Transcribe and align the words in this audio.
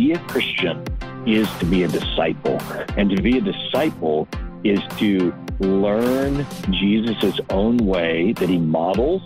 be 0.00 0.12
a 0.12 0.18
Christian 0.20 0.82
is 1.26 1.46
to 1.58 1.66
be 1.66 1.82
a 1.82 1.88
disciple. 1.88 2.58
And 2.96 3.10
to 3.10 3.20
be 3.20 3.36
a 3.36 3.40
disciple 3.42 4.26
is 4.64 4.80
to 4.96 5.34
learn 5.58 6.46
Jesus' 6.70 7.38
own 7.50 7.76
way 7.76 8.32
that 8.34 8.48
he 8.48 8.56
models 8.56 9.22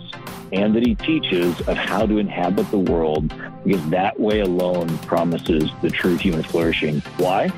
and 0.51 0.75
that 0.75 0.85
he 0.85 0.95
teaches 0.95 1.57
of 1.61 1.77
how 1.77 2.05
to 2.05 2.17
inhabit 2.17 2.69
the 2.71 2.77
world 2.77 3.33
because 3.63 3.89
that 3.89 4.19
way 4.19 4.41
alone 4.41 4.97
promises 4.99 5.71
the 5.81 5.89
true 5.89 6.17
human 6.17 6.43
flourishing. 6.43 6.99
Why? 7.17 7.49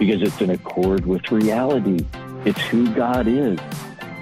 Because 0.00 0.20
it's 0.22 0.40
in 0.40 0.50
accord 0.50 1.06
with 1.06 1.30
reality. 1.30 2.04
It's 2.44 2.60
who 2.62 2.92
God 2.94 3.28
is. 3.28 3.60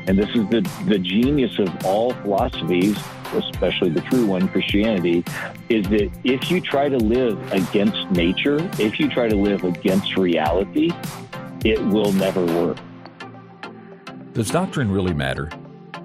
And 0.06 0.18
this 0.18 0.28
is 0.30 0.46
the, 0.50 0.60
the 0.86 0.98
genius 0.98 1.58
of 1.58 1.86
all 1.86 2.12
philosophies, 2.12 2.98
especially 3.32 3.90
the 3.90 4.00
true 4.02 4.26
one, 4.26 4.48
Christianity, 4.48 5.24
is 5.68 5.86
that 5.88 6.10
if 6.24 6.50
you 6.50 6.60
try 6.60 6.88
to 6.88 6.98
live 6.98 7.52
against 7.52 8.10
nature, 8.10 8.58
if 8.78 9.00
you 9.00 9.08
try 9.08 9.28
to 9.28 9.36
live 9.36 9.64
against 9.64 10.16
reality, 10.16 10.92
it 11.64 11.82
will 11.86 12.12
never 12.12 12.44
work. 12.44 12.78
Does 14.32 14.50
doctrine 14.50 14.90
really 14.90 15.14
matter? 15.14 15.50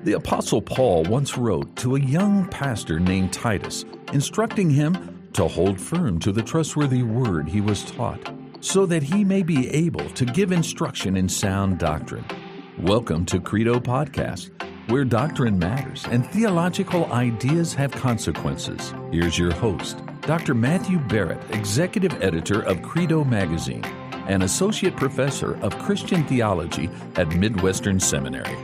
The 0.04 0.14
Apostle 0.14 0.62
Paul 0.62 1.04
once 1.04 1.38
wrote 1.38 1.76
to 1.78 1.96
a 1.96 2.00
young 2.00 2.48
pastor 2.48 3.00
named 3.00 3.34
Titus, 3.34 3.86
instructing 4.14 4.70
him 4.70 5.30
to 5.34 5.48
hold 5.48 5.80
firm 5.80 6.20
to 6.20 6.32
the 6.32 6.42
trustworthy 6.42 7.04
word 7.04 7.50
he 7.50 7.60
was 7.60 7.84
taught, 7.84 8.20
so 8.62 8.86
that 8.86 9.04
he 9.04 9.24
may 9.24 9.44
be 9.44 9.70
able 9.70 10.10
to 10.12 10.26
give 10.26 10.52
instruction 10.52 11.18
in 11.18 11.28
sound 11.28 11.80
doctrine. 11.80 12.26
Welcome 12.80 13.26
to 13.26 13.42
Credo 13.42 13.80
Podcast, 13.80 14.52
where 14.90 15.06
doctrine 15.06 15.60
matters 15.60 16.04
and 16.10 16.26
theological 16.32 17.06
ideas 17.14 17.76
have 17.76 17.92
consequences. 17.92 18.92
Here's 19.12 19.38
your 19.38 19.54
host, 19.54 20.02
Dr. 20.22 20.56
Matthew 20.56 20.98
Barrett, 20.98 21.40
Executive 21.52 22.24
Editor 22.24 22.62
of 22.64 22.82
Credo 22.82 23.24
Magazine 23.24 23.86
and 24.28 24.42
Associate 24.42 24.96
Professor 24.96 25.60
of 25.62 25.78
Christian 25.78 26.24
Theology 26.24 26.90
at 27.18 27.28
Midwestern 27.36 28.00
Seminary. 28.00 28.58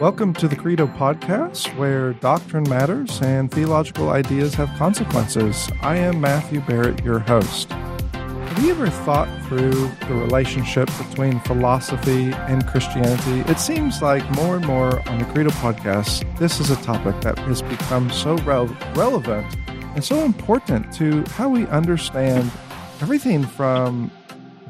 Welcome 0.00 0.32
to 0.34 0.48
the 0.48 0.56
Credo 0.56 0.88
Podcast, 0.88 1.76
where 1.76 2.12
doctrine 2.14 2.68
matters 2.68 3.22
and 3.22 3.48
theological 3.48 4.10
ideas 4.10 4.54
have 4.54 4.76
consequences. 4.78 5.70
I 5.80 5.96
am 5.96 6.20
Matthew 6.20 6.60
Barrett, 6.62 7.04
your 7.04 7.20
host. 7.20 7.72
Have 8.48 8.64
you 8.64 8.70
ever 8.70 8.88
thought 8.88 9.28
through 9.46 9.90
the 10.08 10.14
relationship 10.14 10.88
between 10.96 11.38
philosophy 11.40 12.32
and 12.32 12.66
Christianity? 12.66 13.40
It 13.50 13.60
seems 13.60 14.00
like 14.00 14.28
more 14.30 14.56
and 14.56 14.66
more 14.66 15.06
on 15.06 15.18
the 15.18 15.26
Credo 15.26 15.50
Podcast, 15.50 16.24
this 16.38 16.58
is 16.58 16.70
a 16.70 16.76
topic 16.76 17.20
that 17.20 17.38
has 17.40 17.60
become 17.60 18.10
so 18.10 18.36
re- 18.38 18.66
relevant 18.94 19.46
and 19.94 20.02
so 20.02 20.24
important 20.24 20.90
to 20.94 21.24
how 21.32 21.50
we 21.50 21.66
understand 21.66 22.50
everything 23.02 23.44
from 23.44 24.10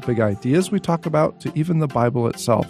big 0.06 0.18
ideas 0.18 0.72
we 0.72 0.80
talk 0.80 1.06
about 1.06 1.40
to 1.40 1.52
even 1.54 1.78
the 1.78 1.86
Bible 1.86 2.26
itself. 2.26 2.66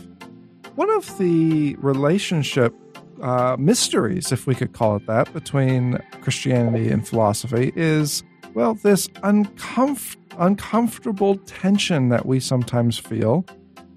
One 0.75 0.91
of 0.91 1.17
the 1.17 1.75
relationship 1.77 2.75
uh, 3.23 3.57
mysteries, 3.59 4.31
if 4.31 4.47
we 4.47 4.55
could 4.55 4.75
call 4.75 4.97
it 4.97 5.07
that, 5.07 5.33
between 5.33 5.99
Christianity 6.21 6.91
and 6.91 7.09
philosophy 7.09 7.73
is, 7.75 8.23
well, 8.55 8.75
this 8.75 9.09
uncomf- 9.09 10.17
uncomfortable 10.39 11.37
tension 11.39 12.09
that 12.09 12.27
we 12.27 12.41
sometimes 12.41 12.99
feel 12.99 13.45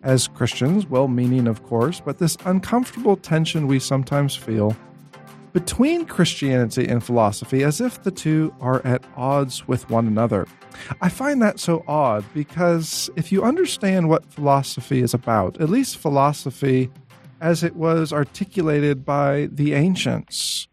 as 0.03 0.27
Christians, 0.27 0.88
well 0.88 1.07
meaning, 1.07 1.47
of 1.47 1.63
course, 1.63 1.99
but 1.99 2.17
this 2.17 2.38
uncomfortable 2.45 3.17
tension 3.17 3.67
we 3.67 3.79
sometimes 3.79 4.35
feel 4.35 4.75
between 5.53 6.05
Christianity 6.05 6.88
and 6.88 7.03
philosophy 7.03 7.63
as 7.63 7.81
if 7.81 8.03
the 8.03 8.11
two 8.11 8.53
are 8.61 8.85
at 8.85 9.03
odds 9.16 9.67
with 9.67 9.89
one 9.89 10.07
another. 10.07 10.47
I 11.02 11.09
find 11.09 11.41
that 11.41 11.59
so 11.59 11.83
odd 11.88 12.23
because 12.33 13.09
if 13.16 13.31
you 13.31 13.44
understand 13.44 14.09
what 14.09 14.31
philosophy 14.31 15.02
is 15.02 15.13
about, 15.13 15.59
at 15.59 15.69
least 15.69 15.97
philosophy 15.97 16.89
as 17.41 17.63
it 17.63 17.75
was 17.75 18.13
articulated 18.13 19.03
by 19.06 19.50
the 19.51 19.73
ancients, 19.73 20.68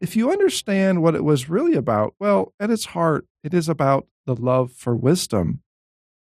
if 0.00 0.16
you 0.16 0.30
understand 0.30 1.02
what 1.02 1.14
it 1.14 1.24
was 1.24 1.48
really 1.48 1.74
about, 1.74 2.14
well, 2.18 2.52
at 2.60 2.70
its 2.70 2.86
heart, 2.86 3.26
it 3.42 3.54
is 3.54 3.68
about 3.68 4.06
the 4.26 4.34
love 4.34 4.72
for 4.72 4.94
wisdom. 4.94 5.62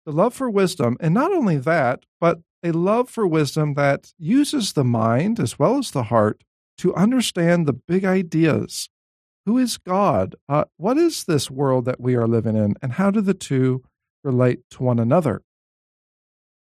The 0.06 0.12
love 0.12 0.34
for 0.34 0.50
wisdom, 0.50 0.97
and 1.00 1.14
not 1.14 1.32
only 1.32 1.56
that, 1.58 2.04
but 2.20 2.41
a 2.62 2.72
love 2.72 3.08
for 3.08 3.26
wisdom 3.26 3.74
that 3.74 4.12
uses 4.19 4.72
the 4.72 4.84
mind 4.84 5.38
as 5.38 5.58
well 5.58 5.78
as 5.78 5.91
the 5.91 6.04
heart 6.04 6.44
to 6.78 6.94
understand 6.94 7.66
the 7.66 7.72
big 7.72 8.04
ideas. 8.04 8.88
Who 9.47 9.58
is 9.58 9.76
God? 9.76 10.34
Uh, 10.48 10.64
what 10.76 10.97
is 10.97 11.24
this 11.24 11.50
world 11.50 11.84
that 11.84 12.00
we 12.00 12.14
are 12.14 12.26
living 12.26 12.56
in? 12.56 12.74
And 12.80 12.92
how 12.92 13.10
do 13.10 13.20
the 13.20 13.34
two 13.34 13.82
relate 14.22 14.60
to 14.70 14.82
one 14.82 14.98
another? 14.98 15.42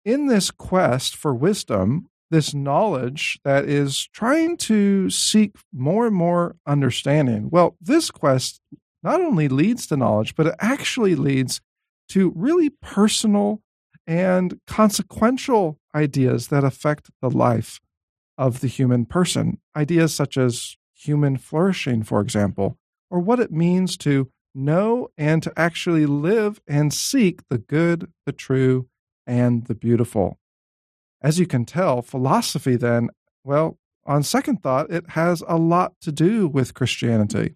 In 0.03 0.27
this 0.27 0.51
quest 0.51 1.15
for 1.15 1.33
wisdom, 1.33 2.09
this 2.31 2.53
knowledge 2.53 3.39
that 3.43 3.65
is 3.65 4.07
trying 4.07 4.57
to 4.57 5.09
seek 5.09 5.55
more 5.73 6.07
and 6.07 6.15
more 6.15 6.55
understanding, 6.65 7.49
well, 7.51 7.75
this 7.79 8.09
quest 8.11 8.59
not 9.03 9.21
only 9.21 9.47
leads 9.47 9.85
to 9.87 9.97
knowledge, 9.97 10.35
but 10.35 10.47
it 10.47 10.55
actually 10.59 11.15
leads 11.15 11.61
to 12.09 12.33
really 12.35 12.69
personal 12.69 13.61
and 14.07 14.59
consequential 14.67 15.79
ideas 15.93 16.47
that 16.47 16.63
affect 16.63 17.09
the 17.21 17.29
life 17.29 17.79
of 18.37 18.61
the 18.61 18.67
human 18.67 19.05
person. 19.05 19.59
Ideas 19.75 20.13
such 20.13 20.37
as 20.37 20.77
human 20.93 21.37
flourishing, 21.37 22.03
for 22.03 22.21
example, 22.21 22.77
or 23.09 23.19
what 23.19 23.39
it 23.39 23.51
means 23.51 23.97
to 23.97 24.29
know 24.53 25.09
and 25.17 25.43
to 25.43 25.53
actually 25.57 26.05
live 26.05 26.61
and 26.67 26.93
seek 26.93 27.41
the 27.49 27.57
good, 27.57 28.11
the 28.25 28.31
true, 28.31 28.87
and 29.27 29.65
the 29.65 29.75
beautiful. 29.75 30.39
As 31.25 31.39
you 31.39 31.47
can 31.47 31.65
tell, 31.65 32.03
philosophy 32.03 32.75
then, 32.75 33.09
well, 33.43 33.79
on 34.05 34.21
second 34.21 34.61
thought, 34.61 34.91
it 34.91 35.09
has 35.09 35.43
a 35.47 35.57
lot 35.57 35.93
to 36.01 36.11
do 36.11 36.47
with 36.47 36.75
Christianity. 36.75 37.55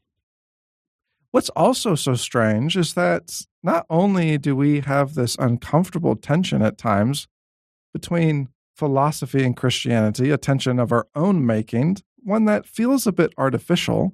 What's 1.30 1.50
also 1.50 1.94
so 1.94 2.16
strange 2.16 2.75
is 2.75 2.96
that 2.96 3.44
not 3.62 3.85
only 3.88 4.40
do 4.40 4.56
we 4.56 4.79
have 4.79 5.13
this 5.13 5.35
uncomfortable 5.38 6.16
tension 6.16 6.63
at 6.63 6.79
times 6.79 7.28
between 7.94 8.50
philosophy 8.75 9.44
and 9.44 9.56
Christianity, 9.56 10.31
a 10.31 10.38
tension 10.40 10.79
of 10.79 10.91
our 10.91 11.06
own 11.13 11.46
making, 11.46 11.97
one 12.24 12.46
that 12.46 12.66
feels 12.66 13.06
a 13.06 13.12
bit 13.12 13.34
artificial. 13.38 14.13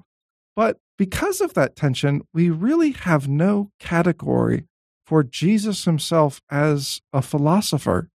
But 0.54 0.80
because 0.98 1.40
of 1.40 1.54
that 1.54 1.78
tension, 1.78 2.24
we 2.34 2.50
really 2.50 2.92
have 2.92 3.30
no 3.30 3.72
category 3.80 4.66
for 5.06 5.24
Jesus 5.24 5.86
himself 5.86 6.42
as 6.52 7.00
a 7.14 7.22
philosopher. 7.22 8.10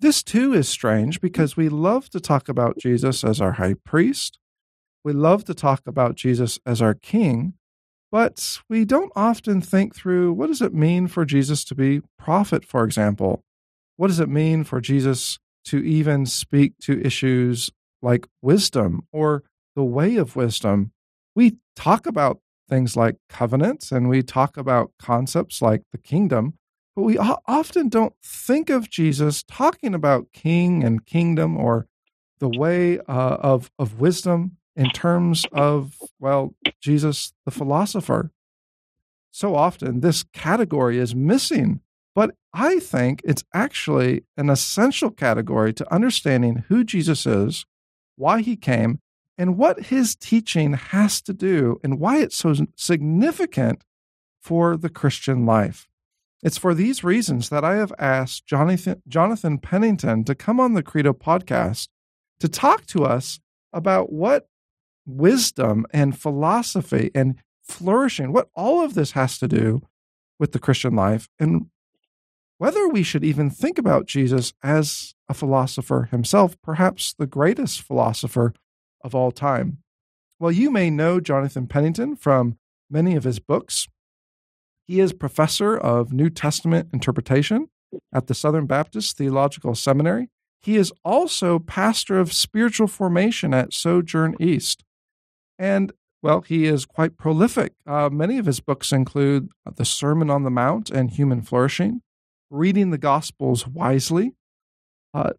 This 0.00 0.22
too 0.22 0.52
is 0.52 0.68
strange 0.68 1.20
because 1.20 1.56
we 1.56 1.68
love 1.68 2.08
to 2.10 2.20
talk 2.20 2.48
about 2.48 2.78
Jesus 2.78 3.24
as 3.24 3.40
our 3.40 3.52
high 3.52 3.74
priest. 3.84 4.38
We 5.04 5.12
love 5.12 5.44
to 5.44 5.54
talk 5.54 5.82
about 5.86 6.14
Jesus 6.14 6.58
as 6.64 6.80
our 6.80 6.94
king, 6.94 7.54
but 8.12 8.58
we 8.68 8.84
don't 8.84 9.12
often 9.16 9.60
think 9.60 9.94
through 9.94 10.32
what 10.32 10.48
does 10.48 10.62
it 10.62 10.74
mean 10.74 11.08
for 11.08 11.24
Jesus 11.24 11.64
to 11.64 11.74
be 11.74 12.02
prophet, 12.18 12.64
for 12.64 12.84
example? 12.84 13.42
What 13.96 14.08
does 14.08 14.20
it 14.20 14.28
mean 14.28 14.64
for 14.64 14.80
Jesus 14.80 15.38
to 15.66 15.84
even 15.84 16.26
speak 16.26 16.72
to 16.82 17.00
issues 17.04 17.70
like 18.00 18.26
wisdom 18.40 19.02
or 19.12 19.42
the 19.76 19.84
way 19.84 20.16
of 20.16 20.36
wisdom. 20.36 20.92
We 21.34 21.58
talk 21.76 22.06
about 22.06 22.40
things 22.68 22.96
like 22.96 23.16
covenants 23.28 23.92
and 23.92 24.08
we 24.08 24.22
talk 24.22 24.56
about 24.56 24.92
concepts 24.98 25.62
like 25.62 25.82
the 25.92 25.98
kingdom, 25.98 26.54
but 26.98 27.04
we 27.04 27.16
often 27.16 27.88
don't 27.88 28.14
think 28.24 28.70
of 28.70 28.90
Jesus 28.90 29.44
talking 29.44 29.94
about 29.94 30.32
king 30.32 30.82
and 30.82 31.06
kingdom 31.06 31.56
or 31.56 31.86
the 32.40 32.48
way 32.48 32.98
uh, 32.98 33.36
of, 33.38 33.70
of 33.78 34.00
wisdom 34.00 34.56
in 34.74 34.90
terms 34.90 35.46
of, 35.52 35.94
well, 36.18 36.56
Jesus 36.80 37.32
the 37.44 37.52
philosopher. 37.52 38.32
So 39.30 39.54
often, 39.54 40.00
this 40.00 40.24
category 40.32 40.98
is 40.98 41.14
missing 41.14 41.82
but 42.16 42.34
I 42.52 42.80
think 42.80 43.22
it's 43.24 43.44
actually 43.54 44.24
an 44.36 44.50
essential 44.50 45.12
category 45.12 45.72
to 45.74 45.94
understanding 45.94 46.64
who 46.66 46.82
Jesus 46.82 47.26
is, 47.26 47.64
why 48.16 48.40
he 48.40 48.56
came, 48.56 48.98
and 49.36 49.56
what 49.56 49.84
his 49.84 50.16
teaching 50.16 50.72
has 50.72 51.22
to 51.22 51.32
do, 51.32 51.78
and 51.84 52.00
why 52.00 52.18
it's 52.18 52.36
so 52.36 52.56
significant 52.74 53.84
for 54.42 54.76
the 54.76 54.88
Christian 54.88 55.46
life. 55.46 55.88
It's 56.42 56.58
for 56.58 56.72
these 56.74 57.02
reasons 57.02 57.48
that 57.48 57.64
I 57.64 57.76
have 57.76 57.92
asked 57.98 58.46
Jonathan, 58.46 59.02
Jonathan 59.08 59.58
Pennington 59.58 60.24
to 60.24 60.34
come 60.34 60.60
on 60.60 60.74
the 60.74 60.82
Credo 60.82 61.12
podcast 61.12 61.88
to 62.38 62.48
talk 62.48 62.86
to 62.86 63.04
us 63.04 63.40
about 63.72 64.12
what 64.12 64.48
wisdom 65.04 65.86
and 65.90 66.18
philosophy 66.18 67.10
and 67.14 67.36
flourishing, 67.62 68.32
what 68.32 68.48
all 68.54 68.82
of 68.82 68.94
this 68.94 69.12
has 69.12 69.38
to 69.38 69.48
do 69.48 69.82
with 70.38 70.52
the 70.52 70.58
Christian 70.58 70.94
life, 70.94 71.28
and 71.40 71.66
whether 72.58 72.88
we 72.88 73.02
should 73.02 73.24
even 73.24 73.50
think 73.50 73.78
about 73.78 74.06
Jesus 74.06 74.52
as 74.62 75.14
a 75.28 75.34
philosopher 75.34 76.08
himself, 76.10 76.56
perhaps 76.62 77.14
the 77.18 77.26
greatest 77.26 77.82
philosopher 77.82 78.54
of 79.02 79.14
all 79.14 79.32
time. 79.32 79.78
Well, 80.38 80.52
you 80.52 80.70
may 80.70 80.90
know 80.90 81.20
Jonathan 81.20 81.66
Pennington 81.66 82.16
from 82.16 82.58
many 82.88 83.16
of 83.16 83.24
his 83.24 83.40
books. 83.40 83.88
He 84.88 85.00
is 85.00 85.12
professor 85.12 85.76
of 85.76 86.14
New 86.14 86.30
Testament 86.30 86.88
interpretation 86.94 87.68
at 88.10 88.26
the 88.26 88.34
Southern 88.34 88.64
Baptist 88.64 89.18
Theological 89.18 89.74
Seminary. 89.74 90.30
He 90.62 90.76
is 90.76 90.92
also 91.04 91.58
pastor 91.58 92.18
of 92.18 92.32
spiritual 92.32 92.86
formation 92.86 93.52
at 93.52 93.74
Sojourn 93.74 94.34
East. 94.40 94.84
And, 95.58 95.92
well, 96.22 96.40
he 96.40 96.64
is 96.64 96.86
quite 96.86 97.18
prolific. 97.18 97.74
Uh, 97.86 98.08
many 98.10 98.38
of 98.38 98.46
his 98.46 98.60
books 98.60 98.90
include 98.90 99.50
The 99.76 99.84
Sermon 99.84 100.30
on 100.30 100.42
the 100.42 100.50
Mount 100.50 100.90
and 100.90 101.10
Human 101.10 101.42
Flourishing, 101.42 102.00
Reading 102.50 102.90
the 102.90 102.98
Gospels 102.98 103.66
Wisely. 103.66 104.32
Uh, 105.12 105.32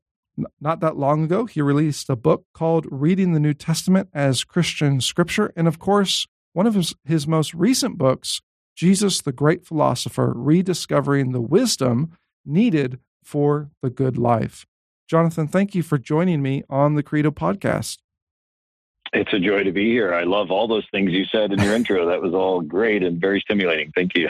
not 0.62 0.80
that 0.80 0.96
long 0.96 1.24
ago, 1.24 1.46
he 1.48 1.62
released 1.62 2.10
a 2.10 2.16
book 2.16 2.46
called 2.54 2.86
Reading 2.92 3.34
the 3.34 3.40
New 3.40 3.56
Testament 3.56 4.10
as 4.14 4.44
Christian 4.44 5.02
Scripture. 5.02 5.52
And 5.56 5.68
of 5.68 5.80
course, 5.80 6.28
one 6.54 6.68
of 6.68 6.76
his, 6.76 6.94
his 7.04 7.28
most 7.28 7.54
recent 7.56 7.98
books, 7.98 8.42
Jesus 8.80 9.20
the 9.20 9.34
Great 9.34 9.66
Philosopher 9.66 10.32
Rediscovering 10.34 11.34
the 11.34 11.42
Wisdom 11.42 12.18
Needed 12.46 12.98
for 13.22 13.72
the 13.82 13.90
Good 13.90 14.18
Life. 14.18 14.66
Jonathan, 15.06 15.50
thank 15.50 15.76
you 15.76 15.84
for 15.84 15.98
joining 15.98 16.42
me 16.42 16.64
on 16.70 16.96
the 16.96 17.04
Credo 17.04 17.30
podcast. 17.30 17.98
It's 19.12 19.34
a 19.34 19.40
joy 19.40 19.66
to 19.66 19.74
be 19.74 19.92
here. 19.92 20.14
I 20.14 20.24
love 20.24 20.50
all 20.50 20.66
those 20.66 20.88
things 20.92 21.12
you 21.12 21.26
said 21.26 21.52
in 21.52 21.60
your 21.60 21.76
intro. 21.76 22.06
That 22.06 22.22
was 22.22 22.34
all 22.34 22.62
great 22.62 23.04
and 23.04 23.20
very 23.20 23.42
stimulating. 23.42 23.92
Thank 23.94 24.16
you. 24.16 24.30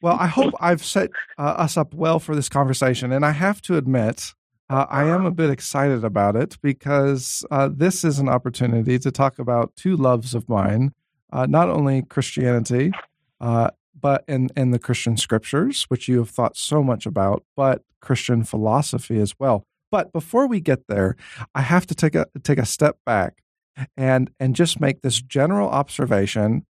Well, 0.00 0.16
I 0.18 0.26
hope 0.26 0.54
I've 0.58 0.82
set 0.82 1.10
uh, 1.36 1.42
us 1.42 1.76
up 1.76 1.92
well 1.92 2.18
for 2.18 2.34
this 2.34 2.48
conversation. 2.48 3.12
And 3.12 3.26
I 3.26 3.32
have 3.32 3.60
to 3.62 3.76
admit, 3.76 4.32
uh, 4.70 4.86
I 4.88 5.04
am 5.04 5.26
a 5.26 5.30
bit 5.30 5.50
excited 5.50 6.02
about 6.02 6.34
it 6.34 6.56
because 6.62 7.44
uh, 7.50 7.68
this 7.70 8.04
is 8.04 8.18
an 8.18 8.30
opportunity 8.30 8.98
to 9.00 9.10
talk 9.10 9.38
about 9.38 9.76
two 9.76 9.98
loves 9.98 10.34
of 10.34 10.48
mine, 10.48 10.94
uh, 11.30 11.44
not 11.44 11.68
only 11.68 12.00
Christianity, 12.00 12.90
uh, 13.38 13.68
but 13.98 14.24
in, 14.26 14.50
in 14.56 14.70
the 14.70 14.78
Christian 14.78 15.16
scriptures, 15.16 15.84
which 15.84 16.08
you 16.08 16.18
have 16.18 16.30
thought 16.30 16.56
so 16.56 16.82
much 16.82 17.06
about, 17.06 17.44
but 17.56 17.82
Christian 18.00 18.44
philosophy 18.44 19.18
as 19.18 19.34
well. 19.38 19.64
But 19.90 20.12
before 20.12 20.46
we 20.46 20.60
get 20.60 20.86
there, 20.88 21.16
I 21.54 21.60
have 21.62 21.86
to 21.86 21.94
take 21.94 22.14
a 22.14 22.26
take 22.42 22.58
a 22.58 22.66
step 22.66 22.96
back 23.04 23.42
and 23.96 24.30
and 24.40 24.56
just 24.56 24.80
make 24.80 25.02
this 25.02 25.20
general 25.20 25.68
observation. 25.68 26.64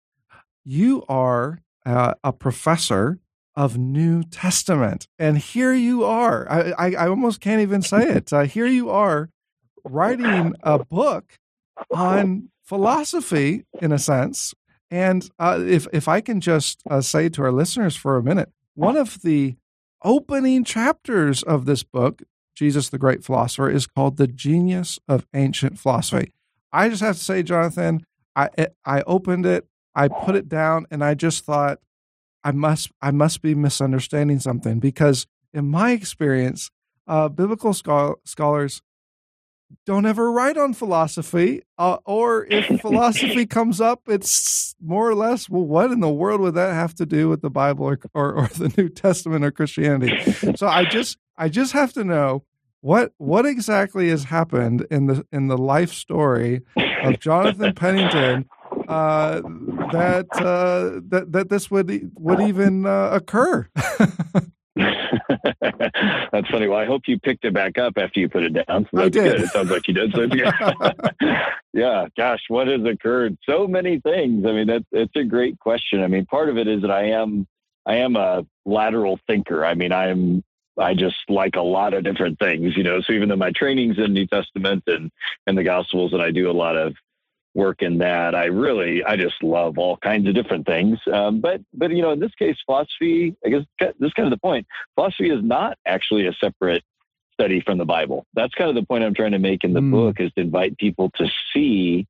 You 0.65 1.05
are 1.09 1.61
uh, 1.85 2.15
a 2.25 2.33
professor 2.33 3.19
of 3.55 3.77
New 3.77 4.23
Testament, 4.23 5.07
and 5.19 5.37
here 5.37 5.75
you 5.75 6.03
are. 6.03 6.51
I 6.51 6.73
I, 6.79 6.95
I 6.95 7.09
almost 7.09 7.41
can't 7.41 7.61
even 7.61 7.83
say 7.83 8.09
it. 8.09 8.33
Uh, 8.33 8.43
here 8.43 8.67
you 8.67 8.89
are 8.89 9.29
writing 9.85 10.55
a 10.63 10.79
book 10.79 11.39
on 11.91 12.49
philosophy, 12.63 13.65
in 13.81 13.93
a 13.93 13.99
sense. 13.99 14.55
And 14.91 15.29
uh, 15.39 15.61
if 15.65 15.87
if 15.93 16.09
I 16.09 16.21
can 16.21 16.41
just 16.41 16.83
uh, 16.91 17.01
say 17.01 17.29
to 17.31 17.43
our 17.43 17.53
listeners 17.53 17.97
for 17.97 18.17
a 18.17 18.23
minute, 18.23 18.51
one 18.75 18.97
of 18.97 19.23
the 19.23 19.57
opening 20.03 20.65
chapters 20.65 21.43
of 21.43 21.67
this 21.67 21.83
book 21.83 22.23
Jesus 22.61 22.91
the 22.91 22.99
Great 22.99 23.25
Philosopher, 23.25 23.71
is 23.71 23.87
called 23.87 24.19
The 24.19 24.27
Genius 24.27 24.99
of 25.09 25.27
Ancient 25.33 25.79
Philosophy. 25.79 26.31
I 26.71 26.91
just 26.91 27.01
have 27.01 27.17
to 27.17 27.25
say, 27.25 27.43
Jonathan, 27.43 28.05
I 28.37 28.51
I 28.85 29.01
opened 29.07 29.47
it, 29.47 29.67
I 29.95 30.09
put 30.09 30.37
it 30.37 30.47
down, 30.47 30.85
and 30.91 31.03
I 31.03 31.15
just 31.15 31.47
thought 31.47 31.79
I 32.45 32.53
must 32.53 32.91
I 33.01 33.13
must 33.13 33.41
be 33.41 33.55
misunderstanding 33.55 34.41
something 34.41 34.79
because 34.79 35.27
in 35.55 35.71
my 35.71 35.93
experience, 35.93 36.71
uh, 37.07 37.31
biblical 37.31 37.73
scholars 37.73 38.83
don't 39.87 40.07
ever 40.07 40.31
write 40.31 40.57
on 40.57 40.75
philosophy, 40.75 41.63
uh, 41.79 41.99
or 42.05 42.47
if 42.47 42.67
philosophy 42.81 43.47
comes 43.47 43.81
up, 43.81 44.03
it's 44.09 44.75
more 44.81 45.09
or 45.09 45.15
less, 45.15 45.49
well, 45.49 45.65
what 45.65 45.91
in 45.91 46.01
the 46.01 46.09
world 46.09 46.41
would 46.41 46.55
that 46.55 46.75
have 46.75 46.95
to 46.97 47.07
do 47.07 47.29
with 47.29 47.43
the 47.43 47.51
Bible 47.51 47.87
or, 47.87 47.99
or, 48.15 48.35
or 48.35 48.49
the 48.49 48.73
New 48.77 48.89
Testament 48.89 49.45
or 49.45 49.51
Christianity? 49.51 50.33
So 50.57 50.67
I 50.67 50.85
just 50.85 51.19
I 51.37 51.49
just 51.49 51.73
have 51.73 51.93
to 51.95 52.05
know 52.05 52.45
what 52.81 53.13
what 53.19 53.47
exactly 53.47 54.09
has 54.11 54.25
happened 54.25 54.87
in 54.91 55.07
the 55.07 55.27
in 55.33 55.49
the 55.49 55.59
life 55.59 55.93
story 55.93 56.63
of 57.03 57.21
Jonathan 57.21 57.75
Pennington 57.75 58.49
uh, 58.89 59.41
that 59.93 60.27
uh, 60.33 61.01
that 61.09 61.33
that 61.33 61.49
this 61.49 61.71
would 61.71 62.11
would 62.15 62.41
even 62.41 62.87
uh, 62.87 63.11
occur. 63.13 63.69
That's 66.41 66.53
funny. 66.53 66.69
Well, 66.69 66.79
I 66.79 66.87
hope 66.87 67.03
you 67.07 67.19
picked 67.19 67.45
it 67.45 67.53
back 67.53 67.77
up 67.77 67.95
after 67.99 68.19
you 68.19 68.29
put 68.29 68.45
it 68.45 68.65
down. 68.67 68.89
So 68.95 69.03
I 69.03 69.11
did. 69.11 69.37
Good. 69.37 69.41
It 69.43 69.51
sounds 69.51 69.71
like 69.71 69.87
you 69.87 69.93
did. 69.93 70.15
So 70.15 70.23
yeah, 71.75 72.07
gosh, 72.17 72.41
what 72.49 72.67
has 72.67 72.83
occurred? 72.83 73.37
So 73.45 73.67
many 73.67 74.01
things. 74.01 74.47
I 74.47 74.53
mean, 74.53 74.67
that's 74.67 74.87
it's 74.91 75.15
a 75.17 75.25
great 75.25 75.59
question. 75.59 76.03
I 76.03 76.07
mean, 76.07 76.25
part 76.25 76.49
of 76.49 76.57
it 76.57 76.67
is 76.67 76.81
that 76.81 76.91
I 76.91 77.11
am 77.11 77.47
I 77.85 77.97
am 77.97 78.17
a 78.17 78.47
lateral 78.65 79.21
thinker. 79.27 79.67
I 79.67 79.75
mean, 79.75 79.93
I'm 79.93 80.43
I 80.79 80.95
just 80.95 81.19
like 81.29 81.57
a 81.57 81.63
lot 81.63 81.93
of 81.93 82.05
different 82.05 82.39
things, 82.39 82.75
you 82.75 82.85
know. 82.85 83.03
So 83.03 83.13
even 83.13 83.29
though 83.29 83.37
my 83.37 83.53
training's 83.53 83.99
in 83.99 84.15
New 84.15 84.27
Testament 84.27 84.85
and 84.87 85.11
and 85.47 85.59
the 85.59 85.65
Gospels, 85.65 86.15
and 86.15 86.23
I 86.23 86.31
do 86.31 86.51
a 86.51 86.53
lot 86.53 86.79
of 86.79 86.95
work 87.55 87.83
in 87.83 87.99
that, 87.99 88.35
I 88.35 88.47
really 88.47 89.05
I 89.05 89.17
just 89.17 89.43
love 89.43 89.79
all 89.79 89.97
kinds 89.97 90.29
of 90.29 90.35
different 90.35 90.67
things. 90.67 90.99
Um, 91.13 91.41
but 91.41 91.61
but 91.75 91.91
you 91.91 92.03
know, 92.03 92.13
in 92.13 92.21
this 92.21 92.35
case, 92.39 92.57
philosophy. 92.65 93.35
I 93.45 93.49
guess 93.49 93.63
this 93.79 93.95
is 94.01 94.13
kind 94.13 94.27
of 94.27 94.31
the 94.31 94.41
point. 94.41 94.67
Philosophy 94.95 95.31
is 95.31 95.43
not 95.43 95.79
actually 95.87 96.27
a 96.27 96.33
separate 96.35 96.83
study 97.33 97.61
from 97.61 97.79
the 97.79 97.85
Bible. 97.85 98.27
That's 98.35 98.55
kind 98.55 98.69
of 98.69 98.77
the 98.77 98.87
point 98.87 99.05
I'm 99.05 99.15
trying 99.15 99.33
to 99.33 99.39
make 99.39 99.65
in 99.65 99.73
the 99.73 99.81
mm. 99.81 99.91
book 99.91 100.21
is 100.21 100.31
to 100.35 100.43
invite 100.43 100.79
people 100.79 101.11
to 101.17 101.27
see 101.53 102.07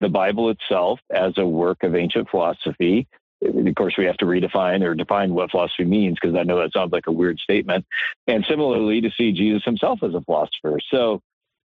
the 0.00 0.08
Bible 0.08 0.50
itself 0.50 0.98
as 1.14 1.34
a 1.38 1.46
work 1.46 1.84
of 1.84 1.94
ancient 1.94 2.28
philosophy 2.28 3.06
of 3.44 3.74
course, 3.74 3.94
we 3.98 4.04
have 4.04 4.16
to 4.18 4.24
redefine 4.24 4.82
or 4.82 4.94
define 4.94 5.34
what 5.34 5.50
philosophy 5.50 5.84
means 5.84 6.16
because 6.20 6.36
I 6.36 6.42
know 6.42 6.58
that 6.60 6.72
sounds 6.72 6.92
like 6.92 7.06
a 7.06 7.12
weird 7.12 7.38
statement. 7.38 7.84
And 8.26 8.44
similarly, 8.48 9.00
to 9.00 9.10
see 9.10 9.32
Jesus 9.32 9.64
himself 9.64 10.02
as 10.02 10.14
a 10.14 10.20
philosopher. 10.20 10.78
So, 10.90 11.20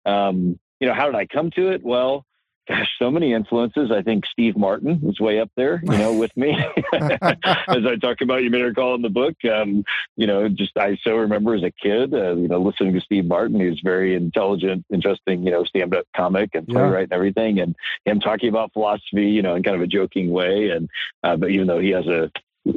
um, 0.06 0.60
you 0.80 0.88
know, 0.88 0.94
how 0.94 1.06
did 1.06 1.16
I 1.16 1.26
come 1.26 1.52
to 1.52 1.70
it? 1.70 1.84
Well, 1.84 2.26
gosh, 2.70 2.90
so 3.00 3.10
many 3.10 3.34
influences. 3.34 3.92
I 3.92 4.02
think 4.02 4.26
Steve 4.28 4.56
Martin 4.56 5.02
is 5.08 5.20
way 5.20 5.40
up 5.40 5.50
there, 5.56 5.82
you 5.84 5.98
know, 5.98 6.14
with 6.14 6.36
me. 6.38 6.52
as 6.94 7.86
I 7.86 7.96
talk 8.00 8.22
about, 8.22 8.44
you 8.44 8.50
may 8.50 8.62
recall 8.62 8.96
in 8.96 9.02
the 9.02 9.10
book, 9.10 9.36
um, 9.46 9.84
you 10.16 10.28
know, 10.28 10.48
just 10.48 10.78
I 10.78 10.98
so 11.04 11.16
remember 11.16 11.56
as 11.56 11.64
a 11.64 11.72
kid, 11.72 12.14
uh, 12.14 12.36
you 12.36 12.48
know, 12.48 12.62
listening 12.62 12.94
to 12.94 13.02
Steve 13.02 13.26
Martin, 13.26 13.60
who's 13.60 13.82
very 13.84 14.16
intelligent, 14.16 14.86
interesting, 14.94 15.44
you 15.44 15.52
know, 15.52 15.64
stand 15.64 15.96
up 15.96 16.06
comic 16.16 16.52
and 16.54 16.68
playwright 16.68 16.94
yeah. 16.94 17.04
and 17.04 17.14
everything, 17.14 17.60
and 17.60 17.76
him 18.06 18.20
talking 18.20 18.50
about 18.50 18.74
philosophy, 18.74 19.26
you 19.26 19.42
know, 19.42 19.56
in 19.56 19.64
kind 19.64 19.76
of 19.76 19.82
a 19.82 19.88
joking 19.88 20.30
way. 20.30 20.70
And, 20.70 20.90
uh, 21.24 21.36
but 21.36 21.50
even 21.50 21.68
though 21.68 21.80
he 21.80 21.90
has 21.90 22.06
a 22.06 22.32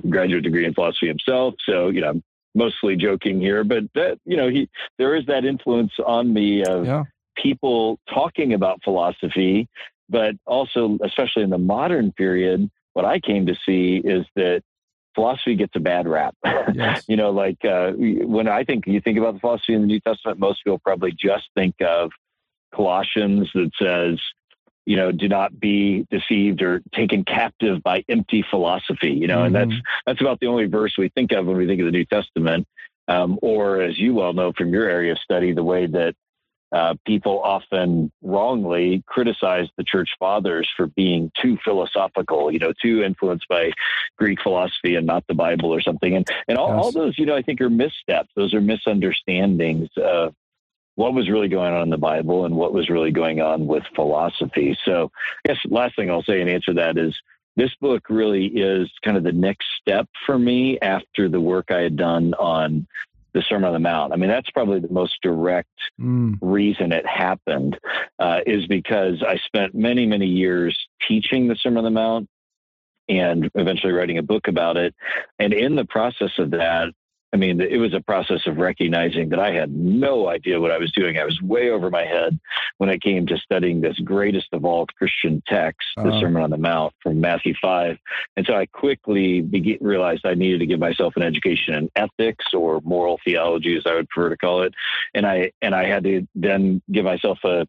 graduate 0.09 0.44
degree 0.44 0.65
in 0.65 0.75
philosophy 0.75 1.09
himself, 1.09 1.55
so, 1.67 1.89
you 1.89 2.00
know, 2.00 2.09
I'm 2.09 2.23
mostly 2.55 2.96
joking 2.96 3.41
here, 3.41 3.63
but 3.63 3.84
that, 3.94 4.19
you 4.25 4.39
know, 4.39 4.49
he, 4.49 4.70
there 4.99 5.15
is 5.15 5.27
that 5.27 5.44
influence 5.44 5.93
on 6.05 6.32
me 6.32 6.65
of, 6.65 6.87
yeah 6.87 7.05
people 7.36 7.98
talking 8.12 8.55
about 8.55 8.82
philosophy, 8.82 9.69
but 10.08 10.34
also, 10.46 10.98
especially 11.05 11.43
in 11.43 11.51
the 11.51 11.58
modern 11.58 12.12
period, 12.12 12.70
what 12.93 13.05
I 13.05 13.19
came 13.19 13.46
to 13.46 13.55
see 13.67 14.01
is 14.05 14.27
that 14.36 14.62
philosophy 15.15 15.55
gets 15.55 15.74
a 15.77 15.81
bad 15.81 16.06
rap. 16.06 16.34
Yes. 16.74 17.05
you 17.06 17.17
know, 17.17 17.31
like 17.31 17.62
uh, 17.65 17.93
when 17.93 18.48
I 18.48 18.65
think 18.65 18.86
you 18.86 19.01
think 19.01 19.19
about 19.19 19.34
the 19.34 19.41
philosophy 19.41 19.74
in 19.74 19.82
the 19.82 19.86
New 19.86 20.01
Testament, 20.01 20.39
most 20.39 20.65
people 20.65 20.79
probably 20.79 21.12
just 21.12 21.51
think 21.55 21.74
of 21.82 22.10
Colossians 22.74 23.51
that 23.55 23.70
says, 23.79 24.19
you 24.86 24.96
know, 24.96 25.12
do 25.12 25.29
not 25.29 25.58
be 25.58 26.06
deceived 26.10 26.62
or 26.62 26.81
taken 26.94 27.24
captive 27.24 27.82
by 27.82 28.05
empty 28.08 28.44
philosophy. 28.48 29.10
You 29.10 29.27
know, 29.27 29.39
mm-hmm. 29.39 29.55
and 29.55 29.72
that's 29.72 29.82
that's 30.06 30.20
about 30.20 30.41
the 30.41 30.46
only 30.46 30.67
verse 30.67 30.94
we 30.96 31.10
think 31.10 31.32
of 31.32 31.46
when 31.46 31.56
we 31.56 31.67
think 31.67 31.81
of 31.81 31.86
the 31.86 31.93
New 31.93 32.06
Testament. 32.06 32.67
Um, 33.08 33.39
or, 33.43 33.82
as 33.82 33.98
you 33.98 34.15
well 34.15 34.32
know 34.32 34.53
from 34.56 34.72
your 34.72 34.89
area 34.89 35.12
of 35.12 35.19
study, 35.19 35.53
the 35.53 35.65
way 35.65 35.86
that 35.86 36.15
uh, 36.72 36.94
people 37.06 37.41
often 37.43 38.10
wrongly 38.22 39.02
criticize 39.06 39.69
the 39.76 39.84
church 39.84 40.10
fathers 40.19 40.69
for 40.76 40.86
being 40.86 41.31
too 41.41 41.58
philosophical, 41.64 42.50
you 42.50 42.58
know, 42.58 42.72
too 42.81 43.02
influenced 43.02 43.46
by 43.48 43.70
Greek 44.17 44.41
philosophy 44.43 44.94
and 44.94 45.06
not 45.06 45.24
the 45.26 45.34
Bible 45.34 45.72
or 45.72 45.81
something. 45.81 46.17
And 46.17 46.26
and 46.48 46.56
all, 46.56 46.74
yes. 46.74 46.84
all 46.84 46.93
those, 46.93 47.19
you 47.19 47.26
know, 47.26 47.36
I 47.36 47.43
think 47.43 47.60
are 47.60 47.70
missteps. 47.70 48.31
Those 48.34 48.55
are 48.55 48.60
misunderstandings 48.60 49.88
of 49.96 50.34
what 50.94 51.14
was 51.14 51.29
really 51.29 51.48
going 51.48 51.72
on 51.72 51.82
in 51.82 51.91
the 51.91 51.98
Bible 51.98 52.44
and 52.44 52.55
what 52.55 52.72
was 52.72 52.88
really 52.88 53.10
going 53.10 53.41
on 53.41 53.67
with 53.67 53.84
philosophy. 53.94 54.76
So 54.84 55.10
I 55.44 55.52
guess 55.52 55.58
last 55.67 55.96
thing 55.96 56.10
I'll 56.10 56.22
say 56.22 56.41
and 56.41 56.50
answer 56.50 56.74
that 56.74 56.98
is 56.98 57.14
this 57.56 57.74
book 57.81 58.08
really 58.08 58.46
is 58.46 58.91
kind 59.05 59.17
of 59.17 59.24
the 59.24 59.32
next 59.32 59.67
step 59.81 60.08
for 60.26 60.38
me 60.38 60.79
after 60.81 61.29
the 61.29 61.41
work 61.41 61.70
I 61.70 61.81
had 61.81 61.96
done 61.96 62.34
on 62.34 62.86
the 63.34 63.43
Sermon 63.48 63.69
on 63.69 63.72
the 63.72 63.79
Mount. 63.79 64.12
I 64.12 64.17
mean, 64.17 64.29
that's 64.29 64.51
probably 64.51 64.81
the 64.81 64.93
most 64.93 65.19
direct 65.22 65.69
mm. 66.01 66.36
reason 66.41 66.93
it 66.93 67.06
happened, 67.06 67.79
uh, 68.19 68.41
is 68.46 68.67
because 68.67 69.22
I 69.27 69.39
spent 69.46 69.74
many, 69.74 70.06
many 70.06 70.27
years 70.27 70.79
teaching 71.08 71.48
the 71.48 71.56
Sermon 71.56 71.79
on 71.79 71.84
the 71.84 71.91
Mount 71.91 72.29
and 73.08 73.51
eventually 73.55 73.93
writing 73.93 74.19
a 74.19 74.22
book 74.22 74.48
about 74.48 74.77
it. 74.77 74.94
And 75.39 75.53
in 75.53 75.77
the 75.77 75.84
process 75.84 76.31
of 76.39 76.51
that, 76.53 76.93
I 77.34 77.39
mean, 77.39 77.62
it 77.62 77.79
was 77.79 77.94
a 77.94 78.01
process 78.01 78.46
of 78.46 78.58
recognizing 78.58 79.31
that 79.31 79.39
I 79.39 79.53
had 79.53 79.74
no 79.74 80.29
idea 80.29 80.60
what 80.60 80.70
I 80.70 80.77
was 80.77 80.93
doing. 80.93 81.19
I 81.19 81.24
was 81.24 81.41
way 81.41 81.70
over 81.70 81.89
my 81.89 82.05
head 82.05 82.39
when 82.77 82.91
I 82.91 82.98
came 82.98 83.27
to 83.27 83.39
studying 83.39 83.81
this 83.81 83.98
greatest 84.01 84.48
of 84.53 84.67
all 84.67 84.86
Christian 84.98 85.43
texts, 85.48 85.93
the 85.96 86.08
uh-huh. 86.08 86.20
Sermon 86.20 86.43
on 86.43 86.51
the 86.51 86.58
Mount 86.58 86.93
from 87.03 87.22
Matthew 87.22 87.55
5. 87.60 87.96
And 88.36 88.44
so 88.44 88.55
I 88.55 88.67
quickly 88.67 89.41
began, 89.41 89.79
realized 89.81 90.27
I 90.27 90.34
needed 90.34 90.58
to 90.58 90.67
give 90.67 90.79
myself 90.79 91.15
an 91.17 91.22
education 91.22 91.72
in 91.74 91.91
ethics 91.96 92.53
or 92.53 92.82
moral 92.84 93.19
theology, 93.24 93.79
as 93.79 93.84
I 93.86 93.94
would 93.94 94.10
prefer 94.10 94.29
to 94.29 94.36
call 94.36 94.62
it. 94.62 94.74
And 95.15 95.27
I, 95.27 95.53
and 95.62 95.74
I 95.74 95.86
had 95.86 96.05
to 96.05 96.29
then 96.34 96.82
give 96.93 97.06
myself 97.06 97.39
a, 97.44 97.67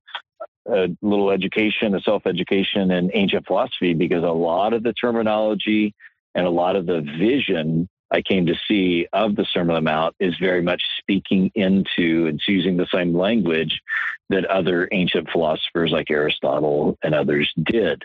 a 0.70 0.90
little 1.02 1.32
education, 1.32 1.96
a 1.96 2.02
self 2.02 2.28
education 2.28 2.92
in 2.92 3.12
ancient 3.14 3.48
philosophy, 3.48 3.94
because 3.94 4.24
a 4.24 4.28
lot 4.28 4.74
of 4.74 4.84
the 4.84 4.92
terminology 4.92 5.96
and 6.36 6.46
a 6.46 6.50
lot 6.50 6.76
of 6.76 6.86
the 6.86 7.00
vision 7.00 7.88
I 8.14 8.22
came 8.22 8.46
to 8.46 8.56
see 8.68 9.08
of 9.12 9.36
the 9.36 9.46
Sermon 9.52 9.76
on 9.76 9.84
the 9.84 9.90
Mount 9.90 10.16
is 10.20 10.36
very 10.40 10.62
much 10.62 10.84
speaking 11.00 11.52
into 11.56 12.28
and 12.28 12.40
using 12.48 12.78
the 12.78 12.88
same 12.94 13.18
language 13.18 13.82
that 14.30 14.46
other 14.46 14.88
ancient 14.92 15.30
philosophers 15.32 15.92
like 15.92 16.12
Aristotle 16.12 16.98
and 17.04 17.16
others 17.16 17.52
did. 17.64 18.04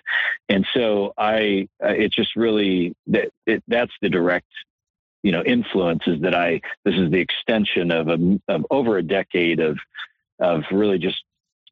And 0.48 0.66
so 0.72 1.12
I, 1.18 1.68
it's 1.80 2.16
just 2.16 2.34
really 2.36 2.94
that 3.08 3.28
it, 3.46 3.62
that's 3.68 3.92
the 4.00 4.08
direct, 4.08 4.48
you 5.22 5.30
know, 5.30 5.42
influences 5.42 6.22
that 6.22 6.34
I, 6.34 6.62
this 6.86 6.94
is 6.94 7.10
the 7.10 7.20
extension 7.20 7.90
of, 7.90 8.08
a, 8.08 8.40
of 8.48 8.64
over 8.70 8.96
a 8.96 9.02
decade 9.02 9.60
of, 9.60 9.78
of 10.40 10.62
really 10.72 10.98
just 10.98 11.22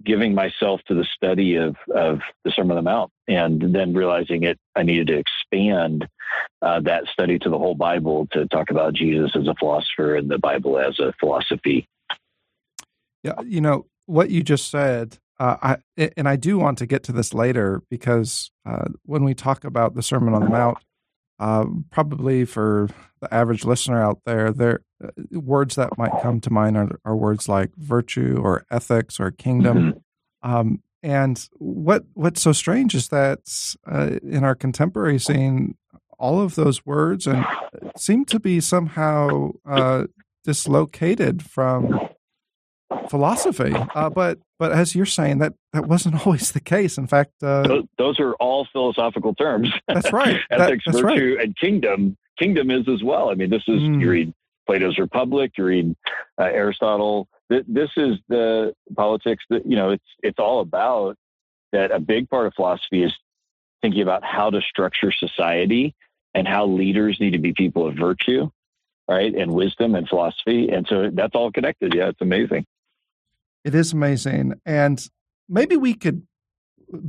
giving 0.04 0.34
myself 0.34 0.82
to 0.88 0.94
the 0.94 1.06
study 1.16 1.56
of, 1.56 1.74
of 1.94 2.20
the 2.44 2.50
Sermon 2.50 2.76
on 2.76 2.84
the 2.84 2.90
Mount 2.90 3.10
and 3.28 3.74
then 3.74 3.94
realizing 3.94 4.42
it, 4.42 4.58
I 4.74 4.82
needed 4.82 5.06
to 5.06 5.18
expand 5.18 6.06
uh, 6.62 6.80
that 6.80 7.04
study 7.12 7.38
to 7.38 7.50
the 7.50 7.58
whole 7.58 7.74
Bible 7.74 8.28
to 8.32 8.46
talk 8.46 8.70
about 8.70 8.94
Jesus 8.94 9.32
as 9.34 9.46
a 9.46 9.54
philosopher 9.58 10.16
and 10.16 10.30
the 10.30 10.38
Bible 10.38 10.78
as 10.78 10.98
a 10.98 11.12
philosophy. 11.18 11.88
Yeah, 13.22 13.40
you 13.44 13.60
know, 13.60 13.86
what 14.06 14.30
you 14.30 14.42
just 14.42 14.70
said, 14.70 15.18
uh, 15.38 15.56
I, 15.96 16.10
and 16.16 16.28
I 16.28 16.36
do 16.36 16.58
want 16.58 16.78
to 16.78 16.86
get 16.86 17.02
to 17.04 17.12
this 17.12 17.34
later 17.34 17.82
because 17.90 18.50
uh, 18.64 18.86
when 19.04 19.24
we 19.24 19.34
talk 19.34 19.64
about 19.64 19.94
the 19.94 20.02
Sermon 20.02 20.32
on 20.32 20.44
the 20.44 20.50
Mount, 20.50 20.78
uh, 21.38 21.66
probably 21.90 22.44
for 22.44 22.88
the 23.20 23.32
average 23.32 23.64
listener 23.64 24.02
out 24.02 24.20
there, 24.24 24.52
there 24.52 24.80
uh, 25.04 25.10
words 25.32 25.74
that 25.74 25.98
might 25.98 26.22
come 26.22 26.40
to 26.40 26.50
mind 26.50 26.76
are, 26.76 26.98
are, 27.04 27.16
words 27.16 27.48
like 27.48 27.74
virtue 27.76 28.40
or 28.42 28.64
ethics 28.70 29.20
or 29.20 29.30
kingdom. 29.30 29.76
Mm-hmm. 30.42 30.50
Um, 30.50 30.82
and 31.02 31.48
what 31.58 32.04
what's 32.14 32.40
so 32.40 32.52
strange 32.52 32.94
is 32.94 33.08
that 33.08 33.40
uh, 33.86 34.18
in 34.22 34.44
our 34.44 34.54
contemporary 34.54 35.18
scene, 35.18 35.76
all 36.18 36.40
of 36.40 36.54
those 36.54 36.84
words 36.86 37.26
and 37.26 37.44
seem 37.96 38.24
to 38.26 38.40
be 38.40 38.60
somehow 38.60 39.52
uh, 39.68 40.06
dislocated 40.44 41.42
from 41.42 42.08
philosophy. 43.08 43.74
Uh, 43.94 44.10
but 44.10 44.38
but 44.58 44.72
as 44.72 44.94
you're 44.94 45.06
saying, 45.06 45.38
that 45.38 45.54
that 45.72 45.86
wasn't 45.86 46.14
always 46.26 46.52
the 46.52 46.60
case. 46.60 46.98
In 46.98 47.06
fact, 47.06 47.42
uh, 47.42 47.66
those, 47.66 47.84
those, 47.98 48.20
are 48.20 48.34
all 48.34 48.66
philosophical 48.72 49.34
terms. 49.34 49.72
That's 49.88 50.12
right. 50.12 50.40
Ethics, 50.50 50.84
that, 50.86 50.92
that's 50.92 51.00
virtue, 51.00 51.36
right. 51.36 51.44
and 51.44 51.56
kingdom. 51.56 52.16
Kingdom 52.38 52.70
is 52.70 52.86
as 52.88 53.02
well. 53.02 53.30
I 53.30 53.34
mean, 53.34 53.48
this 53.48 53.62
is 53.66 53.80
mm. 53.80 54.00
you 54.00 54.10
read 54.10 54.34
Plato's 54.66 54.98
Republic, 54.98 55.52
you 55.56 55.64
read 55.64 55.96
uh, 56.38 56.44
Aristotle. 56.44 57.28
This 57.48 57.90
is 57.96 58.16
the 58.28 58.74
politics 58.94 59.44
that 59.50 59.64
you 59.66 59.76
know. 59.76 59.90
It's 59.90 60.04
it's 60.22 60.38
all 60.38 60.60
about 60.60 61.16
that. 61.72 61.92
A 61.92 62.00
big 62.00 62.28
part 62.28 62.46
of 62.46 62.54
philosophy 62.54 63.04
is 63.04 63.14
thinking 63.82 64.02
about 64.02 64.24
how 64.24 64.50
to 64.50 64.60
structure 64.60 65.12
society 65.12 65.94
and 66.36 66.46
how 66.46 66.66
leaders 66.66 67.16
need 67.18 67.30
to 67.30 67.38
be 67.38 67.54
people 67.54 67.88
of 67.88 67.96
virtue, 67.96 68.50
right, 69.08 69.34
and 69.34 69.52
wisdom 69.52 69.94
and 69.94 70.06
philosophy. 70.06 70.68
And 70.68 70.86
so 70.86 71.10
that's 71.10 71.34
all 71.34 71.50
connected. 71.50 71.94
Yeah, 71.94 72.08
it's 72.10 72.20
amazing. 72.20 72.66
It 73.64 73.74
is 73.74 73.94
amazing. 73.94 74.60
And 74.66 75.04
maybe 75.48 75.76
we 75.76 75.94
could 75.94 76.26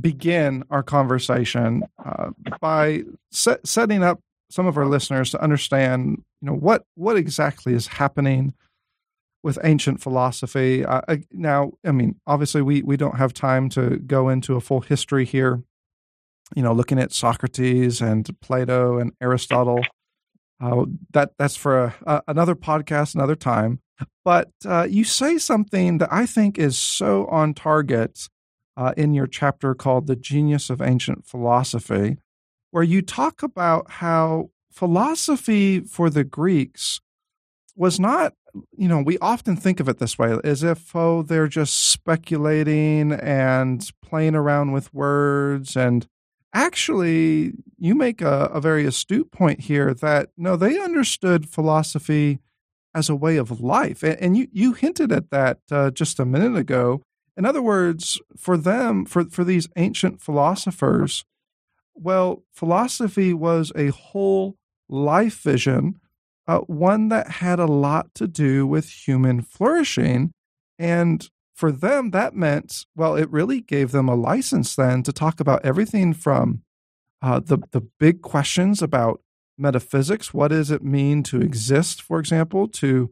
begin 0.00 0.64
our 0.70 0.82
conversation 0.82 1.84
uh, 2.02 2.30
by 2.58 3.02
set, 3.30 3.64
setting 3.66 4.02
up 4.02 4.18
some 4.50 4.66
of 4.66 4.78
our 4.78 4.86
listeners 4.86 5.30
to 5.32 5.42
understand, 5.42 6.22
you 6.40 6.46
know, 6.46 6.54
what 6.54 6.84
what 6.94 7.16
exactly 7.16 7.74
is 7.74 7.86
happening 7.86 8.54
with 9.42 9.58
ancient 9.62 10.00
philosophy. 10.00 10.84
Uh, 10.86 11.18
now, 11.32 11.72
I 11.84 11.92
mean, 11.92 12.16
obviously, 12.26 12.62
we 12.62 12.82
we 12.82 12.96
don't 12.96 13.18
have 13.18 13.34
time 13.34 13.68
to 13.70 13.98
go 13.98 14.30
into 14.30 14.56
a 14.56 14.60
full 14.60 14.80
history 14.80 15.26
here. 15.26 15.62
You 16.54 16.62
know, 16.62 16.72
looking 16.72 16.98
at 16.98 17.12
Socrates 17.12 18.00
and 18.00 18.28
Plato 18.40 18.98
and 18.98 19.12
Aristotle. 19.20 19.80
Uh, 20.60 20.86
that 21.12 21.32
that's 21.38 21.56
for 21.56 21.94
a, 22.04 22.22
another 22.26 22.56
podcast, 22.56 23.14
another 23.14 23.36
time. 23.36 23.80
But 24.24 24.50
uh, 24.64 24.86
you 24.88 25.04
say 25.04 25.38
something 25.38 25.98
that 25.98 26.12
I 26.12 26.26
think 26.26 26.58
is 26.58 26.76
so 26.76 27.26
on 27.26 27.54
target 27.54 28.28
uh, 28.76 28.92
in 28.96 29.14
your 29.14 29.26
chapter 29.26 29.74
called 29.74 30.06
The 30.06 30.16
Genius 30.16 30.70
of 30.70 30.80
Ancient 30.80 31.26
Philosophy, 31.26 32.16
where 32.70 32.82
you 32.82 33.02
talk 33.02 33.42
about 33.42 33.90
how 33.90 34.50
philosophy 34.70 35.80
for 35.80 36.10
the 36.10 36.24
Greeks 36.24 37.00
was 37.74 37.98
not, 37.98 38.34
you 38.76 38.88
know, 38.88 39.00
we 39.00 39.18
often 39.18 39.56
think 39.56 39.80
of 39.80 39.88
it 39.88 39.98
this 39.98 40.18
way 40.18 40.36
as 40.44 40.62
if, 40.62 40.94
oh, 40.94 41.22
they're 41.22 41.48
just 41.48 41.90
speculating 41.90 43.12
and 43.12 43.88
playing 44.02 44.34
around 44.34 44.72
with 44.72 44.92
words. 44.94 45.76
And 45.76 46.06
actually, 46.52 47.52
you 47.78 47.94
make 47.94 48.20
a, 48.20 48.46
a 48.52 48.60
very 48.60 48.84
astute 48.84 49.30
point 49.30 49.60
here 49.60 49.94
that 49.94 50.30
no, 50.36 50.56
they 50.56 50.78
understood 50.80 51.48
philosophy 51.48 52.40
as 52.94 53.08
a 53.08 53.16
way 53.16 53.36
of 53.36 53.60
life. 53.60 54.02
And 54.02 54.36
you, 54.36 54.48
you 54.52 54.72
hinted 54.72 55.12
at 55.12 55.30
that 55.30 55.58
uh, 55.70 55.90
just 55.90 56.18
a 56.18 56.24
minute 56.24 56.56
ago. 56.56 57.02
In 57.36 57.44
other 57.44 57.62
words, 57.62 58.20
for 58.36 58.56
them, 58.56 59.04
for, 59.04 59.24
for 59.24 59.44
these 59.44 59.68
ancient 59.76 60.20
philosophers, 60.20 61.24
well, 61.94 62.42
philosophy 62.52 63.32
was 63.32 63.70
a 63.76 63.88
whole 63.88 64.56
life 64.88 65.40
vision, 65.42 66.00
uh, 66.46 66.58
one 66.60 67.08
that 67.10 67.28
had 67.28 67.58
a 67.58 67.66
lot 67.66 68.14
to 68.14 68.26
do 68.26 68.66
with 68.66 68.88
human 69.06 69.42
flourishing. 69.42 70.32
And 70.78 71.28
for 71.58 71.72
them, 71.72 72.12
that 72.12 72.36
meant, 72.36 72.86
well, 72.94 73.16
it 73.16 73.28
really 73.30 73.60
gave 73.60 73.90
them 73.90 74.08
a 74.08 74.14
license 74.14 74.76
then 74.76 75.02
to 75.02 75.12
talk 75.12 75.40
about 75.40 75.64
everything 75.64 76.14
from 76.14 76.62
uh, 77.20 77.40
the, 77.40 77.58
the 77.72 77.80
big 77.98 78.22
questions 78.22 78.80
about 78.80 79.20
metaphysics. 79.56 80.32
What 80.32 80.48
does 80.48 80.70
it 80.70 80.84
mean 80.84 81.24
to 81.24 81.40
exist, 81.40 82.00
for 82.00 82.20
example, 82.20 82.68
to 82.68 83.10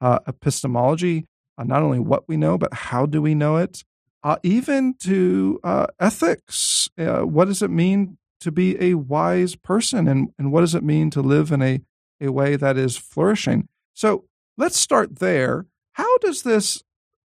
uh, 0.00 0.18
epistemology, 0.26 1.26
uh, 1.56 1.62
not 1.62 1.84
only 1.84 2.00
what 2.00 2.28
we 2.28 2.36
know, 2.36 2.58
but 2.58 2.74
how 2.74 3.06
do 3.06 3.22
we 3.22 3.32
know 3.32 3.58
it? 3.58 3.84
Uh, 4.24 4.38
even 4.42 4.94
to 4.94 5.60
uh, 5.62 5.86
ethics. 6.00 6.88
Uh, 6.98 7.20
what 7.20 7.44
does 7.46 7.62
it 7.62 7.70
mean 7.70 8.18
to 8.40 8.50
be 8.50 8.76
a 8.82 8.94
wise 8.94 9.54
person? 9.54 10.08
And, 10.08 10.30
and 10.36 10.50
what 10.50 10.62
does 10.62 10.74
it 10.74 10.82
mean 10.82 11.10
to 11.10 11.22
live 11.22 11.52
in 11.52 11.62
a, 11.62 11.80
a 12.20 12.32
way 12.32 12.56
that 12.56 12.76
is 12.76 12.96
flourishing? 12.96 13.68
So 13.92 14.24
let's 14.58 14.76
start 14.76 15.20
there. 15.20 15.66
How 15.92 16.18
does 16.18 16.42
this, 16.42 16.82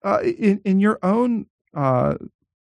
uh, 0.04 0.20
in, 0.22 0.60
in 0.64 0.80
your 0.80 0.98
own 1.02 1.46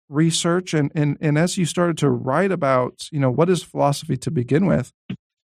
research 0.08 0.74
and, 0.74 0.90
and, 0.94 1.16
and 1.20 1.38
as 1.38 1.58
you 1.58 1.64
started 1.64 1.98
to 1.98 2.10
write 2.10 2.50
about, 2.50 3.08
you 3.10 3.20
know, 3.20 3.30
what 3.30 3.48
is 3.50 3.62
philosophy 3.62 4.16
to 4.16 4.30
begin 4.30 4.66
with, 4.66 4.92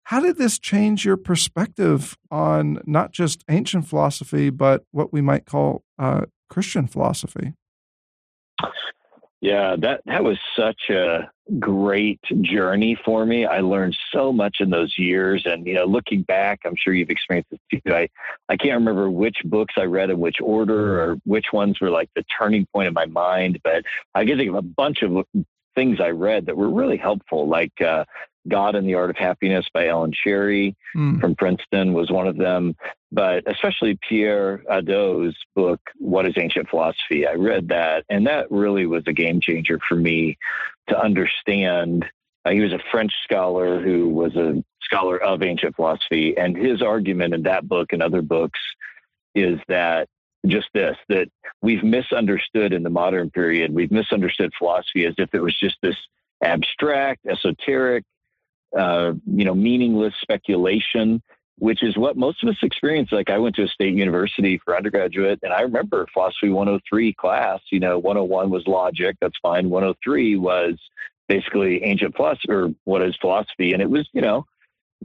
how 0.04 0.20
did 0.20 0.36
this 0.36 0.58
change 0.58 1.04
your 1.04 1.16
perspective 1.16 2.16
on 2.30 2.80
not 2.86 3.12
just 3.12 3.44
ancient 3.50 3.86
philosophy, 3.86 4.50
but 4.50 4.84
what 4.90 5.12
we 5.12 5.20
might 5.20 5.44
call 5.44 5.82
uh, 5.98 6.22
Christian 6.48 6.86
philosophy? 6.86 7.52
Yeah, 9.40 9.76
that 9.80 10.00
that 10.06 10.24
was 10.24 10.38
such 10.56 10.90
a 10.90 11.30
great 11.58 12.20
journey 12.42 12.98
for 13.04 13.24
me. 13.24 13.46
I 13.46 13.60
learned 13.60 13.96
so 14.12 14.32
much 14.32 14.58
in 14.60 14.70
those 14.70 14.98
years, 14.98 15.42
and 15.46 15.66
you 15.66 15.74
know, 15.74 15.84
looking 15.84 16.22
back, 16.22 16.60
I'm 16.64 16.76
sure 16.76 16.92
you've 16.92 17.10
experienced 17.10 17.50
this 17.50 17.60
too. 17.70 17.94
I 17.94 18.08
I 18.48 18.56
can't 18.56 18.74
remember 18.78 19.10
which 19.10 19.38
books 19.44 19.74
I 19.76 19.84
read 19.84 20.10
in 20.10 20.18
which 20.18 20.36
order 20.42 21.00
or 21.00 21.16
which 21.24 21.46
ones 21.52 21.80
were 21.80 21.90
like 21.90 22.10
the 22.14 22.24
turning 22.38 22.66
point 22.74 22.88
of 22.88 22.94
my 22.94 23.06
mind, 23.06 23.60
but 23.64 23.84
I 24.14 24.24
can 24.24 24.36
think 24.36 24.50
of 24.50 24.56
a 24.56 24.62
bunch 24.62 25.02
of 25.02 25.24
things 25.74 26.00
I 26.00 26.10
read 26.10 26.46
that 26.46 26.56
were 26.56 26.70
really 26.70 26.96
helpful, 26.96 27.46
like 27.48 27.80
uh, 27.80 28.04
God 28.46 28.74
and 28.74 28.86
the 28.88 28.94
Art 28.94 29.10
of 29.10 29.16
Happiness 29.16 29.66
by 29.72 29.88
Ellen 29.88 30.12
Charry 30.12 30.74
mm. 30.96 31.20
from 31.20 31.34
Princeton 31.34 31.92
was 31.92 32.10
one 32.10 32.26
of 32.26 32.36
them. 32.36 32.76
But 33.10 33.50
especially 33.50 33.98
Pierre 34.08 34.62
Hadot's 34.70 35.36
book, 35.54 35.80
What 35.96 36.26
is 36.26 36.34
Ancient 36.36 36.68
Philosophy? 36.68 37.26
I 37.26 37.34
read 37.34 37.68
that, 37.68 38.04
and 38.08 38.26
that 38.26 38.50
really 38.50 38.86
was 38.86 39.04
a 39.06 39.12
game 39.12 39.40
changer 39.40 39.78
for 39.88 39.96
me 39.96 40.36
to 40.88 40.98
understand. 40.98 42.04
Uh, 42.44 42.50
he 42.50 42.60
was 42.60 42.72
a 42.72 42.80
French 42.90 43.12
scholar 43.24 43.82
who 43.82 44.08
was 44.08 44.36
a 44.36 44.62
scholar 44.82 45.18
of 45.22 45.42
ancient 45.42 45.76
philosophy, 45.76 46.36
and 46.36 46.56
his 46.56 46.82
argument 46.82 47.34
in 47.34 47.42
that 47.42 47.66
book 47.66 47.92
and 47.92 48.02
other 48.02 48.22
books 48.22 48.60
is 49.34 49.58
that 49.68 50.08
just 50.46 50.68
this 50.72 50.96
that 51.08 51.28
we've 51.62 51.82
misunderstood 51.82 52.72
in 52.72 52.82
the 52.82 52.90
modern 52.90 53.30
period, 53.30 53.74
we've 53.74 53.90
misunderstood 53.90 54.52
philosophy 54.58 55.04
as 55.04 55.14
if 55.18 55.34
it 55.34 55.40
was 55.40 55.58
just 55.58 55.76
this 55.82 55.96
abstract, 56.42 57.26
esoteric, 57.26 58.04
uh, 58.76 59.12
you 59.26 59.44
know, 59.44 59.54
meaningless 59.54 60.14
speculation. 60.20 61.22
which 61.60 61.82
is 61.82 61.96
what 61.96 62.16
most 62.16 62.42
of 62.42 62.48
us 62.48 62.56
experience. 62.62 63.10
Like 63.10 63.30
I 63.30 63.38
went 63.38 63.56
to 63.56 63.64
a 63.64 63.68
state 63.68 63.94
university 63.94 64.60
for 64.64 64.76
undergraduate, 64.76 65.40
and 65.42 65.52
I 65.52 65.62
remember 65.62 66.06
philosophy 66.12 66.50
103 66.50 67.14
class. 67.14 67.60
You 67.70 67.80
know, 67.80 67.98
101 67.98 68.50
was 68.50 68.66
logic, 68.66 69.16
that's 69.20 69.38
fine. 69.42 69.68
103 69.68 70.36
was 70.36 70.78
basically 71.28 71.82
ancient 71.82 72.16
philosophy 72.16 72.50
or 72.50 72.70
what 72.84 73.02
is 73.02 73.16
philosophy, 73.20 73.72
and 73.72 73.82
it 73.82 73.90
was 73.90 74.08
you 74.12 74.22
know 74.22 74.46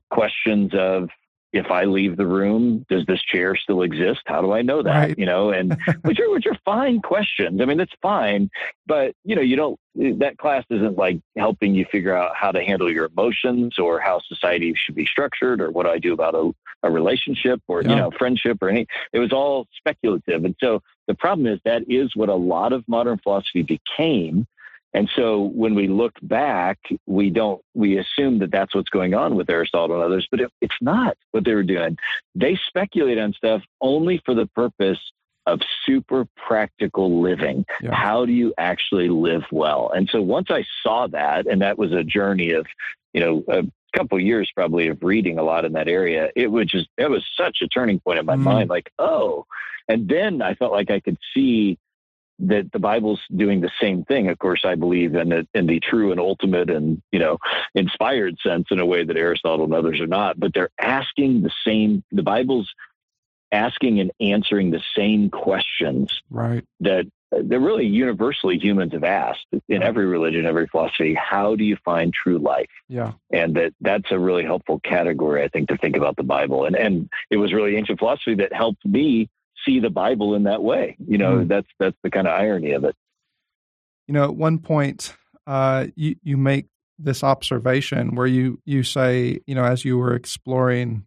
questions 0.10 0.72
of 0.74 1.10
if 1.54 1.70
I 1.70 1.86
leave 1.86 2.18
the 2.18 2.26
room, 2.26 2.84
does 2.90 3.06
this 3.06 3.22
chair 3.22 3.56
still 3.56 3.84
exist? 3.84 4.22
How 4.26 4.42
do 4.42 4.52
I 4.54 4.64
know 4.64 4.82
that? 4.82 4.96
Right. 4.96 5.18
You 5.18 5.28
know, 5.28 5.52
and 5.52 5.78
which 6.02 6.20
are 6.20 6.30
which 6.32 6.48
are 6.48 6.58
fine 6.66 7.00
questions. 7.00 7.62
I 7.62 7.66
mean, 7.66 7.78
that's 7.78 7.94
fine, 8.02 8.50
but 8.88 9.16
you 9.24 9.36
know, 9.36 9.42
you 9.42 9.56
don't. 9.56 9.80
That 9.96 10.40
class 10.40 10.66
isn't 10.72 10.98
like 10.98 11.20
helping 11.38 11.76
you 11.76 11.86
figure 11.92 12.16
out 12.16 12.36
how 12.36 12.52
to 12.52 12.64
handle 12.64 12.92
your 12.92 13.06
emotions 13.06 13.78
or 13.78 14.00
how 14.00 14.20
society 14.28 14.74
should 14.76 14.96
be 14.96 15.06
structured 15.06 15.62
or 15.62 15.70
what 15.70 15.84
do 15.84 15.90
I 15.90 16.00
do 16.00 16.14
about 16.14 16.34
a, 16.34 16.52
a 16.82 16.90
relationship 16.90 17.62
or 17.68 17.84
yeah. 17.84 17.90
you 17.90 17.96
know 17.96 18.12
friendship 18.18 18.58
or 18.62 18.70
any. 18.70 18.88
It 19.14 19.20
was 19.20 19.32
all 19.32 19.68
speculative, 19.78 20.46
and 20.46 20.56
so 20.60 20.82
the 21.08 21.14
problem 21.14 21.46
is 21.46 21.60
that 21.66 21.84
is 21.88 22.16
what 22.16 22.30
a 22.30 22.36
lot 22.36 22.74
of 22.74 22.84
modern 22.88 23.20
philosophy 23.20 23.62
became 23.62 24.48
and 24.94 25.10
so 25.16 25.52
when 25.56 25.74
we 25.74 25.88
look 25.88 26.14
back, 26.22 26.78
we 27.08 27.30
don't, 27.30 27.62
we 27.74 27.98
assume 27.98 28.40
that 28.40 28.52
that's 28.52 28.76
what's 28.76 28.90
going 28.90 29.14
on 29.14 29.36
with 29.36 29.50
Aristotle 29.50 29.96
and 29.96 30.06
others, 30.06 30.28
but 30.30 30.40
it, 30.40 30.52
it's 30.62 30.76
not 30.82 31.18
what 31.32 31.46
they 31.46 31.54
were 31.54 31.64
doing. 31.64 31.98
They 32.36 32.60
speculate 32.68 33.18
on 33.18 33.34
stuff 33.34 33.64
only 33.82 34.22
for 34.26 34.36
the 34.36 34.46
purpose 34.48 35.00
of 35.46 35.60
super 35.86 36.26
practical 36.38 37.22
living. 37.22 37.66
Yeah. 37.82 37.94
How 37.94 38.26
do 38.26 38.32
you 38.32 38.54
actually 38.58 39.10
live 39.10 39.44
well? 39.52 39.92
And 39.94 40.08
so 40.12 40.22
once 40.22 40.48
I 40.50 40.64
saw 40.84 41.08
that, 41.08 41.48
and 41.48 41.62
that 41.62 41.78
was 41.78 41.92
a 41.92 42.04
journey 42.04 42.52
of, 42.52 42.66
you 43.14 43.22
know, 43.22 43.44
a 43.50 43.64
couple 43.98 44.18
of 44.18 44.24
years 44.24 44.50
probably 44.56 44.88
of 44.88 45.00
reading 45.02 45.38
a 45.38 45.44
lot 45.44 45.66
in 45.66 45.74
that 45.74 45.88
area, 45.88 46.30
it 46.36 46.48
was 46.48 46.68
just, 46.68 46.88
it 46.98 47.10
was 47.10 47.26
such 47.36 47.58
a 47.62 47.68
turning 47.68 48.00
point 48.00 48.20
in 48.20 48.26
my 48.26 48.36
mm. 48.36 48.44
mind. 48.44 48.70
Like, 48.70 48.92
oh, 49.00 49.46
and 49.90 50.08
then 50.08 50.42
I 50.42 50.54
felt 50.54 50.72
like 50.72 50.90
I 50.90 51.00
could 51.00 51.18
see 51.34 51.78
that 52.48 52.72
the 52.72 52.80
Bible's 52.80 53.22
doing 53.36 53.62
the 53.62 53.72
same 53.82 54.04
thing. 54.04 54.30
Of 54.30 54.40
course, 54.40 54.64
I 54.66 54.76
believe 54.76 55.16
in 55.16 55.32
it 55.32 55.48
in 55.54 55.68
the 55.68 55.80
true 55.80 56.12
and 56.12 56.20
ultimate 56.20 56.70
and 56.70 57.02
you 57.12 57.20
know 57.20 57.38
inspired 57.76 58.38
sense 58.46 58.68
in 58.72 58.80
a 58.80 58.86
way 58.86 59.04
that 59.04 59.18
Aristotle 59.18 59.66
and 59.66 59.74
others 59.74 60.00
are 60.00 60.08
not. 60.08 60.40
But 60.40 60.54
they're 60.54 60.72
asking 60.80 61.42
the 61.42 61.52
same. 61.66 62.04
The 62.12 62.24
Bible's 62.24 62.72
asking 63.52 64.00
and 64.00 64.12
answering 64.20 64.72
the 64.72 64.82
same 64.96 65.30
questions. 65.30 66.22
Right. 66.30 66.66
That 66.80 67.06
they're 67.32 67.60
really 67.60 67.86
universally 67.86 68.60
humans 68.60 68.94
have 68.94 69.04
asked 69.04 69.48
in 69.68 69.82
every 69.82 70.06
religion, 70.06 70.46
every 70.46 70.68
philosophy. 70.68 71.14
How 71.14 71.56
do 71.56 71.64
you 71.64 71.78
find 71.84 72.14
true 72.14 72.38
life? 72.38 72.70
Yeah. 72.90 73.14
And 73.32 73.56
that 73.56 73.74
that's 73.82 74.12
a 74.12 74.20
really 74.20 74.44
helpful 74.44 74.80
category, 74.84 75.44
I 75.44 75.48
think, 75.48 75.70
to 75.70 75.78
think 75.78 75.96
about 75.96 76.16
the 76.16 76.24
Bible. 76.24 76.66
And 76.66 76.76
and 76.76 77.10
it 77.30 77.38
was 77.38 77.54
really 77.54 77.76
ancient 77.76 78.00
philosophy 78.00 78.36
that 78.36 78.54
helped 78.54 78.86
me 78.86 79.30
see 79.66 79.80
the 79.80 79.90
Bible 79.90 80.36
in 80.36 80.44
that 80.44 80.64
way. 80.64 80.98
You 81.08 81.18
know, 81.18 81.38
mm. 81.38 81.48
that's 81.48 81.68
that's 81.80 81.98
the 82.04 82.10
kind 82.10 82.28
of 82.28 82.34
irony 82.34 82.72
of 82.72 82.84
it. 82.84 82.96
You 84.08 84.14
know, 84.14 84.24
at 84.26 84.36
one 84.36 84.60
point, 84.60 85.16
uh, 85.48 85.88
you 85.96 86.16
you 86.24 86.38
make 86.38 86.68
this 87.00 87.24
observation 87.24 88.16
where 88.16 88.28
you 88.28 88.60
you 88.66 88.84
say, 88.84 89.40
you 89.46 89.56
know, 89.56 89.64
as 89.64 89.86
you 89.86 89.98
were 89.98 90.14
exploring 90.14 91.06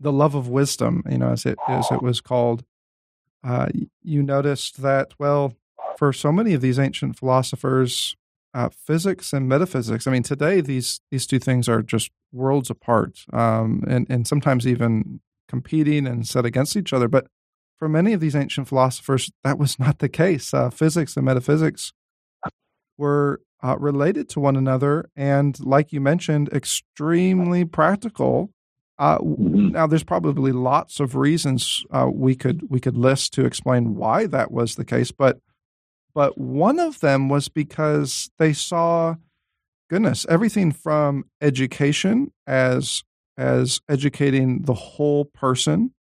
the 0.00 0.12
love 0.12 0.34
of 0.34 0.48
wisdom, 0.48 1.02
you 1.10 1.18
know, 1.18 1.30
as 1.30 1.46
it 1.46 1.58
as 1.68 1.90
it 1.90 2.02
was 2.02 2.20
called, 2.20 2.64
uh, 3.42 3.68
you 4.02 4.22
noticed 4.22 4.82
that 4.82 5.14
well, 5.18 5.54
for 5.98 6.12
so 6.12 6.32
many 6.32 6.54
of 6.54 6.60
these 6.60 6.78
ancient 6.78 7.18
philosophers, 7.18 8.16
uh, 8.54 8.68
physics 8.68 9.32
and 9.32 9.48
metaphysics. 9.48 10.06
I 10.06 10.12
mean, 10.12 10.22
today 10.22 10.60
these 10.60 11.00
these 11.10 11.26
two 11.26 11.38
things 11.38 11.68
are 11.68 11.82
just 11.82 12.10
worlds 12.32 12.70
apart, 12.70 13.24
um, 13.32 13.84
and 13.86 14.06
and 14.08 14.26
sometimes 14.26 14.66
even 14.66 15.20
competing 15.48 16.06
and 16.06 16.26
set 16.26 16.44
against 16.44 16.76
each 16.76 16.92
other. 16.92 17.08
But 17.08 17.26
for 17.78 17.88
many 17.88 18.12
of 18.12 18.20
these 18.20 18.36
ancient 18.36 18.68
philosophers, 18.68 19.30
that 19.42 19.58
was 19.58 19.78
not 19.78 19.98
the 19.98 20.08
case. 20.08 20.54
Uh, 20.54 20.70
physics 20.70 21.16
and 21.16 21.26
metaphysics 21.26 21.92
were 22.96 23.40
uh, 23.62 23.76
related 23.78 24.28
to 24.28 24.40
one 24.40 24.56
another, 24.56 25.08
and 25.16 25.58
like 25.64 25.92
you 25.92 26.00
mentioned, 26.00 26.48
extremely 26.52 27.64
practical. 27.64 28.50
Uh, 28.98 29.18
mm-hmm. 29.18 29.68
now, 29.70 29.86
there's 29.86 30.04
probably 30.04 30.52
lots 30.52 31.00
of 31.00 31.16
reasons 31.16 31.82
uh, 31.90 32.08
we 32.12 32.36
could 32.36 32.70
we 32.70 32.78
could 32.78 32.96
list 32.96 33.32
to 33.32 33.44
explain 33.44 33.96
why 33.96 34.26
that 34.26 34.52
was 34.52 34.76
the 34.76 34.84
case, 34.84 35.10
but 35.10 35.38
but 36.14 36.38
one 36.38 36.78
of 36.78 37.00
them 37.00 37.28
was 37.28 37.48
because 37.48 38.30
they 38.38 38.52
saw, 38.52 39.16
goodness, 39.90 40.24
everything 40.28 40.70
from 40.70 41.24
education 41.40 42.32
as 42.46 43.02
as 43.36 43.80
educating 43.88 44.62
the 44.62 44.74
whole 44.74 45.24
person 45.24 45.92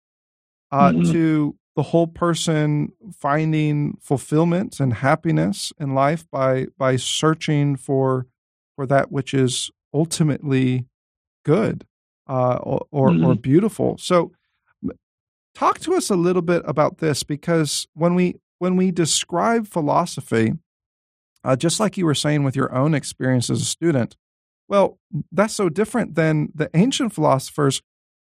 uh, 0.71 0.91
mm-hmm. 0.91 1.11
to 1.11 1.55
the 1.75 1.83
whole 1.83 2.07
person 2.07 2.91
finding 3.17 3.97
fulfillment 4.01 4.79
and 4.79 4.95
happiness 4.95 5.73
in 5.79 5.95
life 5.95 6.29
by 6.29 6.67
by 6.77 6.95
searching 6.95 7.75
for 7.75 8.27
for 8.75 8.85
that 8.85 9.11
which 9.11 9.33
is 9.33 9.71
ultimately 9.93 10.85
good 11.43 11.85
uh, 12.27 12.55
or 12.55 12.85
or, 12.91 13.09
mm-hmm. 13.09 13.25
or 13.25 13.35
beautiful. 13.35 13.97
So, 13.97 14.31
talk 15.55 15.79
to 15.79 15.93
us 15.95 16.09
a 16.09 16.15
little 16.15 16.41
bit 16.41 16.63
about 16.65 16.99
this 16.99 17.23
because 17.23 17.87
when 17.93 18.15
we 18.15 18.35
when 18.59 18.75
we 18.75 18.91
describe 18.91 19.67
philosophy, 19.67 20.53
uh, 21.43 21.55
just 21.55 21.79
like 21.79 21.97
you 21.97 22.05
were 22.05 22.15
saying 22.15 22.43
with 22.43 22.55
your 22.55 22.73
own 22.73 22.93
experience 22.93 23.49
as 23.49 23.61
a 23.61 23.65
student, 23.65 24.15
well, 24.67 24.99
that's 25.31 25.53
so 25.53 25.69
different 25.69 26.15
than 26.15 26.49
the 26.55 26.69
ancient 26.73 27.13
philosophers 27.13 27.81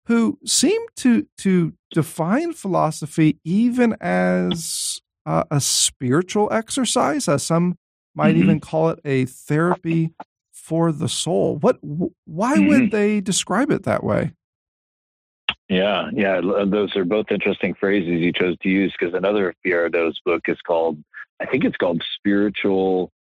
who 0.09 0.39
seem 0.45 0.81
to 0.97 1.27
to 1.37 1.75
define 1.91 2.55
philosophy 2.55 3.39
even 3.45 3.95
as 4.01 5.01
uh, 5.27 5.45
a 5.51 5.61
spiritual 5.61 6.49
exercise. 6.51 7.29
as 7.29 7.43
some 7.43 7.77
might 8.15 8.35
mm-hmm. 8.35 8.43
even 8.43 8.61
call 8.61 8.89
it 8.89 8.99
a 9.05 9.27
therapy 9.27 10.15
for 10.53 10.93
the 10.93 11.09
soul. 11.09 11.59
What? 11.59 11.79
Why 11.83 12.57
mm-hmm. 12.57 12.69
would 12.69 12.91
they 12.91 13.21
describe 13.21 13.71
it 13.71 13.85
that 13.85 14.03
way? 14.03 14.33
Yeah, 15.69 16.09
yeah, 16.15 16.41
those 16.41 16.97
are 16.97 17.05
both 17.05 17.27
interesting 17.31 17.75
phrases 17.75 18.21
you 18.21 18.33
chose 18.33 18.57
to 18.63 18.71
use 18.71 18.95
because 18.99 19.15
another 19.15 19.55
Pierre's 19.63 20.19
book 20.25 20.43
is 20.49 20.57
called, 20.67 20.97
I 21.41 21.47
think 21.47 21.65
it's 21.65 21.77
called 21.77 22.03
Spiritual 22.17 23.13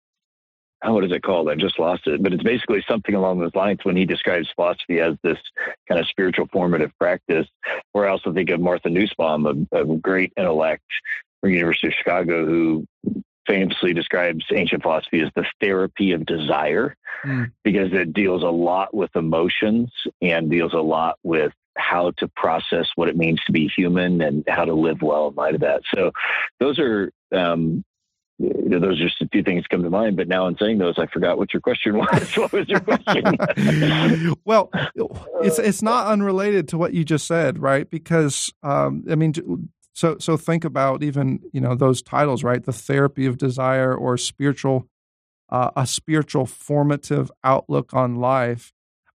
oh, 0.84 0.94
what 0.94 1.04
is 1.04 1.12
it 1.12 1.22
called? 1.22 1.48
I 1.48 1.54
just 1.54 1.78
lost 1.78 2.06
it. 2.06 2.22
But 2.22 2.32
it's 2.32 2.42
basically 2.42 2.84
something 2.88 3.14
along 3.14 3.38
those 3.38 3.54
lines 3.54 3.80
when 3.82 3.96
he 3.96 4.04
describes 4.04 4.48
philosophy 4.54 5.00
as 5.00 5.14
this 5.22 5.38
kind 5.88 6.00
of 6.00 6.06
spiritual 6.08 6.48
formative 6.52 6.92
practice. 6.98 7.46
Or 7.94 8.06
I 8.06 8.10
also 8.10 8.32
think 8.32 8.50
of 8.50 8.60
Martha 8.60 8.90
Nussbaum, 8.90 9.68
a, 9.72 9.76
a 9.76 9.84
great 9.96 10.32
intellect 10.36 10.84
from 11.40 11.50
University 11.50 11.88
of 11.88 11.94
Chicago, 11.94 12.44
who 12.44 12.86
famously 13.46 13.92
describes 13.92 14.44
ancient 14.52 14.82
philosophy 14.82 15.20
as 15.20 15.30
the 15.36 15.44
therapy 15.60 16.12
of 16.12 16.26
desire 16.26 16.96
mm. 17.24 17.50
because 17.62 17.92
it 17.92 18.12
deals 18.12 18.42
a 18.42 18.48
lot 18.48 18.92
with 18.92 19.14
emotions 19.14 19.90
and 20.20 20.50
deals 20.50 20.74
a 20.74 20.80
lot 20.80 21.16
with 21.22 21.52
how 21.76 22.10
to 22.18 22.26
process 22.28 22.86
what 22.96 23.08
it 23.08 23.16
means 23.16 23.40
to 23.44 23.52
be 23.52 23.68
human 23.68 24.20
and 24.20 24.44
how 24.48 24.64
to 24.64 24.74
live 24.74 25.02
well 25.02 25.28
in 25.28 25.34
light 25.34 25.54
of 25.54 25.60
that. 25.60 25.82
So 25.94 26.10
those 26.58 26.78
are 26.78 27.12
um, 27.32 27.84
you 28.38 28.68
know, 28.68 28.80
those 28.80 29.00
are 29.00 29.04
just 29.04 29.22
a 29.22 29.28
few 29.28 29.42
things 29.42 29.64
come 29.66 29.82
to 29.82 29.90
mind. 29.90 30.16
But 30.16 30.28
now 30.28 30.46
in 30.46 30.56
saying 30.58 30.78
those, 30.78 30.98
I 30.98 31.06
forgot 31.06 31.38
what 31.38 31.54
your 31.54 31.60
question 31.60 31.96
was. 31.98 32.36
what 32.36 32.52
was 32.52 32.68
your 32.68 32.80
question? 32.80 34.36
well, 34.44 34.70
it's 35.42 35.58
it's 35.58 35.82
not 35.82 36.08
unrelated 36.08 36.68
to 36.68 36.78
what 36.78 36.92
you 36.92 37.04
just 37.04 37.26
said, 37.26 37.58
right? 37.58 37.88
Because 37.88 38.52
um, 38.62 39.04
I 39.10 39.14
mean, 39.14 39.32
so 39.94 40.16
so 40.18 40.36
think 40.36 40.64
about 40.64 41.02
even 41.02 41.40
you 41.52 41.60
know 41.60 41.74
those 41.74 42.02
titles, 42.02 42.44
right? 42.44 42.62
The 42.62 42.72
therapy 42.72 43.26
of 43.26 43.38
desire 43.38 43.94
or 43.94 44.18
spiritual, 44.18 44.86
uh, 45.48 45.70
a 45.74 45.86
spiritual 45.86 46.44
formative 46.44 47.30
outlook 47.42 47.94
on 47.94 48.16
life. 48.16 48.72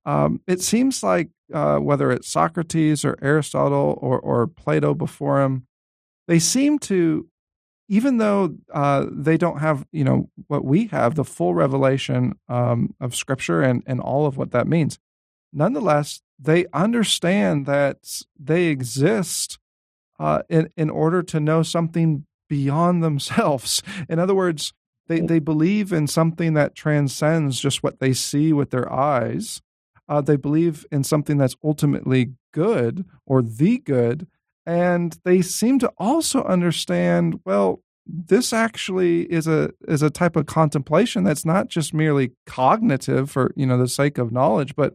Um, 0.06 0.40
it 0.46 0.60
seems 0.60 1.02
like 1.02 1.30
uh, 1.52 1.78
whether 1.78 2.12
it's 2.12 2.28
Socrates 2.28 3.04
or 3.04 3.18
Aristotle 3.20 3.98
or 4.00 4.20
or 4.20 4.46
Plato 4.46 4.94
before 4.94 5.42
him, 5.42 5.66
they 6.28 6.38
seem 6.38 6.78
to 6.80 7.26
even 7.88 8.18
though 8.18 8.54
uh, 8.72 9.06
they 9.10 9.36
don't 9.36 9.58
have, 9.58 9.86
you 9.92 10.04
know, 10.04 10.28
what 10.46 10.64
we 10.64 10.86
have, 10.88 11.14
the 11.14 11.24
full 11.24 11.54
revelation 11.54 12.34
um, 12.48 12.94
of 13.00 13.14
Scripture 13.14 13.62
and, 13.62 13.82
and 13.86 14.00
all 14.00 14.26
of 14.26 14.36
what 14.36 14.50
that 14.52 14.68
means, 14.68 14.98
nonetheless, 15.52 16.20
they 16.38 16.66
understand 16.72 17.66
that 17.66 18.22
they 18.38 18.66
exist 18.66 19.58
uh, 20.20 20.42
in, 20.48 20.68
in 20.76 20.90
order 20.90 21.22
to 21.22 21.40
know 21.40 21.62
something 21.62 22.26
beyond 22.48 23.02
themselves. 23.02 23.82
In 24.08 24.18
other 24.18 24.34
words, 24.34 24.72
they, 25.06 25.20
they 25.20 25.38
believe 25.38 25.92
in 25.92 26.06
something 26.06 26.54
that 26.54 26.74
transcends 26.74 27.60
just 27.60 27.82
what 27.82 27.98
they 27.98 28.12
see 28.12 28.52
with 28.52 28.70
their 28.70 28.92
eyes. 28.92 29.62
Uh, 30.08 30.20
they 30.20 30.36
believe 30.36 30.86
in 30.90 31.02
something 31.02 31.38
that's 31.38 31.56
ultimately 31.64 32.32
good 32.52 33.06
or 33.26 33.42
the 33.42 33.78
good 33.78 34.26
and 34.68 35.18
they 35.24 35.42
seem 35.42 35.78
to 35.78 35.90
also 35.98 36.44
understand 36.44 37.40
well 37.44 37.82
this 38.06 38.52
actually 38.52 39.22
is 39.32 39.46
a 39.48 39.70
is 39.88 40.02
a 40.02 40.10
type 40.10 40.36
of 40.36 40.46
contemplation 40.46 41.24
that's 41.24 41.44
not 41.44 41.68
just 41.68 41.92
merely 41.92 42.32
cognitive 42.46 43.30
for 43.30 43.52
you 43.56 43.66
know 43.66 43.78
the 43.78 43.88
sake 43.88 44.18
of 44.18 44.30
knowledge 44.30 44.76
but 44.76 44.94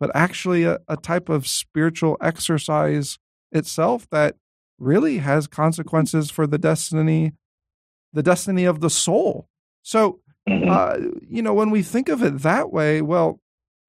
but 0.00 0.10
actually 0.14 0.64
a, 0.64 0.78
a 0.88 0.96
type 0.96 1.28
of 1.28 1.46
spiritual 1.46 2.16
exercise 2.20 3.18
itself 3.52 4.06
that 4.10 4.36
really 4.78 5.18
has 5.18 5.46
consequences 5.46 6.30
for 6.30 6.46
the 6.46 6.58
destiny 6.58 7.32
the 8.14 8.22
destiny 8.22 8.64
of 8.64 8.80
the 8.80 8.88
soul. 8.88 9.48
So, 9.82 10.20
mm-hmm. 10.48 10.70
uh, 10.70 11.18
you 11.28 11.42
know, 11.42 11.52
when 11.52 11.70
we 11.70 11.82
think 11.82 12.08
of 12.08 12.22
it 12.22 12.42
that 12.42 12.72
way, 12.72 13.02
well, 13.02 13.40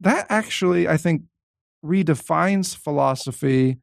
that 0.02 0.26
actually, 0.30 0.88
I 0.88 0.98
think, 0.98 1.22
redefines 1.84 2.76
philosophy 2.76 3.78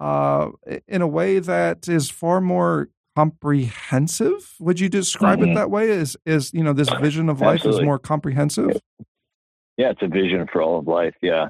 uh, 0.00 0.50
in 0.88 1.02
a 1.02 1.06
way 1.06 1.38
that 1.38 1.88
is 1.88 2.10
far 2.10 2.40
more 2.40 2.88
comprehensive. 3.14 4.54
Would 4.58 4.80
you 4.80 4.88
describe 4.88 5.40
mm-hmm. 5.40 5.52
it 5.52 5.54
that 5.54 5.70
way? 5.70 5.90
Is 5.90 6.16
is 6.24 6.52
you 6.54 6.64
know 6.64 6.72
this 6.72 6.90
vision 7.00 7.28
of 7.28 7.40
life 7.40 7.56
Absolutely. 7.56 7.82
is 7.82 7.86
more 7.86 7.98
comprehensive? 7.98 8.80
Yeah, 9.76 9.90
it's 9.90 10.02
a 10.02 10.08
vision 10.08 10.46
for 10.52 10.62
all 10.62 10.78
of 10.78 10.86
life. 10.86 11.14
Yeah, 11.22 11.48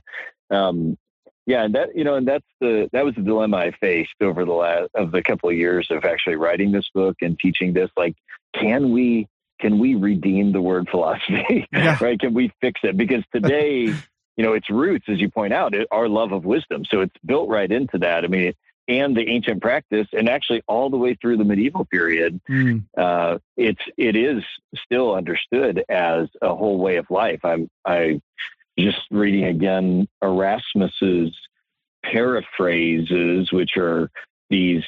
um, 0.50 0.98
yeah, 1.46 1.64
and 1.64 1.74
that 1.74 1.96
you 1.96 2.04
know, 2.04 2.14
and 2.16 2.26
that's 2.26 2.46
the 2.60 2.88
that 2.92 3.04
was 3.04 3.14
the 3.14 3.22
dilemma 3.22 3.56
I 3.56 3.72
faced 3.80 4.14
over 4.20 4.44
the 4.44 4.52
last 4.52 4.90
of 4.94 5.12
the 5.12 5.22
couple 5.22 5.48
of 5.48 5.56
years 5.56 5.88
of 5.90 6.04
actually 6.04 6.36
writing 6.36 6.72
this 6.72 6.88
book 6.94 7.16
and 7.22 7.38
teaching 7.38 7.72
this. 7.72 7.90
Like, 7.96 8.14
can 8.54 8.92
we 8.92 9.28
can 9.60 9.78
we 9.78 9.94
redeem 9.94 10.52
the 10.52 10.62
word 10.62 10.88
philosophy? 10.90 11.66
Yeah. 11.72 11.98
right? 12.00 12.18
Can 12.18 12.34
we 12.34 12.52
fix 12.60 12.80
it? 12.82 12.96
Because 12.96 13.22
today, 13.34 13.94
you 14.36 14.44
know, 14.44 14.52
its 14.54 14.70
roots, 14.70 15.06
as 15.08 15.20
you 15.20 15.30
point 15.30 15.52
out, 15.52 15.74
our 15.90 16.08
love 16.08 16.32
of 16.32 16.44
wisdom. 16.44 16.84
So 16.84 17.00
it's 17.00 17.14
built 17.24 17.48
right 17.48 17.70
into 17.70 17.98
that. 17.98 18.24
I 18.24 18.28
mean, 18.28 18.54
and 18.88 19.16
the 19.16 19.28
ancient 19.28 19.62
practice, 19.62 20.08
and 20.12 20.28
actually 20.28 20.62
all 20.66 20.90
the 20.90 20.96
way 20.96 21.14
through 21.14 21.36
the 21.36 21.44
medieval 21.44 21.84
period, 21.84 22.40
mm. 22.48 22.84
uh, 22.96 23.38
it's 23.56 23.82
it 23.96 24.16
is 24.16 24.42
still 24.84 25.14
understood 25.14 25.84
as 25.88 26.28
a 26.42 26.54
whole 26.54 26.78
way 26.78 26.96
of 26.96 27.06
life. 27.08 27.40
I'm 27.44 27.70
I 27.84 28.20
just 28.78 29.00
reading 29.10 29.44
again 29.44 30.08
Erasmus's 30.22 31.36
paraphrases, 32.02 33.52
which 33.52 33.76
are 33.76 34.10
these 34.48 34.84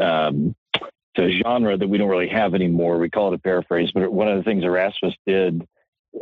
um, 0.00 0.54
it's 0.74 1.36
a 1.36 1.42
genre 1.42 1.76
that 1.76 1.88
we 1.88 1.98
don't 1.98 2.08
really 2.08 2.28
have 2.28 2.54
anymore. 2.54 2.98
We 2.98 3.10
call 3.10 3.32
it 3.32 3.36
a 3.36 3.38
paraphrase, 3.38 3.90
but 3.92 4.10
one 4.12 4.28
of 4.28 4.38
the 4.38 4.44
things 4.44 4.64
Erasmus 4.64 5.14
did, 5.26 5.62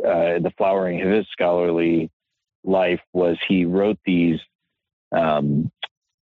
uh, 0.03 0.39
the 0.39 0.51
flowering 0.57 1.01
of 1.01 1.09
his 1.09 1.27
scholarly 1.31 2.09
life, 2.67 3.01
was 3.13 3.37
he 3.47 3.65
wrote 3.65 3.97
these 4.05 4.39
um, 5.11 5.71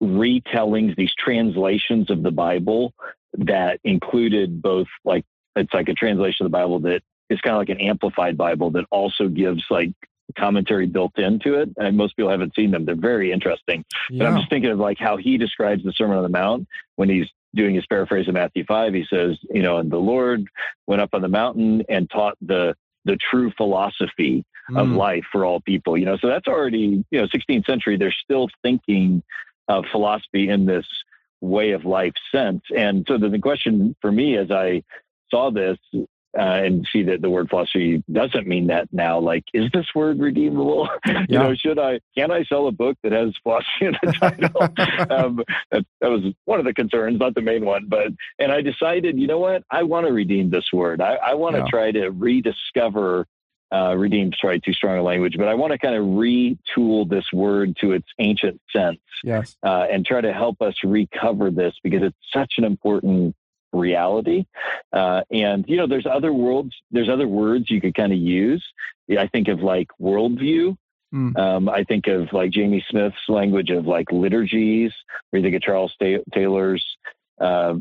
retellings, 0.03 0.97
these 0.97 1.13
translations 1.19 2.11
of 2.11 2.23
the 2.23 2.31
Bible 2.31 2.95
that 3.35 3.81
included 3.85 4.63
both 4.63 4.87
like 5.05 5.25
it's 5.57 5.75
like 5.75 5.89
a 5.89 5.95
translation 5.95 6.47
of 6.47 6.53
the 6.53 6.57
Bible 6.57 6.81
that 6.81 7.03
is 7.29 7.41
kind 7.41 7.55
of 7.55 7.61
like 7.61 7.69
an 7.69 7.81
amplified 7.81 8.37
Bible 8.37 8.71
that 8.71 8.85
also 8.91 9.29
gives 9.29 9.65
like 9.71 9.93
commentary 10.37 10.87
built 10.87 11.19
into 11.19 11.55
it. 11.55 11.71
And 11.77 11.97
most 11.97 12.17
people 12.17 12.31
haven't 12.31 12.55
seen 12.55 12.71
them. 12.71 12.85
They're 12.85 12.95
very 12.95 13.33
interesting. 13.33 13.85
Yeah. 14.11 14.19
But 14.19 14.27
I'm 14.29 14.39
just 14.39 14.51
thinking 14.51 14.71
of 14.71 14.79
like 14.79 14.99
how 14.99 15.17
he 15.17 15.37
describes 15.37 15.83
the 15.83 15.93
Sermon 15.93 16.17
on 16.17 16.23
the 16.23 16.29
Mount 16.29 16.69
when 16.97 17.09
he's 17.09 17.27
doing 17.55 17.75
his 17.75 17.87
paraphrase 17.87 18.29
of 18.29 18.35
Matthew 18.35 18.65
5. 18.65 18.95
He 18.95 19.05
says, 19.11 19.37
you 19.51 19.63
know, 19.63 19.79
and 19.79 19.91
the 19.91 19.99
Lord 19.99 20.45
went 20.87 21.03
up 21.03 21.11
on 21.13 21.23
the 21.23 21.29
mountain 21.29 21.83
and 21.89 22.09
taught 22.11 22.37
the 22.41 22.75
the 23.05 23.17
true 23.31 23.51
philosophy 23.57 24.45
mm. 24.71 24.79
of 24.81 24.89
life 24.89 25.25
for 25.31 25.45
all 25.45 25.61
people. 25.61 25.97
You 25.97 26.07
know, 26.07 26.17
so 26.17 26.29
that's 26.29 26.47
already, 26.47 27.05
you 27.11 27.21
know, 27.21 27.27
16th 27.27 27.67
century. 27.67 27.97
They're 27.97 28.15
still 28.25 28.49
thinking 28.63 29.23
of 29.69 29.85
philosophy 29.91 30.49
in 30.49 30.67
this 30.67 30.87
way 31.41 31.73
of 31.73 31.85
life 31.85 32.15
sense. 32.33 32.63
And 32.77 33.05
so 33.09 33.19
the, 33.19 33.29
the 33.29 33.39
question 33.39 33.95
for 34.01 34.11
me 34.11 34.37
as 34.37 34.51
I 34.51 34.83
saw 35.31 35.51
this 35.51 35.79
uh, 36.39 36.43
and 36.43 36.87
see 36.93 37.03
that 37.05 37.23
the 37.23 37.31
word 37.31 37.49
philosophy 37.49 38.03
doesn't 38.13 38.47
mean 38.47 38.67
that 38.67 38.89
now. 38.93 39.19
Like, 39.19 39.45
is 39.55 39.71
this 39.73 39.87
word 39.95 40.19
redeemable? 40.19 40.89
Yeah. 41.07 41.25
you 41.29 41.39
know, 41.39 41.55
should 41.55 41.79
I? 41.79 42.01
Can 42.17 42.31
I 42.31 42.45
sell 42.45 42.69
a 42.69 42.73
book 42.73 42.97
that 43.03 43.13
has 43.13 43.33
philosophy 43.43 43.87
in 43.87 43.97
the 44.03 44.13
title? 44.21 44.63
um, 45.11 45.43
that, 45.71 45.85
that, 46.01 46.11
was 46.11 46.33
one 46.45 46.59
of 46.59 46.67
the 46.67 46.75
concerns, 46.75 47.19
not 47.19 47.35
the 47.35 47.41
main 47.41 47.65
one. 47.65 47.87
But 47.89 48.09
and 48.39 48.53
I 48.53 48.61
decided, 48.61 49.19
you 49.19 49.27
know 49.27 49.39
what? 49.39 49.63
I 49.71 49.83
want 49.85 50.07
to 50.07 50.13
redeem 50.13 50.51
this 50.51 50.67
word. 50.73 51.01
I, 51.01 51.15
I 51.15 51.35
want 51.35 51.57
to 51.57 51.61
yeah. 51.61 51.71
try 51.71 51.93
to 51.93 52.09
rediscover. 52.11 53.27
Uh, 53.71 53.95
redeem, 53.95 54.33
sorry, 54.41 54.59
too 54.61 54.73
strong 54.73 54.97
a 54.99 55.03
language, 55.03 55.35
but 55.37 55.47
I 55.47 55.53
want 55.53 55.73
to 55.73 55.79
kind 55.79 55.95
of 55.95 56.05
retool 56.05 57.09
this 57.09 57.27
word 57.35 57.77
to 57.83 57.93
its 57.93 58.07
ancient 58.19 58.61
sense. 58.75 59.01
Yes. 59.23 59.57
Uh, 59.63 59.87
and 59.91 60.07
try 60.07 60.23
to 60.23 60.33
help 60.33 60.63
us 60.63 60.75
recover 60.83 61.51
this 61.51 61.75
because 61.83 62.03
it's 62.03 62.17
such 62.33 62.55
an 62.57 62.65
important 62.65 63.37
reality. 63.73 64.47
Uh, 64.93 65.23
and 65.31 65.65
you 65.69 65.77
know, 65.77 65.87
there's 65.87 66.07
other 66.07 66.33
worlds, 66.33 66.75
there's 66.91 67.09
other 67.09 67.29
words 67.29 67.71
you 67.71 67.81
could 67.81 67.95
kind 67.95 68.13
of 68.13 68.19
use. 68.19 68.65
I 69.11 69.27
think 69.27 69.49
of 69.49 69.61
like 69.61 69.89
worldview. 70.01 70.77
Mm. 71.15 71.39
Um, 71.39 71.69
I 71.69 71.85
think 71.85 72.07
of 72.07 72.33
like 72.33 72.51
Jamie 72.51 72.85
Smith's 72.91 73.17
language 73.29 73.71
of 73.71 73.87
like 73.87 74.13
liturgies, 74.13 74.93
or 75.33 75.39
you 75.39 75.43
think 75.43 75.57
of 75.57 75.63
Charles 75.63 75.95
Taylor's 76.35 76.85
uh, 77.41 77.75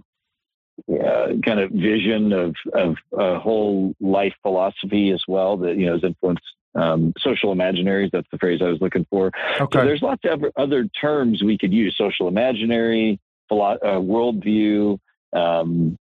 uh, 0.89 1.27
kind 1.43 1.59
of 1.59 1.71
vision 1.71 2.33
of 2.33 2.55
of 2.73 2.95
a 3.17 3.39
whole 3.39 3.95
life 3.99 4.33
philosophy 4.41 5.11
as 5.11 5.23
well 5.27 5.57
that 5.57 5.77
you 5.77 5.85
know 5.85 5.93
has 5.93 6.03
influenced 6.03 6.43
um, 6.75 7.13
social 7.19 7.53
imaginaries. 7.53 8.11
That's 8.11 8.27
the 8.31 8.37
phrase 8.37 8.61
I 8.61 8.69
was 8.69 8.81
looking 8.81 9.05
for. 9.09 9.31
Okay. 9.59 9.79
So 9.79 9.85
there's 9.85 10.01
lots 10.01 10.23
of 10.25 10.43
other 10.55 10.85
terms 10.85 11.43
we 11.43 11.57
could 11.57 11.73
use: 11.73 11.95
social 11.97 12.27
imaginary, 12.27 13.19
philo- 13.49 13.79
uh, 13.83 13.99
worldview, 13.99 14.99
um, 15.33 15.97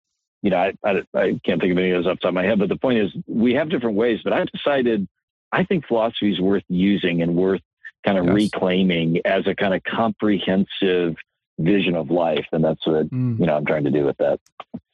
you 0.42 0.50
know, 0.50 0.58
I, 0.58 0.74
I, 0.84 1.04
I, 1.14 1.40
can't 1.46 1.62
think 1.62 1.72
of 1.72 1.78
any 1.78 1.92
of 1.92 2.04
those 2.04 2.12
off 2.12 2.18
the 2.18 2.22
top 2.22 2.30
of 2.30 2.36
my 2.36 2.44
head, 2.44 2.60
but 2.60 2.70
the 2.70 2.76
point 2.76 3.00
is 3.00 3.12
we 3.28 3.54
have 3.54 3.70
different 3.70 3.96
ways, 3.96 4.20
but 4.24 4.34
I've 4.34 4.52
decided 4.52 5.08
I 5.52 5.64
think 5.64 5.86
philosophy 5.88 6.32
is 6.32 6.40
worth 6.40 6.64
using 6.68 7.22
and 7.22 7.36
worth 7.36 7.62
kind 8.06 8.18
of 8.18 8.26
yes. 8.26 8.34
reclaiming 8.34 9.22
as 9.26 9.46
a 9.48 9.56
kind 9.56 9.74
of 9.74 9.84
comprehensive 9.84 11.16
vision 11.60 11.96
of 11.96 12.10
life. 12.10 12.46
And 12.52 12.64
that's 12.64 12.86
what, 12.86 13.10
mm. 13.10 13.40
you 13.40 13.46
know, 13.46 13.56
I'm 13.56 13.66
trying 13.66 13.84
to 13.84 13.92
do 13.92 14.06
with 14.06 14.18
that. 14.18 14.40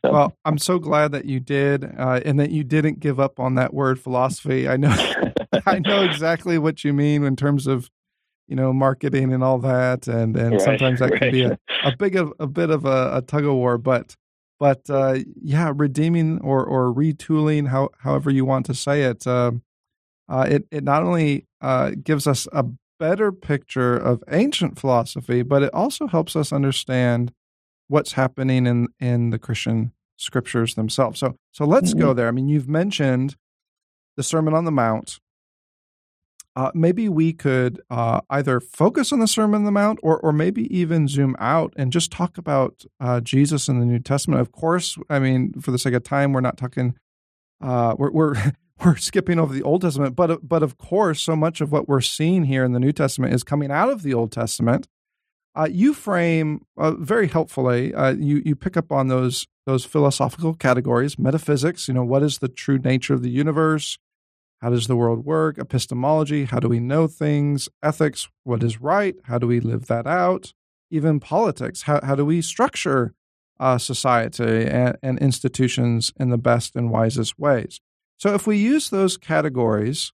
So. 0.05 0.11
Well, 0.11 0.37
I'm 0.45 0.57
so 0.57 0.79
glad 0.79 1.11
that 1.11 1.25
you 1.25 1.39
did, 1.39 1.83
uh, 1.83 2.21
and 2.23 2.39
that 2.39 2.51
you 2.51 2.63
didn't 2.63 2.99
give 2.99 3.19
up 3.19 3.39
on 3.39 3.55
that 3.55 3.73
word 3.73 3.99
philosophy. 3.99 4.67
I 4.67 4.77
know, 4.77 4.95
I 5.65 5.79
know 5.79 6.03
exactly 6.09 6.57
what 6.57 6.83
you 6.83 6.93
mean 6.93 7.23
in 7.23 7.35
terms 7.35 7.67
of 7.67 7.89
you 8.47 8.55
know, 8.55 8.71
marketing 8.71 9.33
and 9.33 9.43
all 9.43 9.59
that, 9.59 10.07
and 10.07 10.35
and 10.37 10.53
right, 10.53 10.61
sometimes 10.61 10.99
that 10.99 11.11
right. 11.11 11.19
can 11.19 11.31
be 11.31 11.43
a, 11.43 11.59
a 11.83 11.95
big 11.97 12.15
of 12.15 12.33
a 12.39 12.47
bit 12.47 12.69
of 12.69 12.85
a, 12.85 13.17
a 13.17 13.21
tug 13.21 13.45
of 13.45 13.53
war. 13.53 13.77
But 13.77 14.15
but 14.59 14.89
uh, 14.89 15.19
yeah, 15.41 15.71
redeeming 15.75 16.39
or 16.39 16.63
or 16.63 16.93
retooling, 16.93 17.67
how, 17.67 17.89
however 17.99 18.31
you 18.31 18.45
want 18.45 18.65
to 18.67 18.73
say 18.73 19.03
it, 19.03 19.27
uh, 19.27 19.51
uh, 20.29 20.47
it 20.49 20.65
it 20.71 20.83
not 20.83 21.03
only 21.03 21.45
uh, 21.61 21.91
gives 22.01 22.25
us 22.25 22.47
a 22.53 22.65
better 22.99 23.31
picture 23.31 23.95
of 23.95 24.23
ancient 24.29 24.79
philosophy, 24.79 25.41
but 25.41 25.63
it 25.63 25.73
also 25.73 26.07
helps 26.07 26.35
us 26.35 26.51
understand 26.51 27.31
what's 27.87 28.13
happening 28.13 28.65
in 28.65 28.87
in 28.99 29.29
the 29.29 29.39
Christian 29.39 29.93
scriptures 30.17 30.75
themselves. 30.75 31.19
So 31.19 31.37
so 31.51 31.65
let's 31.65 31.91
mm-hmm. 31.91 32.01
go 32.01 32.13
there. 32.13 32.27
I 32.27 32.31
mean, 32.31 32.47
you've 32.47 32.69
mentioned 32.69 33.35
the 34.15 34.23
Sermon 34.23 34.53
on 34.53 34.65
the 34.65 34.71
Mount, 34.71 35.19
uh, 36.57 36.71
maybe 36.73 37.07
we 37.07 37.33
could 37.33 37.79
uh, 37.91 38.19
either 38.31 38.59
focus 38.59 39.13
on 39.13 39.19
the 39.19 39.27
Sermon 39.27 39.59
on 39.59 39.65
the 39.65 39.71
Mount 39.71 39.99
or, 40.01 40.19
or 40.19 40.33
maybe 40.33 40.75
even 40.75 41.07
zoom 41.07 41.35
out 41.37 41.71
and 41.77 41.91
just 41.91 42.11
talk 42.11 42.35
about 42.35 42.83
uh, 42.99 43.21
Jesus 43.21 43.69
in 43.69 43.79
the 43.79 43.85
New 43.85 43.99
Testament. 43.99 44.41
Of 44.41 44.51
course, 44.51 44.97
I 45.07 45.19
mean, 45.19 45.53
for 45.61 45.69
the 45.69 45.77
sake 45.77 45.93
of 45.93 46.03
time, 46.03 46.33
we're 46.33 46.41
not 46.41 46.57
talking, 46.57 46.95
uh, 47.61 47.93
we're, 47.99 48.09
we're, 48.09 48.33
we're 48.83 48.97
skipping 48.97 49.39
over 49.39 49.53
the 49.53 49.63
Old 49.63 49.81
Testament, 49.81 50.15
but, 50.15 50.47
but 50.47 50.63
of 50.63 50.77
course, 50.77 51.21
so 51.21 51.35
much 51.35 51.61
of 51.61 51.71
what 51.71 51.87
we're 51.87 52.01
seeing 52.01 52.43
here 52.45 52.63
in 52.63 52.73
the 52.73 52.79
New 52.79 52.91
Testament 52.91 53.33
is 53.33 53.43
coming 53.43 53.71
out 53.71 53.89
of 53.89 54.03
the 54.03 54.13
Old 54.13 54.31
Testament. 54.31 54.87
Uh, 55.55 55.67
you 55.69 55.93
frame 55.93 56.65
uh, 56.77 56.91
very 56.91 57.27
helpfully, 57.27 57.91
you, 58.19 58.43
you 58.45 58.55
pick 58.55 58.77
up 58.77 58.91
on 58.91 59.07
those, 59.07 59.47
those 59.65 59.85
philosophical 59.85 60.53
categories, 60.53 61.17
metaphysics, 61.17 61.87
you 61.87 61.93
know, 61.93 62.03
what 62.03 62.21
is 62.21 62.37
the 62.37 62.47
true 62.47 62.77
nature 62.77 63.15
of 63.15 63.23
the 63.23 63.31
universe? 63.31 63.97
How 64.61 64.71
does 64.71 64.87
the 64.87 64.95
world 64.95 65.25
work? 65.25 65.59
Epistemology. 65.59 66.45
How 66.45 66.59
do 66.59 66.67
we 66.67 66.79
know 66.79 67.07
things? 67.07 67.69
Ethics. 67.83 68.27
What 68.43 68.63
is 68.63 68.81
right? 68.81 69.15
How 69.23 69.37
do 69.37 69.45
we 69.45 69.59
live 69.59 69.85
that 69.87 70.07
out? 70.07 70.53
Even 70.89 71.19
politics. 71.19 71.83
How, 71.83 71.99
how 72.03 72.15
do 72.15 72.25
we 72.25 72.41
structure 72.41 73.13
uh, 73.59 73.77
society 73.77 74.65
and, 74.65 74.97
and 75.03 75.19
institutions 75.19 76.11
in 76.19 76.29
the 76.29 76.37
best 76.37 76.75
and 76.75 76.89
wisest 76.89 77.37
ways? 77.37 77.79
So 78.17 78.33
if 78.33 78.47
we 78.47 78.57
use 78.57 78.89
those 78.89 79.17
categories 79.17 80.11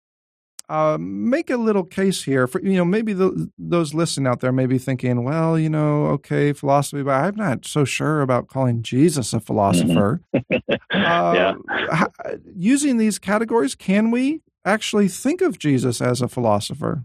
uh, 0.69 0.99
make 1.01 1.49
a 1.49 1.57
little 1.57 1.85
case 1.85 2.25
here 2.25 2.47
for 2.47 2.61
you 2.61 2.77
know 2.77 2.85
maybe 2.85 3.15
the, 3.15 3.51
those 3.59 3.95
listening 3.95 4.27
out 4.27 4.41
there 4.41 4.53
may 4.53 4.67
be 4.67 4.77
thinking 4.77 5.25
well 5.25 5.59
you 5.59 5.71
know 5.71 6.07
okay 6.07 6.53
philosophy 6.53 7.03
but 7.03 7.13
i'm 7.13 7.35
not 7.37 7.65
so 7.65 7.85
sure 7.85 8.21
about 8.21 8.49
calling 8.49 8.83
jesus 8.83 9.33
a 9.33 9.41
philosopher 9.41 10.21
mm-hmm. 10.35 10.73
uh, 10.93 11.35
yeah. 11.35 12.07
using 12.55 12.99
these 12.99 13.19
categories 13.19 13.75
can 13.75 14.11
we 14.11 14.43
actually 14.65 15.09
think 15.09 15.41
of 15.41 15.59
jesus 15.59 16.03
as 16.03 16.21
a 16.21 16.29
philosopher 16.29 17.05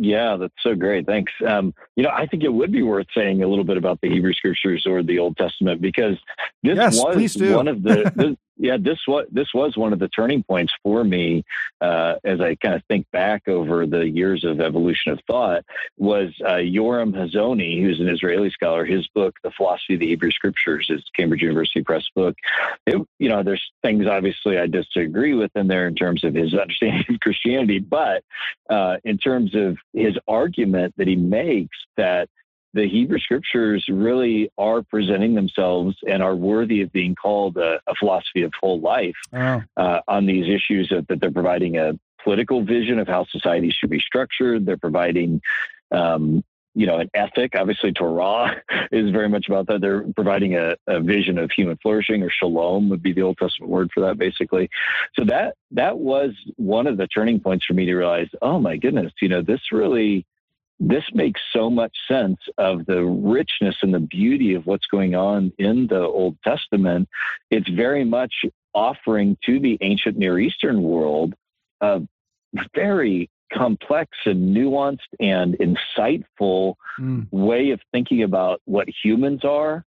yeah, 0.00 0.36
that's 0.38 0.54
so 0.62 0.76
great. 0.76 1.06
Thanks. 1.06 1.32
Um, 1.44 1.74
you 1.96 2.04
know, 2.04 2.10
I 2.10 2.26
think 2.26 2.44
it 2.44 2.52
would 2.52 2.70
be 2.70 2.82
worth 2.82 3.08
saying 3.12 3.42
a 3.42 3.48
little 3.48 3.64
bit 3.64 3.76
about 3.76 4.00
the 4.00 4.08
Hebrew 4.08 4.32
Scriptures 4.32 4.86
or 4.86 5.02
the 5.02 5.18
Old 5.18 5.36
Testament 5.36 5.80
because 5.80 6.16
this 6.62 6.76
yes, 6.76 6.94
was 7.02 7.36
one 7.36 7.66
of 7.66 7.82
the 7.82 8.12
this, 8.14 8.36
yeah, 8.58 8.76
this 8.78 8.98
was 9.06 9.26
this 9.30 9.48
was 9.54 9.76
one 9.76 9.92
of 9.92 9.98
the 9.98 10.08
turning 10.08 10.42
points 10.42 10.72
for 10.82 11.04
me 11.04 11.44
uh, 11.80 12.14
as 12.24 12.40
I 12.40 12.56
kind 12.56 12.74
of 12.74 12.82
think 12.88 13.10
back 13.12 13.48
over 13.48 13.86
the 13.86 14.08
years 14.08 14.44
of 14.44 14.60
evolution 14.60 15.12
of 15.12 15.20
thought. 15.26 15.64
Was 15.96 16.30
uh, 16.44 16.54
Yoram 16.54 17.12
Hazony, 17.12 17.80
who's 17.80 18.00
an 18.00 18.08
Israeli 18.08 18.50
scholar, 18.50 18.84
his 18.84 19.06
book, 19.08 19.36
"The 19.42 19.52
Philosophy 19.52 19.94
of 19.94 20.00
the 20.00 20.08
Hebrew 20.08 20.30
Scriptures," 20.30 20.88
is 20.90 21.02
Cambridge 21.16 21.42
University 21.42 21.82
Press 21.82 22.04
book. 22.14 22.36
It, 22.86 23.00
you 23.18 23.28
know, 23.28 23.42
there's 23.42 23.64
things 23.82 24.06
obviously 24.06 24.58
I 24.58 24.66
disagree 24.66 25.34
with 25.34 25.50
in 25.54 25.68
there 25.68 25.86
in 25.86 25.94
terms 25.94 26.24
of 26.24 26.34
his 26.34 26.54
understanding 26.60 27.04
of 27.08 27.20
Christianity, 27.20 27.78
but 27.78 28.24
uh, 28.68 28.96
in 29.04 29.18
terms 29.18 29.54
of 29.54 29.78
his 29.92 30.16
argument 30.26 30.94
that 30.96 31.06
he 31.06 31.16
makes 31.16 31.76
that 31.96 32.28
the 32.74 32.88
Hebrew 32.88 33.18
scriptures 33.18 33.86
really 33.88 34.50
are 34.58 34.82
presenting 34.82 35.34
themselves 35.34 35.96
and 36.06 36.22
are 36.22 36.36
worthy 36.36 36.82
of 36.82 36.92
being 36.92 37.14
called 37.14 37.56
a, 37.56 37.80
a 37.86 37.94
philosophy 37.98 38.42
of 38.42 38.52
whole 38.60 38.80
life 38.80 39.16
oh. 39.32 39.62
uh, 39.76 40.00
on 40.06 40.26
these 40.26 40.46
issues 40.48 40.92
of, 40.92 41.06
that 41.08 41.20
they're 41.20 41.30
providing 41.30 41.78
a 41.78 41.98
political 42.22 42.62
vision 42.62 42.98
of 42.98 43.08
how 43.08 43.24
society 43.24 43.70
should 43.70 43.90
be 43.90 44.00
structured. 44.00 44.66
They're 44.66 44.76
providing, 44.76 45.40
um, 45.90 46.44
you 46.74 46.86
know, 46.86 46.98
an 46.98 47.10
ethic. 47.14 47.54
Obviously, 47.56 47.92
Torah 47.92 48.62
is 48.92 49.10
very 49.10 49.28
much 49.28 49.48
about 49.48 49.66
that. 49.68 49.80
They're 49.80 50.02
providing 50.14 50.54
a, 50.54 50.76
a, 50.86 51.00
vision 51.00 51.38
of 51.38 51.50
human 51.50 51.78
flourishing, 51.78 52.22
or 52.22 52.30
shalom 52.30 52.90
would 52.90 53.02
be 53.02 53.12
the 53.12 53.22
Old 53.22 53.38
Testament 53.38 53.70
word 53.70 53.90
for 53.94 54.00
that, 54.00 54.18
basically. 54.18 54.68
So 55.14 55.24
that 55.24 55.54
that 55.70 55.98
was 55.98 56.32
one 56.56 56.86
of 56.86 56.98
the 56.98 57.06
turning 57.06 57.40
points 57.40 57.64
for 57.64 57.72
me 57.72 57.86
to 57.86 57.94
realize, 57.94 58.28
oh 58.42 58.58
my 58.58 58.76
goodness, 58.76 59.12
you 59.22 59.28
know, 59.28 59.40
this 59.40 59.60
really 59.72 60.26
this 60.80 61.04
makes 61.12 61.40
so 61.52 61.68
much 61.68 61.96
sense 62.06 62.38
of 62.56 62.86
the 62.86 63.04
richness 63.04 63.76
and 63.82 63.92
the 63.92 64.00
beauty 64.00 64.54
of 64.54 64.66
what's 64.66 64.86
going 64.86 65.14
on 65.14 65.52
in 65.58 65.88
the 65.88 66.00
Old 66.00 66.36
Testament. 66.44 67.08
It's 67.50 67.68
very 67.68 68.04
much 68.04 68.44
offering 68.74 69.36
to 69.44 69.58
the 69.58 69.78
ancient 69.80 70.16
Near 70.16 70.38
Eastern 70.38 70.82
world 70.82 71.34
a 71.80 72.02
very 72.74 73.30
complex 73.52 74.10
and 74.24 74.56
nuanced 74.56 74.98
and 75.20 75.56
insightful 75.58 76.74
mm. 76.98 77.26
way 77.30 77.70
of 77.70 77.80
thinking 77.92 78.22
about 78.22 78.60
what 78.64 78.88
humans 79.02 79.44
are, 79.44 79.84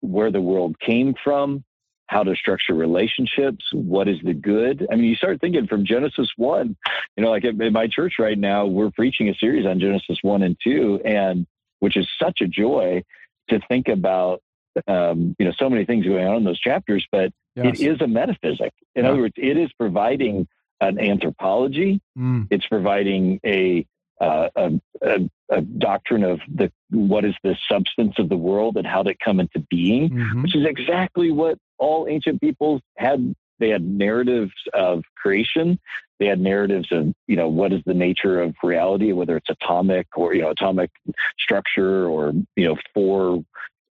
where 0.00 0.30
the 0.30 0.40
world 0.40 0.78
came 0.78 1.14
from, 1.22 1.64
how 2.08 2.22
to 2.22 2.34
structure 2.34 2.74
relationships, 2.74 3.64
what 3.72 4.08
is 4.08 4.16
the 4.24 4.34
good. 4.34 4.86
I 4.90 4.96
mean, 4.96 5.04
you 5.04 5.14
start 5.14 5.40
thinking 5.40 5.66
from 5.66 5.84
Genesis 5.84 6.30
1, 6.36 6.76
you 7.16 7.22
know, 7.22 7.30
like 7.30 7.44
in 7.44 7.72
my 7.72 7.86
church 7.86 8.14
right 8.18 8.38
now, 8.38 8.66
we're 8.66 8.90
preaching 8.90 9.28
a 9.28 9.34
series 9.34 9.66
on 9.66 9.78
Genesis 9.78 10.18
1 10.22 10.42
and 10.42 10.56
2, 10.64 11.02
and 11.04 11.46
which 11.80 11.96
is 11.96 12.08
such 12.20 12.40
a 12.40 12.46
joy 12.46 13.02
to 13.50 13.60
think 13.68 13.88
about, 13.88 14.42
um, 14.86 15.36
you 15.38 15.44
know, 15.44 15.52
so 15.58 15.68
many 15.68 15.84
things 15.84 16.06
going 16.06 16.26
on 16.26 16.36
in 16.36 16.44
those 16.44 16.58
chapters, 16.58 17.06
but 17.12 17.30
yes. 17.54 17.78
it 17.78 17.86
is 17.86 18.00
a 18.00 18.06
metaphysic. 18.06 18.72
In 18.94 19.04
yeah. 19.04 19.10
other 19.10 19.20
words, 19.20 19.34
it 19.36 19.58
is 19.58 19.70
providing 19.78 20.48
an 20.80 20.98
anthropology, 20.98 22.00
mm. 22.16 22.46
it's 22.50 22.66
providing 22.66 23.38
a 23.44 23.86
uh, 24.20 24.48
a, 24.56 24.80
a, 25.02 25.30
a, 25.50 25.60
doctrine 25.60 26.24
of 26.24 26.40
the 26.52 26.72
what 26.90 27.24
is 27.24 27.34
the 27.44 27.56
substance 27.70 28.14
of 28.18 28.28
the 28.28 28.36
world 28.36 28.76
and 28.76 28.86
how 28.86 29.02
did 29.02 29.12
it 29.12 29.20
come 29.24 29.38
into 29.40 29.60
being, 29.70 30.10
mm-hmm. 30.10 30.42
which 30.42 30.56
is 30.56 30.66
exactly 30.66 31.30
what 31.30 31.58
all 31.78 32.06
ancient 32.08 32.40
peoples 32.40 32.80
had. 32.96 33.34
They 33.60 33.70
had 33.70 33.82
narratives 33.82 34.52
of 34.72 35.02
creation. 35.16 35.80
They 36.20 36.26
had 36.26 36.40
narratives 36.40 36.90
of 36.92 37.12
you 37.26 37.36
know 37.36 37.48
what 37.48 37.72
is 37.72 37.82
the 37.86 37.94
nature 37.94 38.40
of 38.40 38.54
reality, 38.62 39.12
whether 39.12 39.36
it's 39.36 39.50
atomic 39.50 40.06
or 40.16 40.34
you 40.34 40.42
know 40.42 40.50
atomic 40.50 40.90
structure 41.38 42.06
or 42.06 42.32
you 42.56 42.68
know 42.68 42.76
four 42.94 43.44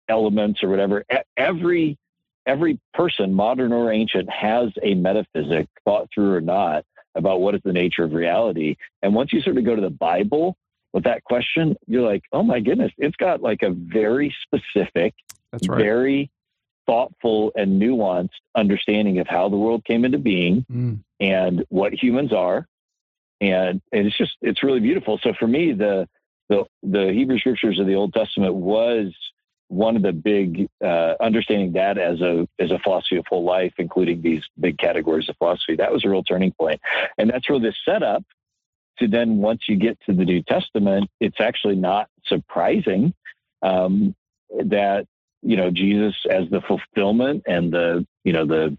elements 0.09 0.63
or 0.63 0.69
whatever. 0.69 1.05
Every 1.37 1.99
every 2.47 2.79
person, 2.93 3.33
modern 3.33 3.73
or 3.73 3.93
ancient, 3.93 4.29
has 4.31 4.71
a 4.83 4.95
metaphysic, 4.95 5.67
thought 5.85 6.09
through 6.15 6.35
or 6.35 6.41
not, 6.41 6.85
about 7.15 7.41
what 7.41 7.55
is 7.55 7.61
the 7.65 7.73
nature 7.73 8.05
of 8.05 8.13
reality. 8.13 8.77
And 9.03 9.15
once 9.15 9.33
you 9.33 9.41
sort 9.41 9.57
of 9.57 9.65
go 9.65 9.75
to 9.75 9.83
the 9.83 9.91
Bible 9.91 10.57
with 10.93 11.05
that 11.05 11.25
question, 11.25 11.77
you're 11.87 12.09
like, 12.09 12.23
oh 12.33 12.43
my 12.43 12.61
goodness, 12.61 12.93
it's 12.99 13.17
got 13.17 13.43
like 13.43 13.63
a 13.63 13.71
very 13.71 14.35
specific, 14.43 15.15
That's 15.53 15.69
right. 15.69 15.79
very 15.79 16.31
thoughtful 16.87 17.53
and 17.57 17.81
nuanced 17.81 18.31
understanding 18.55 19.19
of 19.19 19.27
how 19.27 19.49
the 19.49 19.57
world 19.57 19.85
came 19.85 20.05
into 20.05 20.19
being 20.19 20.65
mm. 20.71 20.99
and 21.21 21.65
what 21.69 21.93
humans 21.93 22.33
are. 22.33 22.67
And, 23.41 23.81
and 23.93 24.07
it's 24.07 24.17
just, 24.17 24.37
it's 24.43 24.63
really 24.63 24.81
beautiful. 24.81 25.19
So 25.23 25.33
for 25.39 25.47
me, 25.47 25.73
the, 25.73 26.09
the, 26.49 26.65
the 26.83 27.13
Hebrew 27.13 27.39
scriptures 27.39 27.81
of 27.81 27.87
the 27.87 27.95
Old 27.95 28.13
Testament 28.13 28.55
was 28.55 29.13
one 29.69 29.97
of 29.97 30.03
the 30.03 30.13
big 30.13 30.69
uh, 30.83 31.15
understanding 31.21 31.73
that 31.73 31.99
as 31.99 32.21
a 32.21 32.47
as 32.59 32.71
a 32.71 32.79
philosophy 32.79 33.17
of 33.17 33.27
whole 33.29 33.45
life, 33.45 33.73
including 33.79 34.23
these 34.23 34.43
big 34.59 34.79
categories 34.79 35.29
of 35.29 35.37
philosophy, 35.37 35.77
that 35.77 35.93
was 35.93 36.05
a 36.05 36.09
real 36.09 36.23
turning 36.23 36.53
point, 36.53 36.81
and 37.19 37.31
that's 37.31 37.49
really 37.49 37.69
the 37.69 37.75
setup 37.85 38.25
to 38.99 39.09
then 39.09 39.39
once 39.39 39.63
you 39.69 39.77
get 39.77 39.99
to 40.07 40.13
the 40.13 40.25
New 40.25 40.43
Testament, 40.43 41.11
it's 41.21 41.41
actually 41.41 41.77
not 41.77 42.09
surprising 42.27 43.15
um, 43.63 44.15
that 44.51 45.07
you 45.43 45.57
know 45.57 45.71
Jesus 45.71 46.15
as 46.31 46.49
the 46.51 46.61
fulfillment 46.61 47.45
and 47.47 47.73
the 47.73 48.07
you 48.25 48.33
know 48.33 48.47
the 48.47 48.77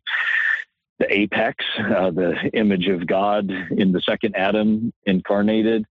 the 1.00 1.14
apex, 1.14 1.66
uh, 1.80 2.12
the 2.12 2.50
image 2.54 2.88
of 2.88 3.06
God 3.06 3.52
in 3.52 3.92
the 3.92 4.00
second 4.02 4.36
Adam 4.38 4.94
incarnated, 5.06 5.86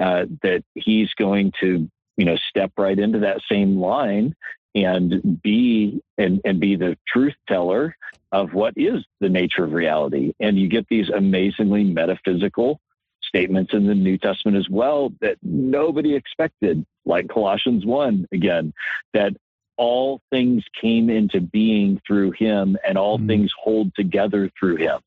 uh, 0.00 0.26
that 0.42 0.62
he's 0.74 1.12
going 1.14 1.52
to 1.60 1.90
you 2.16 2.24
know, 2.24 2.36
step 2.48 2.72
right 2.76 2.98
into 2.98 3.20
that 3.20 3.40
same 3.50 3.78
line 3.78 4.34
and 4.74 5.40
be 5.42 6.00
and, 6.18 6.40
and 6.44 6.60
be 6.60 6.76
the 6.76 6.96
truth 7.06 7.34
teller 7.48 7.96
of 8.32 8.52
what 8.52 8.74
is 8.76 9.04
the 9.20 9.28
nature 9.28 9.64
of 9.64 9.72
reality. 9.72 10.32
And 10.40 10.58
you 10.58 10.68
get 10.68 10.86
these 10.88 11.08
amazingly 11.08 11.84
metaphysical 11.84 12.80
statements 13.22 13.72
in 13.72 13.86
the 13.86 13.94
New 13.94 14.18
Testament 14.18 14.56
as 14.56 14.68
well 14.68 15.12
that 15.20 15.36
nobody 15.42 16.14
expected, 16.14 16.84
like 17.04 17.28
Colossians 17.28 17.86
1 17.86 18.28
again, 18.32 18.72
that 19.12 19.32
all 19.76 20.20
things 20.30 20.64
came 20.80 21.10
into 21.10 21.40
being 21.40 22.00
through 22.06 22.32
him 22.32 22.76
and 22.86 22.96
all 22.96 23.18
mm-hmm. 23.18 23.28
things 23.28 23.52
hold 23.60 23.94
together 23.94 24.50
through 24.58 24.76
him. 24.76 25.00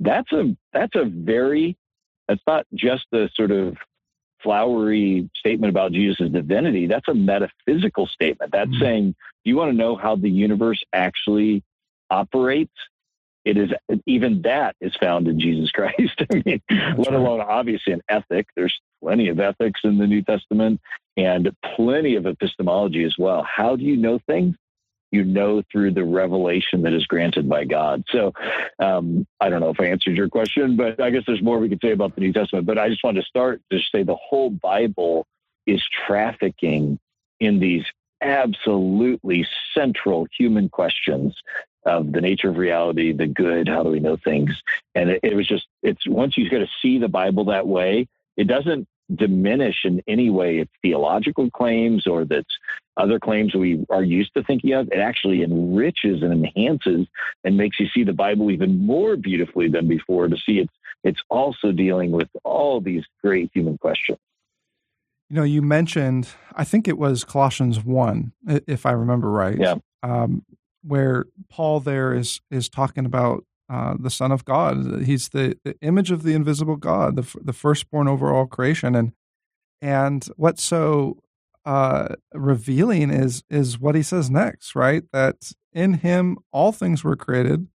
That's 0.00 0.30
a 0.32 0.56
that's 0.72 0.94
a 0.94 1.04
very 1.04 1.76
that's 2.28 2.42
not 2.46 2.66
just 2.74 3.06
a 3.12 3.28
sort 3.34 3.50
of 3.50 3.76
flowery 4.46 5.28
statement 5.34 5.70
about 5.70 5.90
Jesus' 5.90 6.30
divinity. 6.30 6.86
That's 6.86 7.08
a 7.08 7.14
metaphysical 7.14 8.06
statement. 8.06 8.52
That's 8.52 8.70
mm-hmm. 8.70 8.80
saying, 8.82 9.14
do 9.44 9.50
you 9.50 9.56
want 9.56 9.72
to 9.72 9.76
know 9.76 9.96
how 9.96 10.14
the 10.14 10.30
universe 10.30 10.84
actually 10.92 11.64
operates? 12.10 12.72
It 13.44 13.56
is 13.56 13.70
even 14.06 14.42
that 14.42 14.76
is 14.80 14.94
found 15.00 15.26
in 15.26 15.40
Jesus 15.40 15.70
Christ. 15.72 16.22
I 16.32 16.42
mean, 16.44 16.62
That's 16.68 16.98
let 16.98 17.12
alone 17.12 17.40
obviously 17.40 17.92
an 17.92 18.02
ethic. 18.08 18.46
There's 18.54 18.78
plenty 19.02 19.28
of 19.28 19.40
ethics 19.40 19.80
in 19.82 19.98
the 19.98 20.06
New 20.06 20.22
Testament 20.22 20.80
and 21.16 21.50
plenty 21.74 22.14
of 22.14 22.26
epistemology 22.26 23.02
as 23.02 23.16
well. 23.18 23.44
How 23.44 23.74
do 23.74 23.82
you 23.82 23.96
know 23.96 24.20
things? 24.28 24.54
You 25.10 25.24
know 25.24 25.62
through 25.70 25.92
the 25.92 26.04
revelation 26.04 26.82
that 26.82 26.92
is 26.92 27.06
granted 27.06 27.48
by 27.48 27.64
God. 27.64 28.04
So 28.10 28.32
um, 28.78 29.26
I 29.40 29.48
don't 29.48 29.60
know 29.60 29.70
if 29.70 29.80
I 29.80 29.86
answered 29.86 30.16
your 30.16 30.28
question, 30.28 30.76
but 30.76 31.00
I 31.00 31.10
guess 31.10 31.22
there's 31.26 31.42
more 31.42 31.58
we 31.58 31.68
could 31.68 31.80
say 31.82 31.92
about 31.92 32.14
the 32.14 32.20
New 32.20 32.32
Testament. 32.32 32.66
But 32.66 32.78
I 32.78 32.88
just 32.88 33.04
wanted 33.04 33.20
to 33.22 33.26
start 33.26 33.62
to 33.70 33.78
say 33.92 34.02
the 34.02 34.16
whole 34.16 34.50
Bible 34.50 35.26
is 35.66 35.82
trafficking 36.06 36.98
in 37.40 37.58
these 37.58 37.84
absolutely 38.20 39.46
central 39.74 40.26
human 40.36 40.68
questions 40.68 41.34
of 41.84 42.12
the 42.12 42.20
nature 42.20 42.48
of 42.48 42.56
reality, 42.56 43.12
the 43.12 43.26
good, 43.26 43.68
how 43.68 43.82
do 43.82 43.90
we 43.90 44.00
know 44.00 44.16
things? 44.16 44.60
And 44.94 45.10
it, 45.10 45.20
it 45.22 45.36
was 45.36 45.46
just, 45.46 45.66
it's 45.82 46.06
once 46.06 46.36
you 46.36 46.48
get 46.50 46.58
to 46.58 46.68
see 46.82 46.98
the 46.98 47.08
Bible 47.08 47.44
that 47.46 47.66
way, 47.66 48.08
it 48.36 48.48
doesn't 48.48 48.88
diminish 49.14 49.84
in 49.84 50.02
any 50.08 50.30
way 50.30 50.58
its 50.58 50.70
theological 50.82 51.50
claims 51.50 52.06
or 52.06 52.24
that's 52.24 52.46
other 52.96 53.18
claims 53.18 53.54
we 53.54 53.84
are 53.90 54.02
used 54.02 54.32
to 54.34 54.42
thinking 54.42 54.72
of. 54.72 54.88
It 54.88 54.98
actually 54.98 55.42
enriches 55.42 56.22
and 56.22 56.32
enhances 56.32 57.06
and 57.44 57.56
makes 57.56 57.78
you 57.78 57.86
see 57.94 58.04
the 58.04 58.12
Bible 58.12 58.50
even 58.50 58.84
more 58.84 59.16
beautifully 59.16 59.68
than 59.68 59.88
before 59.88 60.28
to 60.28 60.36
see 60.36 60.58
it's 60.58 60.72
it's 61.04 61.20
also 61.28 61.70
dealing 61.70 62.10
with 62.10 62.28
all 62.42 62.80
these 62.80 63.04
great 63.22 63.50
human 63.54 63.78
questions. 63.78 64.18
You 65.28 65.36
know, 65.36 65.44
you 65.44 65.62
mentioned, 65.62 66.28
I 66.54 66.64
think 66.64 66.88
it 66.88 66.98
was 66.98 67.22
Colossians 67.22 67.84
1, 67.84 68.32
if 68.66 68.86
I 68.86 68.92
remember 68.92 69.30
right. 69.30 69.56
Yeah. 69.58 69.76
Um, 70.02 70.44
where 70.82 71.26
Paul 71.48 71.80
there 71.80 72.14
is 72.14 72.40
is 72.50 72.68
talking 72.68 73.06
about 73.06 73.44
uh, 73.68 73.94
the 73.98 74.10
Son 74.10 74.32
of 74.32 74.44
God. 74.44 75.02
He's 75.02 75.30
the, 75.30 75.58
the, 75.64 75.76
image 75.80 76.10
of 76.10 76.22
the 76.22 76.34
invisible 76.34 76.76
God, 76.76 77.16
the 77.16 77.40
the 77.42 77.52
firstborn 77.52 78.08
over 78.08 78.32
all 78.32 78.46
creation, 78.46 78.94
and 78.94 79.12
and 79.80 80.24
what's 80.36 80.62
so 80.62 81.18
uh, 81.64 82.14
revealing 82.32 83.10
is 83.10 83.42
is 83.50 83.78
what 83.78 83.94
he 83.94 84.02
says 84.02 84.30
next, 84.30 84.74
right? 84.76 85.02
That 85.12 85.52
in 85.72 85.94
Him 85.94 86.38
all 86.52 86.72
things 86.72 87.02
were 87.02 87.16
created, 87.16 87.66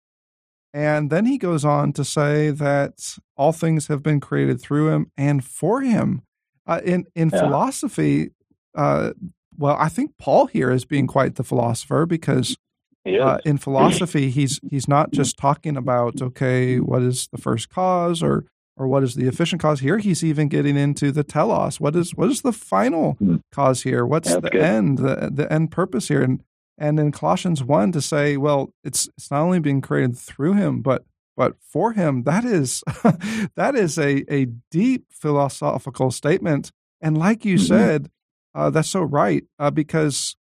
and 0.73 1.09
then 1.09 1.25
he 1.25 1.37
goes 1.37 1.65
on 1.65 1.93
to 1.93 2.05
say 2.05 2.51
that 2.51 3.17
all 3.35 3.51
things 3.51 3.87
have 3.87 4.01
been 4.01 4.19
created 4.19 4.61
through 4.61 4.89
Him 4.89 5.11
and 5.17 5.43
for 5.43 5.81
Him. 5.81 6.21
Uh, 6.65 6.79
in 6.85 7.05
in 7.15 7.29
yeah. 7.29 7.39
philosophy, 7.39 8.29
uh, 8.75 9.11
well, 9.57 9.75
I 9.77 9.89
think 9.89 10.17
Paul 10.17 10.45
here 10.45 10.71
is 10.71 10.85
being 10.85 11.07
quite 11.07 11.35
the 11.35 11.43
philosopher 11.43 12.05
because 12.05 12.55
uh, 13.05 13.37
in 13.45 13.57
philosophy, 13.57 14.29
he's 14.29 14.59
he's 14.69 14.87
not 14.87 15.11
just 15.11 15.37
talking 15.37 15.75
about 15.77 16.21
okay, 16.21 16.79
what 16.79 17.01
is 17.01 17.27
the 17.31 17.37
first 17.37 17.69
cause 17.69 18.21
or 18.21 18.45
or 18.77 18.87
what 18.87 19.03
is 19.03 19.15
the 19.15 19.27
efficient 19.27 19.61
cause 19.61 19.79
here? 19.79 19.97
He's 19.97 20.23
even 20.23 20.47
getting 20.47 20.77
into 20.77 21.11
the 21.11 21.23
telos. 21.23 21.79
What 21.79 21.95
is 21.95 22.15
what 22.15 22.29
is 22.29 22.41
the 22.41 22.53
final 22.53 23.13
mm-hmm. 23.15 23.37
cause 23.51 23.83
here? 23.83 24.05
What's 24.05 24.29
That's 24.29 24.43
the 24.43 24.49
good. 24.49 24.61
end, 24.61 24.97
the 24.99 25.31
the 25.33 25.51
end 25.51 25.71
purpose 25.71 26.07
here? 26.07 26.21
And 26.21 26.43
and 26.77 26.99
in 26.99 27.11
Colossians 27.11 27.63
one 27.63 27.91
to 27.91 28.01
say, 28.01 28.37
well, 28.37 28.73
it's 28.83 29.09
it's 29.17 29.31
not 29.31 29.41
only 29.41 29.59
being 29.59 29.81
created 29.81 30.17
through 30.17 30.53
him, 30.53 30.81
but 30.81 31.05
but 31.35 31.55
for 31.61 31.93
him, 31.93 32.23
that 32.23 32.45
is 32.45 32.83
that 33.55 33.75
is 33.75 33.97
a 33.97 34.23
a 34.33 34.45
deep 34.69 35.05
philosophical 35.11 36.11
statement. 36.11 36.71
And 37.01 37.17
like 37.17 37.45
you 37.45 37.55
mm-hmm. 37.55 37.65
said, 37.65 38.11
uh, 38.53 38.69
that's 38.69 38.89
so 38.89 39.01
right 39.01 39.43
uh, 39.59 39.71
because 39.71 40.35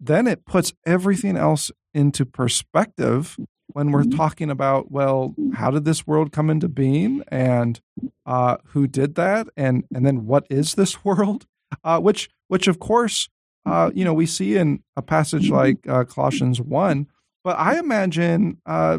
then 0.00 0.26
it 0.26 0.44
puts 0.44 0.72
everything 0.86 1.36
else 1.36 1.70
into 1.92 2.24
perspective 2.24 3.36
when 3.68 3.90
we're 3.90 4.02
mm-hmm. 4.02 4.16
talking 4.16 4.50
about 4.50 4.90
well 4.90 5.34
how 5.54 5.70
did 5.70 5.84
this 5.84 6.06
world 6.06 6.32
come 6.32 6.50
into 6.50 6.68
being 6.68 7.22
and 7.28 7.80
uh, 8.26 8.56
who 8.66 8.86
did 8.86 9.14
that 9.14 9.48
and 9.56 9.84
and 9.94 10.04
then 10.04 10.26
what 10.26 10.46
is 10.50 10.74
this 10.74 11.04
world 11.04 11.46
uh, 11.82 11.98
which 11.98 12.28
which 12.48 12.68
of 12.68 12.78
course 12.78 13.28
uh, 13.66 13.90
you 13.94 14.04
know 14.04 14.14
we 14.14 14.26
see 14.26 14.56
in 14.56 14.82
a 14.96 15.02
passage 15.02 15.44
mm-hmm. 15.44 15.54
like 15.54 15.88
uh, 15.88 16.04
Colossians 16.04 16.60
one 16.60 17.06
but 17.42 17.58
I 17.58 17.78
imagine 17.78 18.60
uh, 18.66 18.98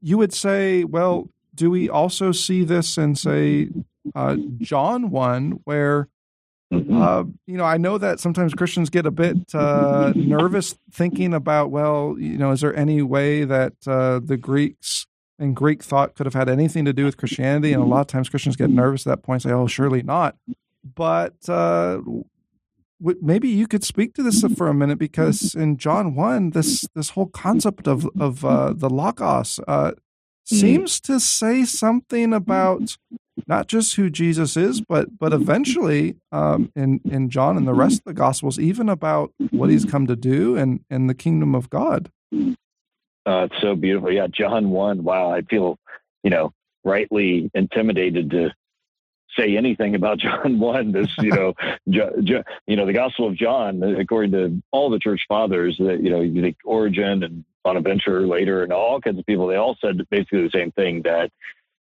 you 0.00 0.18
would 0.18 0.32
say 0.32 0.84
well 0.84 1.28
do 1.54 1.70
we 1.70 1.88
also 1.88 2.32
see 2.32 2.64
this 2.64 2.96
in 2.98 3.14
say 3.14 3.68
uh, 4.14 4.36
John 4.58 5.10
one 5.10 5.60
where 5.64 6.08
Mm-hmm. 6.80 7.02
Uh, 7.02 7.24
you 7.46 7.56
know, 7.56 7.64
I 7.64 7.76
know 7.76 7.98
that 7.98 8.20
sometimes 8.20 8.54
Christians 8.54 8.90
get 8.90 9.06
a 9.06 9.10
bit 9.10 9.54
uh, 9.54 10.12
nervous 10.14 10.76
thinking 10.90 11.34
about, 11.34 11.70
well, 11.70 12.16
you 12.18 12.38
know, 12.38 12.50
is 12.50 12.60
there 12.60 12.74
any 12.76 13.02
way 13.02 13.44
that 13.44 13.74
uh, 13.86 14.20
the 14.22 14.36
Greeks 14.36 15.06
and 15.38 15.54
Greek 15.54 15.82
thought 15.82 16.14
could 16.14 16.26
have 16.26 16.34
had 16.34 16.48
anything 16.48 16.84
to 16.84 16.92
do 16.92 17.04
with 17.04 17.16
Christianity? 17.16 17.72
And 17.72 17.82
a 17.82 17.86
lot 17.86 18.00
of 18.02 18.06
times 18.06 18.28
Christians 18.28 18.56
get 18.56 18.70
nervous 18.70 19.06
at 19.06 19.10
that 19.10 19.22
point 19.22 19.44
and 19.44 19.50
say, 19.50 19.54
oh, 19.54 19.66
surely 19.66 20.02
not. 20.02 20.36
But 20.94 21.48
uh, 21.48 22.00
w- 23.00 23.18
maybe 23.20 23.48
you 23.48 23.66
could 23.66 23.84
speak 23.84 24.14
to 24.14 24.22
this 24.22 24.44
for 24.56 24.68
a 24.68 24.74
minute 24.74 24.98
because 24.98 25.54
in 25.54 25.76
John 25.76 26.14
1, 26.14 26.50
this, 26.50 26.86
this 26.94 27.10
whole 27.10 27.26
concept 27.28 27.88
of, 27.88 28.08
of 28.18 28.44
uh, 28.44 28.72
the 28.74 28.90
Logos 28.90 29.60
uh, 29.66 29.92
mm-hmm. 29.92 30.56
seems 30.56 31.00
to 31.00 31.18
say 31.18 31.64
something 31.64 32.32
about 32.32 32.96
not 33.46 33.68
just 33.68 33.96
who 33.96 34.10
Jesus 34.10 34.56
is, 34.56 34.80
but 34.80 35.18
but 35.18 35.32
eventually 35.32 36.16
um, 36.32 36.72
in 36.74 37.00
in 37.04 37.30
John 37.30 37.56
and 37.56 37.66
the 37.66 37.74
rest 37.74 37.98
of 37.98 38.04
the 38.04 38.14
Gospels, 38.14 38.58
even 38.58 38.88
about 38.88 39.32
what 39.50 39.70
He's 39.70 39.84
come 39.84 40.06
to 40.06 40.16
do 40.16 40.56
and 40.56 40.80
and 40.90 41.08
the 41.08 41.14
kingdom 41.14 41.54
of 41.54 41.70
God. 41.70 42.10
Uh, 43.26 43.48
it's 43.50 43.60
so 43.60 43.74
beautiful. 43.74 44.12
Yeah, 44.12 44.26
John 44.26 44.70
one. 44.70 45.04
Wow, 45.04 45.30
I 45.30 45.42
feel 45.42 45.78
you 46.22 46.30
know 46.30 46.52
rightly 46.84 47.50
intimidated 47.54 48.30
to 48.30 48.50
say 49.36 49.56
anything 49.56 49.94
about 49.94 50.18
John 50.20 50.58
one. 50.58 50.92
This 50.92 51.10
you 51.18 51.30
know, 51.30 51.54
jo, 51.88 52.10
jo, 52.22 52.42
you 52.66 52.76
know, 52.76 52.86
the 52.86 52.92
Gospel 52.92 53.28
of 53.28 53.36
John, 53.36 53.82
according 53.82 54.32
to 54.32 54.62
all 54.70 54.90
the 54.90 54.98
church 54.98 55.22
fathers, 55.28 55.76
that 55.78 56.02
you 56.02 56.10
know, 56.10 56.20
you 56.20 56.40
think 56.42 56.56
Origen 56.64 57.22
and 57.22 57.44
Bonaventure 57.62 58.26
later, 58.26 58.62
and 58.62 58.72
all 58.72 59.00
kinds 59.00 59.18
of 59.18 59.26
people, 59.26 59.46
they 59.46 59.56
all 59.56 59.76
said 59.80 60.06
basically 60.10 60.42
the 60.42 60.50
same 60.50 60.72
thing 60.72 61.02
that 61.02 61.30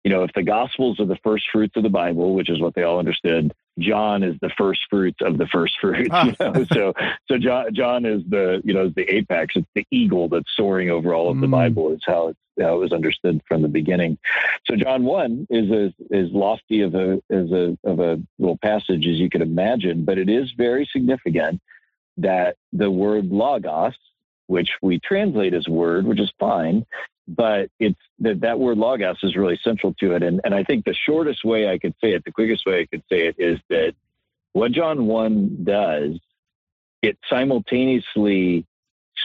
you 0.05 0.11
know, 0.11 0.23
if 0.23 0.33
the 0.35 0.43
Gospels 0.43 0.99
are 0.99 1.07
the 1.07 1.19
first 1.23 1.45
fruits 1.53 1.77
of 1.77 1.83
the 1.83 1.91
Bible, 1.91 2.35
which 2.35 2.49
is 2.49 2.61
what 2.61 2.75
they 2.75 2.83
all 2.83 2.99
understood, 2.99 3.53
John 3.79 4.23
is 4.23 4.37
the 4.41 4.51
first 4.57 4.81
fruits 4.89 5.19
of 5.21 5.39
the 5.39 5.47
first 5.47 5.75
fruits. 5.81 6.11
Ah. 6.13 6.25
You 6.25 6.35
know? 6.41 6.65
so, 6.73 6.95
so 7.29 7.39
John, 7.39 7.75
John 7.75 8.05
is 8.05 8.23
the 8.29 8.61
you 8.65 8.75
know 8.75 8.89
the 8.89 9.09
apex. 9.15 9.55
It's 9.57 9.67
the 9.75 9.87
eagle 9.91 10.29
that's 10.29 10.51
soaring 10.57 10.91
over 10.91 11.15
all 11.15 11.31
of 11.31 11.41
the 11.41 11.47
mm. 11.47 11.53
Bible. 11.53 11.93
Is 11.93 12.01
how 12.07 12.29
it's 12.29 12.39
how 12.59 12.77
it 12.77 12.79
was 12.79 12.93
understood 12.93 13.41
from 13.47 13.63
the 13.63 13.69
beginning. 13.69 14.19
So 14.67 14.77
John 14.77 15.05
one 15.05 15.47
is 15.51 15.71
as 15.71 15.93
as 16.13 16.31
lofty 16.33 16.83
of 16.83 16.95
a 16.95 17.21
as 17.31 17.51
a 17.53 17.77
of 17.85 18.01
a 18.01 18.21
little 18.39 18.59
passage 18.59 19.07
as 19.07 19.19
you 19.19 19.31
could 19.31 19.43
imagine, 19.43 20.05
but 20.05 20.19
it 20.19 20.29
is 20.29 20.53
very 20.57 20.89
significant 20.91 21.61
that 22.19 22.57
the 22.73 22.91
word 22.91 23.27
logos, 23.27 23.95
which 24.51 24.71
we 24.83 24.99
translate 24.99 25.55
as 25.55 25.69
word, 25.69 26.05
which 26.05 26.21
is 26.21 26.33
fine, 26.39 26.85
but 27.29 27.71
it's 27.79 28.01
that 28.19 28.41
that 28.41 28.59
word 28.59 28.79
logos 28.79 29.19
is 29.23 29.37
really 29.37 29.59
central 29.63 29.95
to 30.01 30.13
it. 30.17 30.25
And 30.25 30.41
and 30.43 30.53
I 30.53 30.65
think 30.65 30.85
the 30.85 30.95
shortest 31.07 31.45
way 31.45 31.69
I 31.69 31.79
could 31.79 31.95
say 32.03 32.15
it, 32.15 32.25
the 32.25 32.33
quickest 32.33 32.67
way 32.67 32.81
I 32.81 32.87
could 32.87 33.05
say 33.09 33.29
it 33.29 33.37
is 33.39 33.61
that 33.69 33.95
what 34.53 34.73
John 34.73 35.07
one 35.07 35.63
does, 35.63 36.19
it 37.01 37.17
simultaneously 37.29 38.67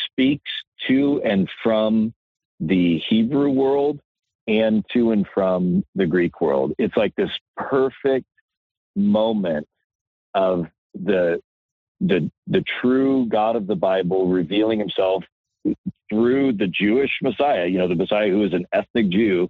speaks 0.05 0.51
to 0.87 1.21
and 1.25 1.49
from 1.63 2.13
the 2.59 2.99
Hebrew 3.09 3.49
world 3.49 3.99
and 4.47 4.85
to 4.93 5.09
and 5.11 5.25
from 5.33 5.83
the 5.95 6.05
Greek 6.05 6.39
world. 6.39 6.73
It's 6.77 6.95
like 6.95 7.15
this 7.15 7.31
perfect 7.57 8.27
moment 8.95 9.67
of 10.35 10.67
the 10.93 11.41
the 12.01 12.29
the 12.47 12.63
true 12.81 13.25
God 13.27 13.55
of 13.55 13.67
the 13.67 13.75
Bible 13.75 14.27
revealing 14.27 14.79
himself 14.79 15.23
through 16.09 16.53
the 16.53 16.67
Jewish 16.67 17.11
Messiah, 17.21 17.65
you 17.65 17.77
know, 17.77 17.87
the 17.87 17.95
Messiah 17.95 18.29
who 18.29 18.43
is 18.43 18.53
an 18.53 18.65
ethnic 18.71 19.09
Jew, 19.09 19.49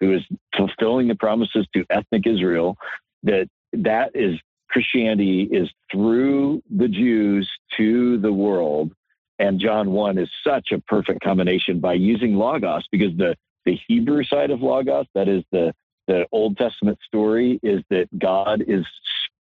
who 0.00 0.14
is 0.14 0.22
fulfilling 0.56 1.08
the 1.08 1.14
promises 1.14 1.66
to 1.74 1.84
ethnic 1.90 2.26
Israel, 2.26 2.76
that 3.22 3.48
that 3.72 4.10
is 4.14 4.38
Christianity 4.68 5.42
is 5.42 5.70
through 5.90 6.62
the 6.70 6.88
Jews 6.88 7.48
to 7.76 8.18
the 8.18 8.32
world. 8.32 8.92
And 9.38 9.60
John 9.60 9.90
1 9.90 10.18
is 10.18 10.30
such 10.46 10.72
a 10.72 10.80
perfect 10.80 11.22
combination 11.22 11.80
by 11.80 11.94
using 11.94 12.34
Logos 12.34 12.86
because 12.90 13.16
the, 13.16 13.36
the 13.64 13.78
Hebrew 13.86 14.24
side 14.24 14.50
of 14.50 14.62
Logos, 14.62 15.06
that 15.14 15.28
is 15.28 15.42
the, 15.52 15.74
the 16.06 16.26
Old 16.32 16.56
Testament 16.56 16.98
story, 17.06 17.60
is 17.62 17.82
that 17.90 18.06
God 18.18 18.64
is 18.66 18.86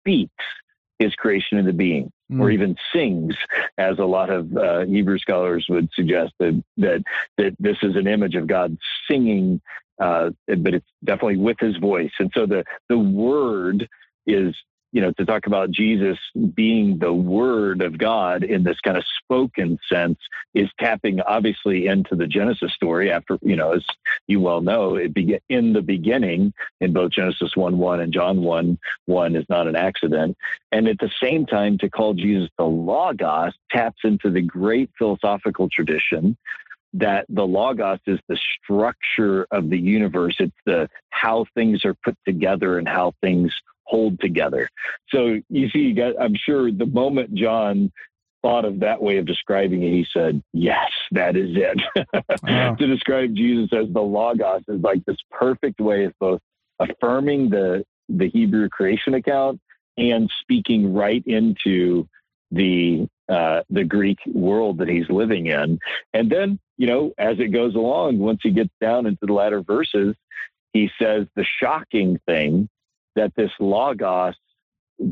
speaks 0.00 0.44
his 1.00 1.14
creation 1.14 1.58
into 1.58 1.72
being 1.72 2.12
mm. 2.30 2.40
or 2.40 2.50
even 2.50 2.76
sings, 2.92 3.34
as 3.78 3.98
a 3.98 4.04
lot 4.04 4.30
of 4.30 4.56
uh, 4.56 4.84
Hebrew 4.84 5.18
scholars 5.18 5.66
would 5.68 5.88
suggest 5.94 6.32
that, 6.38 6.62
that, 6.76 7.02
that 7.38 7.56
this 7.58 7.78
is 7.82 7.96
an 7.96 8.06
image 8.06 8.36
of 8.36 8.46
God 8.46 8.76
singing, 9.10 9.60
uh, 9.98 10.30
but 10.46 10.74
it's 10.74 10.86
definitely 11.02 11.38
with 11.38 11.56
his 11.58 11.76
voice. 11.78 12.12
And 12.20 12.30
so 12.34 12.46
the, 12.46 12.64
the 12.88 12.98
word 12.98 13.88
is 14.26 14.54
you 14.92 15.00
know, 15.00 15.12
to 15.12 15.24
talk 15.24 15.46
about 15.46 15.70
Jesus 15.70 16.18
being 16.54 16.98
the 16.98 17.12
word 17.12 17.80
of 17.82 17.98
God 17.98 18.42
in 18.42 18.64
this 18.64 18.80
kind 18.80 18.96
of 18.96 19.04
spoken 19.22 19.78
sense 19.90 20.18
is 20.54 20.68
tapping 20.80 21.20
obviously 21.20 21.86
into 21.86 22.16
the 22.16 22.26
Genesis 22.26 22.72
story 22.72 23.10
after, 23.10 23.38
you 23.42 23.54
know, 23.54 23.72
as 23.72 23.84
you 24.26 24.40
well 24.40 24.60
know, 24.60 24.96
it 24.96 25.14
began 25.14 25.38
in 25.48 25.72
the 25.72 25.82
beginning 25.82 26.52
in 26.80 26.92
both 26.92 27.12
Genesis 27.12 27.56
1 27.56 27.78
1 27.78 28.00
and 28.00 28.12
John 28.12 28.42
1 28.42 28.78
1 29.06 29.36
is 29.36 29.44
not 29.48 29.68
an 29.68 29.76
accident. 29.76 30.36
And 30.72 30.88
at 30.88 30.98
the 30.98 31.10
same 31.22 31.46
time, 31.46 31.78
to 31.78 31.88
call 31.88 32.14
Jesus 32.14 32.48
the 32.58 32.64
Logos 32.64 33.52
taps 33.70 34.00
into 34.04 34.30
the 34.30 34.42
great 34.42 34.90
philosophical 34.98 35.68
tradition 35.68 36.36
that 36.92 37.24
the 37.28 37.46
logos 37.46 38.00
is 38.06 38.18
the 38.28 38.38
structure 38.62 39.46
of 39.50 39.70
the 39.70 39.78
universe 39.78 40.36
it's 40.40 40.52
the 40.66 40.88
how 41.10 41.44
things 41.54 41.84
are 41.84 41.94
put 42.02 42.16
together 42.26 42.78
and 42.78 42.88
how 42.88 43.12
things 43.20 43.52
hold 43.90 44.20
together. 44.20 44.68
So 45.08 45.40
you 45.50 45.68
see, 45.70 45.80
you 45.80 45.94
got, 45.94 46.14
I'm 46.20 46.36
sure 46.36 46.70
the 46.70 46.86
moment 46.86 47.34
John 47.34 47.92
thought 48.42 48.64
of 48.64 48.80
that 48.80 49.02
way 49.02 49.18
of 49.18 49.26
describing 49.26 49.82
it, 49.82 49.90
he 49.90 50.06
said, 50.12 50.42
Yes, 50.52 50.90
that 51.10 51.36
is 51.36 51.50
it. 51.54 51.80
Wow. 52.42 52.74
to 52.76 52.86
describe 52.86 53.34
Jesus 53.34 53.70
as 53.72 53.92
the 53.92 54.00
Logos 54.00 54.62
is 54.68 54.80
like 54.80 55.04
this 55.04 55.18
perfect 55.30 55.80
way 55.80 56.04
of 56.04 56.14
both 56.18 56.40
affirming 56.78 57.50
the, 57.50 57.84
the 58.08 58.28
Hebrew 58.28 58.68
creation 58.70 59.14
account 59.14 59.60
and 59.98 60.30
speaking 60.40 60.94
right 60.94 61.22
into 61.26 62.08
the 62.50 63.06
uh, 63.30 63.62
the 63.70 63.84
Greek 63.84 64.18
world 64.26 64.78
that 64.78 64.88
he's 64.88 65.08
living 65.08 65.46
in. 65.46 65.78
And 66.12 66.30
then, 66.30 66.58
you 66.76 66.86
know, 66.86 67.12
as 67.16 67.38
it 67.38 67.48
goes 67.48 67.74
along, 67.74 68.18
once 68.18 68.40
he 68.42 68.50
gets 68.50 68.72
down 68.80 69.06
into 69.06 69.24
the 69.24 69.32
latter 69.32 69.62
verses, 69.62 70.16
he 70.72 70.90
says 71.00 71.26
the 71.36 71.44
shocking 71.60 72.18
thing 72.26 72.68
that 73.16 73.32
this 73.36 73.50
logos 73.60 74.34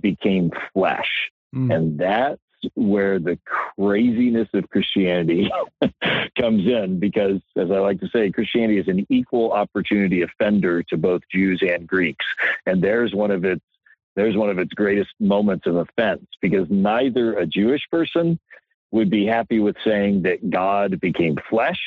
became 0.01 0.51
flesh. 0.73 1.31
Mm. 1.55 1.75
And 1.75 1.99
that's 1.99 2.41
where 2.75 3.19
the 3.19 3.39
craziness 3.77 4.49
of 4.53 4.69
Christianity 4.69 5.49
comes 6.39 6.67
in 6.67 6.99
because, 6.99 7.41
as 7.57 7.71
I 7.71 7.79
like 7.79 8.01
to 8.01 8.09
say, 8.09 8.31
Christianity 8.31 8.79
is 8.81 8.89
an 8.89 9.07
equal 9.09 9.53
opportunity 9.53 10.23
offender 10.23 10.83
to 10.85 10.97
both 10.97 11.23
Jews 11.33 11.63
and 11.63 11.87
Greeks. 11.87 12.27
And 12.67 12.83
there's 12.83 13.15
one 13.15 13.31
of 13.31 13.45
its 13.45 13.63
there's 14.19 14.37
one 14.37 14.51
of 14.51 14.59
its 14.59 14.73
greatest 14.73 15.11
moments 15.21 15.65
of 15.67 15.77
offense 15.77 16.27
because 16.43 16.67
neither 16.71 17.39
a 17.39 17.47
Jewish 17.47 17.83
person 17.89 18.37
would 18.91 19.11
be 19.11 19.25
happy 19.25 19.61
with 19.61 19.77
saying 19.85 20.23
that 20.23 20.51
God 20.51 20.99
became 20.99 21.37
flesh 21.49 21.79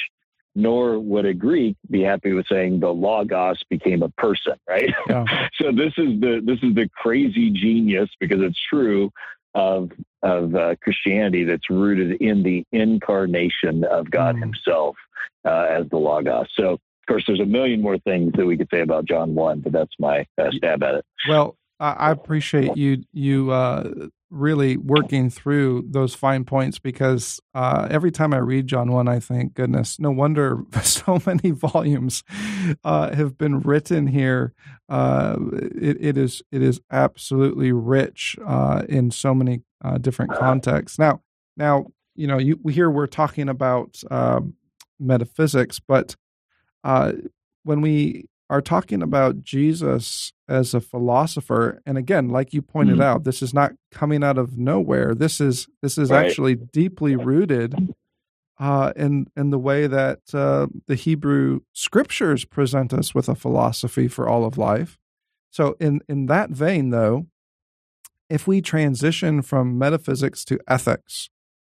nor 0.56 0.98
would 0.98 1.26
a 1.26 1.34
Greek 1.34 1.76
be 1.90 2.02
happy 2.02 2.32
with 2.32 2.46
saying 2.48 2.80
the 2.80 2.90
logos 2.90 3.62
became 3.70 4.02
a 4.02 4.10
person, 4.10 4.54
right? 4.68 4.90
Yeah. 5.10 5.26
so 5.56 5.72
this 5.72 5.94
is 5.98 6.20
the 6.22 6.42
this 6.44 6.60
is 6.64 6.74
the 6.74 6.90
crazy 6.96 7.50
genius 7.50 8.10
because 8.20 8.40
it's 8.42 8.60
true 8.70 9.12
of 9.54 9.92
of 10.24 10.56
uh, 10.56 10.76
Christianity 10.82 11.44
that's 11.44 11.70
rooted 11.70 12.22
in 12.22 12.44
the 12.44 12.64
incarnation 12.72 13.84
of 13.84 14.10
God 14.10 14.38
mm. 14.38 14.42
Himself 14.42 14.96
uh, 15.44 15.68
as 15.70 15.90
the 15.90 15.98
Logos. 15.98 16.48
So, 16.56 16.74
of 16.74 16.80
course, 17.08 17.24
there's 17.28 17.40
a 17.42 17.46
million 17.46 17.82
more 17.82 17.98
things 17.98 18.32
that 18.38 18.46
we 18.46 18.56
could 18.56 18.70
say 18.72 18.82
about 18.82 19.06
John 19.06 19.36
one, 19.36 19.60
but 19.60 19.74
that's 19.74 19.94
my 20.00 20.26
uh, 20.38 20.52
stab 20.52 20.84
at 20.84 20.96
it. 20.96 21.06
Well, 21.28 21.58
I 21.82 22.12
appreciate 22.12 22.78
you 22.78 23.04
you 23.12 23.52
uh, 23.52 24.08
really 24.30 24.78
working 24.78 25.30
through 25.30 25.86
those 25.90 26.14
fine 26.16 26.46
points 26.46 26.80
because 26.80 27.40
uh, 27.54 27.88
every 27.90 28.12
time 28.12 28.34
I 28.34 28.38
read 28.38 28.68
John 28.68 28.92
1, 28.92 29.08
I 29.08 29.20
think, 29.20 29.56
goodness, 29.56 30.00
no 30.00 30.10
wonder 30.12 30.64
so 30.84 31.22
many 31.26 31.52
volumes 31.52 32.24
uh, 32.84 33.14
have 33.14 33.38
been 33.38 33.60
written 33.60 34.08
here. 34.08 34.54
Uh, 34.88 35.38
it, 35.52 35.98
it 36.00 36.18
is 36.18 36.42
it 36.52 36.62
is 36.62 36.80
absolutely 36.92 37.72
rich 37.72 38.38
uh, 38.46 38.84
in 38.88 39.12
so 39.12 39.34
many 39.34 39.62
uh, 39.84 39.98
different 39.98 40.34
contexts. 40.34 41.00
Now, 41.00 41.22
now 41.58 41.88
you 42.16 42.28
know, 42.28 42.38
you, 42.38 42.60
here 42.70 42.90
we're 42.90 43.08
talking 43.08 43.50
about 43.50 44.02
um, 44.12 44.54
metaphysics, 45.00 45.80
but 45.80 46.16
when 47.64 47.82
we 47.82 48.28
are 48.52 48.62
talking 48.62 49.02
about 49.02 49.44
Jesus 49.44 50.34
as 50.50 50.74
a 50.74 50.82
philosopher 50.82 51.82
and 51.86 51.98
again 51.98 52.28
like 52.28 52.54
you 52.54 52.62
pointed 52.62 52.96
mm-hmm. 52.96 53.04
out 53.04 53.24
this 53.24 53.42
is 53.42 53.54
not 53.54 53.72
coming 53.92 54.24
out 54.24 54.38
of 54.38 54.58
nowhere 54.58 55.16
this 55.16 55.40
is 55.40 55.68
this 55.82 55.98
is 55.98 56.12
right. 56.12 56.26
actually 56.26 56.56
deeply 56.56 57.16
rooted 57.16 57.94
uh, 58.60 58.92
in 58.98 59.26
in 59.38 59.50
the 59.52 59.58
way 59.58 59.88
that 59.88 60.20
uh, 60.34 60.68
the 60.88 60.96
Hebrew 60.96 61.62
scriptures 61.72 62.44
present 62.44 62.94
us 62.94 63.16
with 63.16 63.30
a 63.30 63.36
philosophy 63.36 64.10
for 64.10 64.28
all 64.28 64.44
of 64.44 64.58
life 64.58 65.00
so 65.50 65.78
in 65.80 66.02
in 66.10 66.26
that 66.26 66.50
vein 66.50 66.90
though 66.90 67.28
if 68.30 68.48
we 68.48 68.62
transition 68.62 69.42
from 69.42 69.78
metaphysics 69.78 70.44
to 70.44 70.60
ethics 70.68 71.30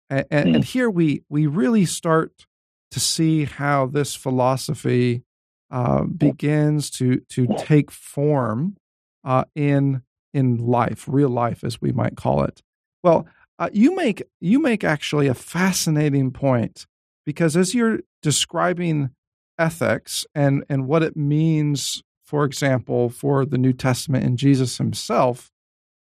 and, 0.10 0.26
and, 0.30 0.50
mm. 0.50 0.56
and 0.56 0.66
here 0.66 0.90
we 0.90 1.24
we 1.30 1.48
really 1.48 1.86
start 1.86 2.46
to 2.92 3.00
see 3.00 3.46
how 3.46 3.86
this 3.86 4.14
philosophy 4.14 5.24
uh, 5.72 6.04
begins 6.04 6.90
to 6.92 7.22
to 7.30 7.48
take 7.58 7.92
form 7.92 8.78
uh, 9.24 9.46
in 9.56 10.02
in 10.34 10.58
life, 10.58 11.06
real 11.08 11.30
life, 11.30 11.64
as 11.64 11.82
we 11.82 11.92
might 11.92 12.18
call 12.18 12.44
it. 12.44 12.62
Well, 13.04 13.28
uh, 13.58 13.70
you 13.72 13.96
make 13.96 14.24
you 14.42 14.60
make 14.60 14.84
actually 14.84 15.28
a 15.28 15.34
fascinating 15.34 16.32
point 16.32 16.86
because 17.26 17.56
as 17.56 17.74
you're 17.74 18.00
describing 18.22 19.12
ethics 19.58 20.26
and 20.36 20.64
and 20.70 20.88
what 20.88 21.04
it 21.04 21.16
means, 21.16 22.04
for 22.26 22.46
example, 22.46 23.10
for 23.10 23.46
the 23.46 23.58
New 23.58 23.74
Testament 23.74 24.26
and 24.26 24.38
Jesus 24.38 24.78
Himself 24.78 25.52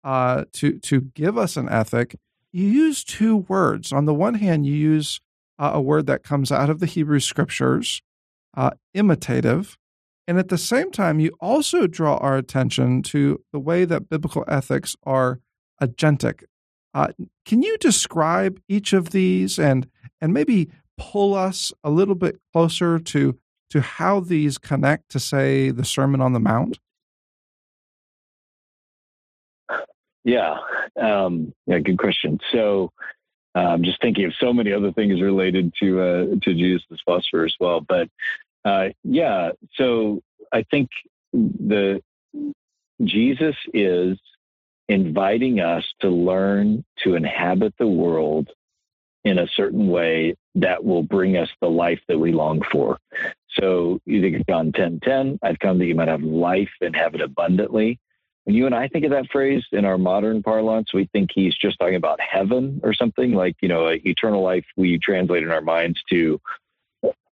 uh, 0.03 0.45
to 0.53 0.80
to 0.80 1.01
give 1.01 1.38
us 1.38 1.57
an 1.57 1.70
ethic, 1.70 2.16
you 2.51 2.68
use 2.68 3.03
two 3.03 3.38
words. 3.38 3.91
On 3.91 4.05
the 4.05 4.14
one 4.14 4.36
hand, 4.36 4.66
you 4.66 4.74
use 4.74 5.20
uh, 5.59 5.72
a 5.74 5.82
word 5.82 6.07
that 6.07 6.24
comes 6.24 6.51
out 6.51 6.70
of 6.70 6.80
the 6.80 6.86
Hebrew 6.86 7.20
Scriptures, 7.20 8.01
uh, 8.56 8.72
imitative. 8.93 9.78
And 10.28 10.38
at 10.38 10.49
the 10.49 10.58
same 10.58 10.91
time, 10.91 11.20
you 11.20 11.36
also 11.39 11.88
draw 11.88 12.18
our 12.18 12.38
attention 12.38 13.02
to 13.04 13.41
the 13.52 13.60
way 13.60 13.86
that 13.86 14.10
biblical 14.10 14.45
ethics 14.47 14.95
are 15.04 15.39
agentic. 15.82 16.43
Uh, 16.93 17.08
can 17.45 17.62
you 17.62 17.78
describe 17.78 18.60
each 18.68 18.93
of 18.93 19.12
these 19.12 19.58
and 19.58 19.88
and 20.20 20.34
maybe 20.34 20.70
pull 20.97 21.34
us 21.34 21.74
a 21.84 21.89
little 21.89 22.16
bit 22.16 22.39
closer 22.54 22.99
to 22.99 23.38
to 23.70 23.82
how 23.82 24.20
these 24.20 24.58
connect 24.58 25.10
to 25.10 25.20
say 25.20 25.72
the 25.72 25.86
Sermon 25.86 26.22
on 26.22 26.34
the 26.34 26.39
Mount? 26.39 26.80
Yeah, 30.24 30.58
um, 31.02 31.54
yeah, 31.66 31.80
good 31.80 31.97
question. 31.97 32.39
So, 32.52 32.91
um, 33.56 33.84
just 33.84 34.02
thinking 34.02 34.26
of 34.26 34.34
so 34.39 34.54
many 34.54 34.72
other 34.72 34.91
things 34.91 35.22
related 35.22 35.74
to 35.80 36.02
uh, 36.02 36.26
to 36.41 36.54
Jesus' 36.54 36.84
philosopher 37.04 37.45
as 37.45 37.56
well. 37.60 37.82
But 37.82 38.10
uh, 38.64 38.89
yeah, 39.04 39.52
so 39.76 40.22
I 40.52 40.64
think 40.64 40.89
the 41.34 42.02
Jesus 43.04 43.56
is 43.74 44.18
inviting 44.88 45.60
us 45.60 45.86
to 46.02 46.10
learn 46.10 46.84
to 47.04 47.16
inhabit 47.16 47.74
the 47.80 47.88
world 47.88 48.49
in 49.24 49.39
a 49.39 49.47
certain 49.56 49.88
way 49.88 50.36
that 50.56 50.84
will 50.84 51.04
bring 51.04 51.38
us 51.38 51.49
the 51.62 51.70
life 51.70 51.99
that 52.08 52.18
we 52.18 52.32
long 52.32 52.62
for. 52.72 52.97
So 53.60 53.99
you 54.06 54.22
think 54.22 54.38
of 54.38 54.47
John 54.47 54.72
10 54.72 54.99
10, 55.04 55.39
I've 55.43 55.60
come 55.60 55.78
that 55.80 55.86
you 55.86 55.95
might 55.95 56.08
have 56.08 56.24
life 56.24 56.72
and 56.82 56.95
have 56.95 57.16
it 57.16 57.22
abundantly 57.22 57.99
when 58.45 58.55
you 58.55 58.65
and 58.65 58.73
I 58.73 58.87
think 58.87 59.05
of 59.05 59.11
that 59.11 59.29
phrase 59.31 59.63
in 59.71 59.85
our 59.85 59.97
modern 59.97 60.41
parlance, 60.41 60.93
we 60.93 61.05
think 61.13 61.29
he's 61.33 61.55
just 61.55 61.77
talking 61.79 61.95
about 61.95 62.19
heaven 62.19 62.81
or 62.83 62.93
something 62.93 63.33
like, 63.33 63.55
you 63.61 63.67
know, 63.67 63.87
eternal 63.87 64.41
life 64.41 64.65
we 64.75 64.97
translate 64.97 65.43
in 65.43 65.51
our 65.51 65.61
minds 65.61 66.01
to, 66.09 66.41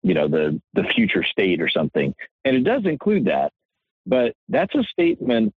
you 0.03 0.13
know, 0.13 0.27
the, 0.27 0.61
the 0.73 0.83
future 0.83 1.23
state 1.23 1.61
or 1.61 1.69
something. 1.69 2.13
And 2.43 2.55
it 2.55 2.63
does 2.63 2.85
include 2.85 3.25
that, 3.25 3.53
but 4.05 4.33
that's 4.49 4.75
a 4.75 4.83
statement 4.83 5.53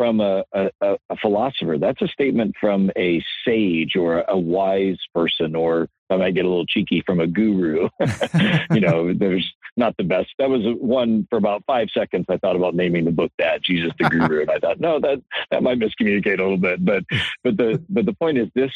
from 0.00 0.18
a, 0.18 0.42
a, 0.54 0.70
a 0.80 1.16
philosopher. 1.20 1.76
That's 1.76 2.00
a 2.00 2.08
statement 2.08 2.54
from 2.58 2.90
a 2.96 3.22
sage 3.46 3.96
or 3.96 4.24
a 4.26 4.38
wise 4.38 4.96
person, 5.14 5.54
or 5.54 5.90
I 6.08 6.16
might 6.16 6.34
get 6.34 6.46
a 6.46 6.48
little 6.48 6.64
cheeky 6.64 7.02
from 7.04 7.20
a 7.20 7.26
guru. 7.26 7.90
you 8.70 8.80
know, 8.80 9.12
there's 9.18 9.52
not 9.76 9.94
the 9.98 10.04
best. 10.04 10.30
That 10.38 10.48
was 10.48 10.62
one 10.80 11.26
for 11.28 11.36
about 11.36 11.64
five 11.66 11.88
seconds. 11.92 12.24
I 12.30 12.38
thought 12.38 12.56
about 12.56 12.74
naming 12.74 13.04
the 13.04 13.10
book 13.10 13.30
that 13.38 13.62
Jesus 13.62 13.92
the 13.98 14.08
Guru, 14.08 14.40
and 14.40 14.50
I 14.50 14.58
thought, 14.58 14.80
no, 14.80 15.00
that 15.00 15.22
that 15.50 15.62
might 15.62 15.78
miscommunicate 15.78 16.38
a 16.38 16.42
little 16.42 16.56
bit. 16.56 16.82
But 16.82 17.04
but 17.44 17.58
the 17.58 17.84
but 17.90 18.06
the 18.06 18.14
point 18.14 18.38
is 18.38 18.48
this 18.54 18.72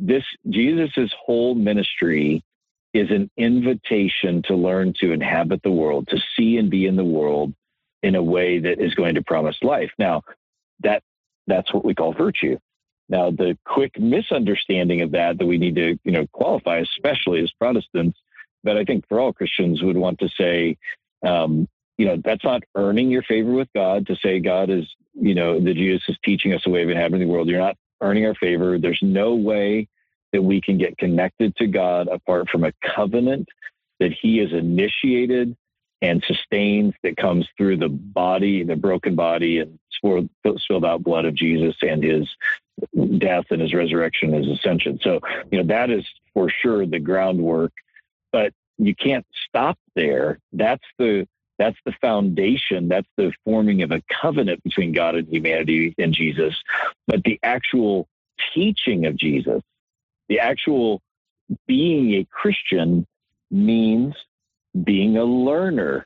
this 0.00 0.24
Jesus's 0.50 1.14
whole 1.24 1.54
ministry 1.54 2.42
is 2.94 3.12
an 3.12 3.30
invitation 3.36 4.42
to 4.48 4.56
learn 4.56 4.92
to 5.02 5.12
inhabit 5.12 5.62
the 5.62 5.70
world, 5.70 6.08
to 6.08 6.18
see 6.36 6.56
and 6.56 6.68
be 6.68 6.86
in 6.86 6.96
the 6.96 7.04
world 7.04 7.54
in 8.02 8.16
a 8.16 8.22
way 8.22 8.58
that 8.58 8.80
is 8.80 8.92
going 8.94 9.14
to 9.14 9.22
promise 9.22 9.56
life. 9.62 9.92
Now, 10.00 10.22
that 10.80 11.02
that's 11.46 11.72
what 11.72 11.84
we 11.84 11.94
call 11.94 12.12
virtue. 12.12 12.58
Now, 13.08 13.30
the 13.30 13.56
quick 13.66 13.98
misunderstanding 13.98 15.02
of 15.02 15.12
that 15.12 15.38
that 15.38 15.46
we 15.46 15.58
need 15.58 15.74
to, 15.76 15.98
you 16.04 16.12
know, 16.12 16.26
qualify, 16.32 16.78
especially 16.78 17.42
as 17.42 17.52
Protestants, 17.52 18.18
but 18.62 18.78
I 18.78 18.84
think 18.84 19.06
for 19.08 19.20
all 19.20 19.32
Christians 19.32 19.82
would 19.82 19.96
want 19.96 20.18
to 20.20 20.28
say, 20.38 20.76
um, 21.24 21.68
you 21.98 22.06
know, 22.06 22.16
that's 22.24 22.44
not 22.44 22.62
earning 22.74 23.10
your 23.10 23.22
favor 23.22 23.52
with 23.52 23.68
God 23.74 24.06
to 24.06 24.16
say 24.16 24.40
God 24.40 24.70
is, 24.70 24.86
you 25.12 25.34
know, 25.34 25.60
that 25.60 25.74
Jesus 25.74 26.02
is 26.08 26.16
teaching 26.24 26.54
us 26.54 26.62
a 26.66 26.70
way 26.70 26.82
of 26.82 26.88
inhabiting 26.88 27.28
the 27.28 27.32
world. 27.32 27.48
You're 27.48 27.60
not 27.60 27.76
earning 28.00 28.26
our 28.26 28.34
favor. 28.34 28.78
There's 28.78 29.00
no 29.02 29.34
way 29.34 29.86
that 30.32 30.42
we 30.42 30.60
can 30.60 30.78
get 30.78 30.98
connected 30.98 31.54
to 31.56 31.66
God 31.66 32.08
apart 32.08 32.48
from 32.50 32.64
a 32.64 32.72
covenant 32.96 33.48
that 34.00 34.12
He 34.12 34.38
has 34.38 34.52
initiated 34.52 35.56
and 36.02 36.24
sustains 36.26 36.94
that 37.02 37.16
comes 37.16 37.46
through 37.56 37.76
the 37.76 37.88
body, 37.88 38.64
the 38.64 38.76
broken 38.76 39.14
body 39.14 39.58
and 39.58 39.78
spilled 40.58 40.84
out 40.84 41.02
blood 41.02 41.24
of 41.24 41.34
Jesus 41.34 41.74
and 41.82 42.02
His 42.02 42.28
death 43.18 43.46
and 43.50 43.60
His 43.60 43.74
resurrection, 43.74 44.32
His 44.32 44.48
ascension. 44.48 44.98
So, 45.02 45.20
you 45.50 45.62
know, 45.62 45.74
that 45.74 45.90
is 45.90 46.04
for 46.32 46.50
sure 46.50 46.86
the 46.86 46.98
groundwork 46.98 47.72
but 48.34 48.52
you 48.78 48.96
can't 48.96 49.24
stop 49.48 49.78
there. 49.94 50.40
That's 50.52 50.82
the 50.98 51.28
that's 51.56 51.78
the 51.86 51.92
foundation. 52.00 52.88
That's 52.88 53.06
the 53.16 53.32
forming 53.44 53.82
of 53.82 53.92
a 53.92 54.02
covenant 54.20 54.64
between 54.64 54.90
God 54.90 55.14
and 55.14 55.28
humanity 55.28 55.94
and 55.98 56.12
Jesus. 56.12 56.52
But 57.06 57.22
the 57.22 57.38
actual 57.44 58.08
teaching 58.52 59.06
of 59.06 59.16
Jesus, 59.16 59.62
the 60.28 60.40
actual 60.40 61.00
being 61.68 62.14
a 62.14 62.26
Christian 62.28 63.06
means 63.52 64.16
being 64.82 65.16
a 65.16 65.24
learner 65.24 66.04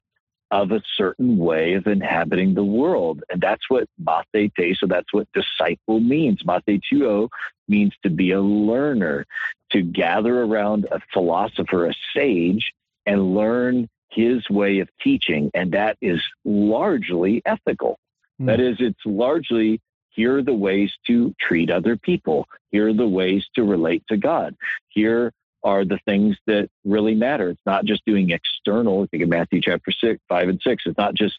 of 0.51 0.72
a 0.72 0.82
certain 0.96 1.36
way 1.36 1.74
of 1.74 1.86
inhabiting 1.86 2.55
the 2.55 2.64
world. 2.64 3.22
And 3.30 3.40
that's 3.40 3.68
what 3.68 3.88
mathete, 4.03 4.76
so 4.76 4.86
that's 4.86 5.12
what 5.12 5.28
disciple 5.32 6.01
means. 6.01 6.42
Mathetuo 6.42 7.28
means 7.68 7.94
to 8.03 8.11
be 8.11 8.32
a 8.32 8.40
learner, 8.40 9.26
to 9.72 9.82
gather 9.82 10.42
around 10.42 10.86
a 10.90 11.01
philosopher, 11.12 11.86
a 11.86 11.94
sage, 12.14 12.72
and 13.05 13.34
learn 13.34 13.88
his 14.11 14.49
way 14.49 14.78
of 14.78 14.88
teaching. 15.03 15.51
And 15.53 15.72
that 15.72 15.99
is 16.01 16.22
largely 16.44 17.42
ethical. 17.44 17.99
Mm. 18.40 18.46
That 18.46 18.61
is, 18.61 18.76
it's 18.80 19.05
largely 19.05 19.80
here 20.11 20.38
are 20.38 20.42
the 20.42 20.53
ways 20.53 20.90
to 21.07 21.32
treat 21.40 21.70
other 21.70 21.96
people. 21.96 22.49
Here 22.72 22.88
are 22.88 22.92
the 22.92 23.07
ways 23.07 23.46
to 23.55 23.62
relate 23.62 24.03
to 24.09 24.16
God. 24.16 24.57
Here 24.88 25.32
are 25.64 25.84
the 25.84 25.98
things 26.04 26.36
that 26.46 26.68
really 26.84 27.14
matter. 27.14 27.50
It's 27.50 27.61
not 27.66 27.84
just 27.84 28.04
doing 28.06 28.30
external. 28.30 29.02
I 29.02 29.06
think 29.06 29.22
in 29.22 29.28
Matthew 29.28 29.61
chapter 29.61 29.90
six, 29.90 30.20
five 30.28 30.48
and 30.48 30.61
six, 30.62 30.84
it's 30.86 30.98
not 30.98 31.14
just 31.14 31.38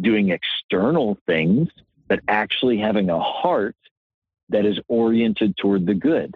doing 0.00 0.30
external 0.30 1.18
things, 1.26 1.68
but 2.08 2.20
actually 2.28 2.78
having 2.78 3.10
a 3.10 3.20
heart 3.20 3.76
that 4.50 4.66
is 4.66 4.78
oriented 4.88 5.56
toward 5.56 5.86
the 5.86 5.94
good. 5.94 6.34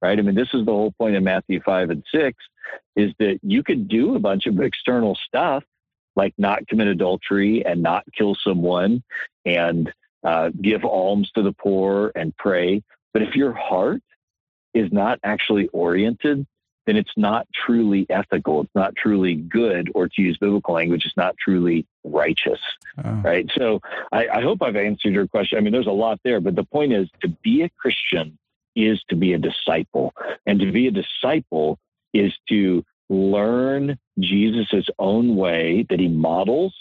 Right? 0.00 0.18
I 0.18 0.22
mean, 0.22 0.34
this 0.34 0.48
is 0.54 0.64
the 0.64 0.72
whole 0.72 0.92
point 0.92 1.16
of 1.16 1.22
Matthew 1.22 1.60
five 1.64 1.90
and 1.90 2.04
six 2.14 2.36
is 2.94 3.12
that 3.18 3.38
you 3.42 3.62
could 3.62 3.88
do 3.88 4.14
a 4.14 4.18
bunch 4.18 4.46
of 4.46 4.60
external 4.60 5.16
stuff 5.26 5.64
like 6.14 6.34
not 6.36 6.66
commit 6.68 6.88
adultery 6.88 7.64
and 7.64 7.82
not 7.82 8.04
kill 8.16 8.36
someone 8.44 9.02
and 9.46 9.92
uh, 10.24 10.50
give 10.60 10.84
alms 10.84 11.30
to 11.34 11.42
the 11.42 11.52
poor 11.52 12.12
and 12.14 12.36
pray. 12.36 12.82
But 13.12 13.22
if 13.22 13.34
your 13.34 13.52
heart 13.52 14.02
is 14.74 14.92
not 14.92 15.18
actually 15.22 15.68
oriented, 15.68 16.46
then 16.88 16.96
it's 16.96 17.12
not 17.18 17.46
truly 17.52 18.06
ethical. 18.08 18.62
It's 18.62 18.74
not 18.74 18.96
truly 18.96 19.34
good, 19.34 19.92
or 19.94 20.08
to 20.08 20.22
use 20.22 20.38
biblical 20.38 20.72
language, 20.72 21.04
it's 21.04 21.18
not 21.18 21.36
truly 21.36 21.86
righteous. 22.02 22.60
Oh. 23.04 23.10
Right. 23.22 23.46
So 23.54 23.80
I, 24.10 24.26
I 24.28 24.40
hope 24.40 24.62
I've 24.62 24.74
answered 24.74 25.12
your 25.12 25.28
question. 25.28 25.58
I 25.58 25.60
mean, 25.60 25.74
there's 25.74 25.86
a 25.86 25.90
lot 25.90 26.18
there, 26.24 26.40
but 26.40 26.56
the 26.56 26.64
point 26.64 26.94
is 26.94 27.06
to 27.20 27.28
be 27.28 27.60
a 27.60 27.68
Christian 27.68 28.38
is 28.74 29.02
to 29.10 29.16
be 29.16 29.34
a 29.34 29.38
disciple. 29.38 30.14
And 30.46 30.58
to 30.60 30.72
be 30.72 30.86
a 30.86 30.90
disciple 30.90 31.78
is 32.14 32.32
to 32.48 32.82
learn 33.10 33.98
Jesus' 34.18 34.88
own 34.98 35.36
way 35.36 35.84
that 35.90 36.00
he 36.00 36.08
models 36.08 36.74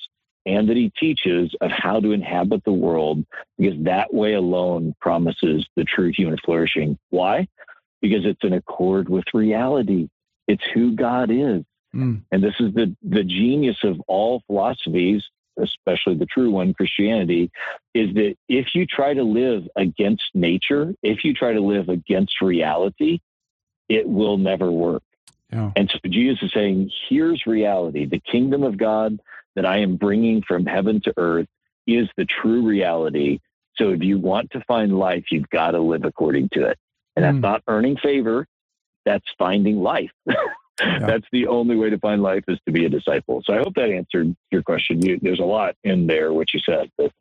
and 0.45 0.69
that 0.69 0.77
he 0.77 0.89
teaches 0.97 1.53
of 1.59 1.69
how 1.69 1.99
to 1.99 2.13
inhabit 2.13 2.63
the 2.63 2.71
world 2.71 3.25
because 3.57 3.77
that 3.83 4.13
way 4.13 4.35
alone 4.35 4.95
promises 5.01 5.67
the 5.75 5.83
true 5.83 6.13
human 6.15 6.37
flourishing. 6.45 6.97
Why? 7.09 7.49
Because 8.01 8.25
it's 8.25 8.43
in 8.43 8.53
accord 8.53 9.09
with 9.09 9.25
reality. 9.33 10.09
It's 10.47 10.63
who 10.73 10.95
God 10.95 11.31
is. 11.31 11.63
Mm. 11.95 12.21
And 12.31 12.43
this 12.43 12.53
is 12.59 12.73
the, 12.73 12.95
the 13.01 13.23
genius 13.23 13.77
of 13.83 13.99
all 14.07 14.41
philosophies, 14.47 15.23
especially 15.59 16.15
the 16.15 16.27
true 16.27 16.51
one, 16.51 16.73
Christianity, 16.73 17.49
is 17.93 18.13
that 18.13 18.35
if 18.47 18.75
you 18.75 18.85
try 18.85 19.13
to 19.13 19.23
live 19.23 19.67
against 19.75 20.23
nature, 20.33 20.93
if 21.01 21.23
you 21.23 21.33
try 21.33 21.53
to 21.53 21.61
live 21.61 21.89
against 21.89 22.41
reality, 22.41 23.19
it 23.89 24.07
will 24.07 24.37
never 24.37 24.71
work. 24.71 25.03
Yeah. 25.51 25.71
And 25.75 25.89
so 25.89 25.99
Jesus 26.09 26.43
is 26.43 26.51
saying, 26.53 26.91
here's 27.09 27.45
reality. 27.45 28.05
The 28.05 28.19
kingdom 28.19 28.63
of 28.63 28.77
God 28.77 29.19
that 29.55 29.65
I 29.65 29.79
am 29.79 29.95
bringing 29.95 30.43
from 30.43 30.65
heaven 30.65 31.01
to 31.05 31.13
earth 31.17 31.47
is 31.87 32.07
the 32.17 32.25
true 32.25 32.67
reality. 32.67 33.39
So 33.77 33.89
if 33.91 34.03
you 34.03 34.19
want 34.19 34.51
to 34.51 34.63
find 34.67 34.97
life, 34.97 35.25
you've 35.31 35.49
got 35.49 35.71
to 35.71 35.79
live 35.79 36.03
according 36.03 36.49
to 36.53 36.67
it. 36.67 36.77
And 37.17 37.39
mm. 37.39 37.41
not 37.41 37.63
earning 37.67 37.97
favor, 37.97 38.45
that's 39.05 39.25
finding 39.39 39.77
life. 39.77 40.11
yeah. 40.27 40.99
That's 40.99 41.25
the 41.31 41.47
only 41.47 41.75
way 41.75 41.89
to 41.89 41.97
find 41.97 42.21
life 42.21 42.43
is 42.47 42.59
to 42.65 42.71
be 42.71 42.85
a 42.85 42.89
disciple. 42.89 43.41
So 43.45 43.53
I 43.53 43.57
hope 43.57 43.73
that 43.75 43.89
answered 43.89 44.35
your 44.51 44.61
question. 44.61 45.01
You, 45.01 45.19
there's 45.21 45.39
a 45.39 45.43
lot 45.43 45.75
in 45.83 46.07
there, 46.07 46.31
what 46.31 46.53
you 46.53 46.59
said. 46.65 46.89
But. 46.97 47.11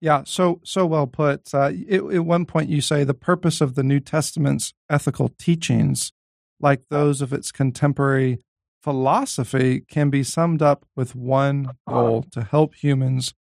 Yeah, 0.00 0.22
so 0.24 0.60
so 0.64 0.86
well 0.86 1.06
put. 1.06 1.54
Uh, 1.54 1.72
it, 1.72 2.02
at 2.02 2.24
one 2.24 2.46
point, 2.46 2.70
you 2.70 2.80
say 2.80 3.04
the 3.04 3.14
purpose 3.14 3.60
of 3.60 3.74
the 3.74 3.82
New 3.82 4.00
Testament's 4.00 4.72
ethical 4.90 5.28
teachings, 5.38 6.12
like 6.60 6.82
those 6.88 7.20
of 7.20 7.32
its 7.32 7.52
contemporary 7.52 8.40
philosophy 8.82 9.80
can 9.80 10.10
be 10.10 10.24
summed 10.24 10.60
up 10.60 10.84
with 10.96 11.14
one 11.14 11.70
goal 11.88 12.24
to 12.32 12.42
help 12.42 12.74
humans 12.74 13.32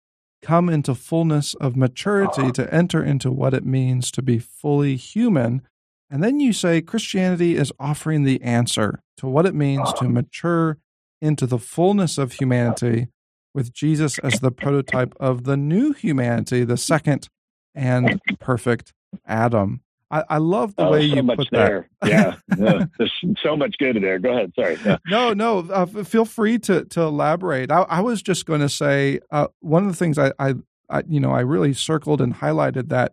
come 0.43 0.69
into 0.69 0.95
fullness 0.95 1.55
of 1.55 1.77
maturity, 1.77 2.51
to 2.53 2.73
enter 2.73 3.03
into 3.03 3.31
what 3.31 3.55
it 3.55 3.65
means 3.65 4.11
to 4.13 4.23
be 4.23 4.39
fully 4.39 4.97
human. 4.97 5.63
And 6.11 6.23
then 6.23 6.41
you 6.41 6.53
say 6.53 6.81
Christianity 6.81 7.57
is 7.57 7.73
offering 7.79 8.25
the 8.25 8.43
answer 8.43 9.03
to 9.19 9.27
what 9.27 9.47
it 9.47 9.55
means 9.55 9.93
to 9.95 10.09
mature 10.09 10.79
into 11.21 11.47
the 11.47 11.59
fullness 11.59 12.19
of 12.19 12.33
humanity 12.33 13.09
with 13.55 13.73
Jesus 13.73 14.19
as 14.21 14.41
the 14.41 14.51
prototype 14.51 15.15
of 15.21 15.45
the 15.45 15.57
new 15.57 15.93
humanity, 15.93 16.65
the 16.65 16.77
second 16.77 17.29
and 17.75 18.21
perfect 18.39 18.93
Adam. 19.27 19.83
I, 20.11 20.25
I 20.29 20.39
love 20.39 20.75
the 20.75 20.87
oh, 20.87 20.93
way 20.93 21.09
so 21.09 21.17
you 21.17 21.23
much 21.23 21.39
put 21.39 21.49
there. 21.53 21.89
that. 22.01 22.11
yeah, 22.11 22.35
yeah, 22.59 22.85
there's 22.99 23.13
so 23.43 23.57
much 23.57 23.77
good 23.79 23.97
in 23.97 24.03
there. 24.03 24.19
Go 24.19 24.33
ahead. 24.33 24.53
Sorry. 24.57 24.77
Yeah. 24.85 24.99
No, 25.09 25.33
no. 25.33 25.61
Uh, 25.61 25.87
feel 25.87 26.25
free 26.25 26.59
to 26.61 26.85
to 26.87 27.03
elaborate. 27.03 27.71
I, 27.71 27.83
I 27.83 28.01
was 28.01 28.21
just 28.21 28.45
going 28.45 28.61
to 28.61 28.69
say 28.69 29.21
uh, 29.31 29.49
one 29.61 29.85
of 29.85 29.89
the 29.89 29.97
things 29.97 30.19
I, 30.19 30.33
I, 30.39 30.55
I, 30.89 31.03
you 31.09 31.21
know, 31.21 31.31
I 31.31 31.41
really 31.41 31.73
circled 31.73 32.21
and 32.21 32.35
highlighted 32.35 32.89
that 32.89 33.13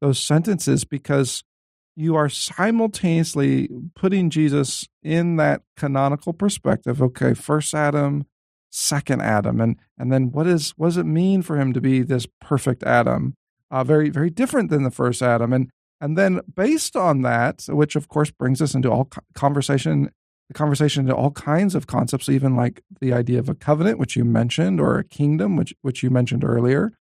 those 0.00 0.18
sentences 0.18 0.84
because 0.84 1.44
you 1.96 2.16
are 2.16 2.28
simultaneously 2.28 3.68
putting 3.94 4.28
Jesus 4.28 4.88
in 5.02 5.36
that 5.36 5.62
canonical 5.76 6.32
perspective. 6.32 7.00
Okay, 7.00 7.34
first 7.34 7.74
Adam, 7.74 8.26
second 8.70 9.22
Adam, 9.22 9.60
and 9.60 9.76
and 9.96 10.12
then 10.12 10.32
what 10.32 10.48
is 10.48 10.72
what 10.76 10.88
does 10.88 10.96
it 10.96 11.06
mean 11.06 11.42
for 11.42 11.58
him 11.58 11.72
to 11.72 11.80
be 11.80 12.02
this 12.02 12.26
perfect 12.40 12.82
Adam? 12.82 13.34
Uh, 13.70 13.84
very 13.84 14.10
very 14.10 14.30
different 14.30 14.70
than 14.70 14.82
the 14.82 14.90
first 14.90 15.22
Adam, 15.22 15.52
and 15.52 15.70
and 16.04 16.18
then 16.18 16.42
based 16.54 16.96
on 16.96 17.22
that, 17.22 17.64
which 17.66 17.96
of 17.96 18.08
course 18.08 18.30
brings 18.30 18.60
us 18.60 18.74
into 18.74 18.90
all 18.90 19.08
conversation, 19.34 20.10
the 20.48 20.54
conversation 20.54 21.04
into 21.04 21.16
all 21.16 21.30
kinds 21.30 21.74
of 21.74 21.86
concepts, 21.86 22.28
even 22.28 22.54
like 22.54 22.82
the 23.00 23.14
idea 23.14 23.38
of 23.38 23.48
a 23.48 23.54
covenant, 23.54 23.98
which 23.98 24.14
you 24.14 24.22
mentioned, 24.22 24.82
or 24.82 24.98
a 24.98 25.04
kingdom, 25.04 25.56
which 25.56 25.72
which 25.80 26.02
you 26.02 26.10
mentioned 26.10 26.44
earlier. 26.44 26.92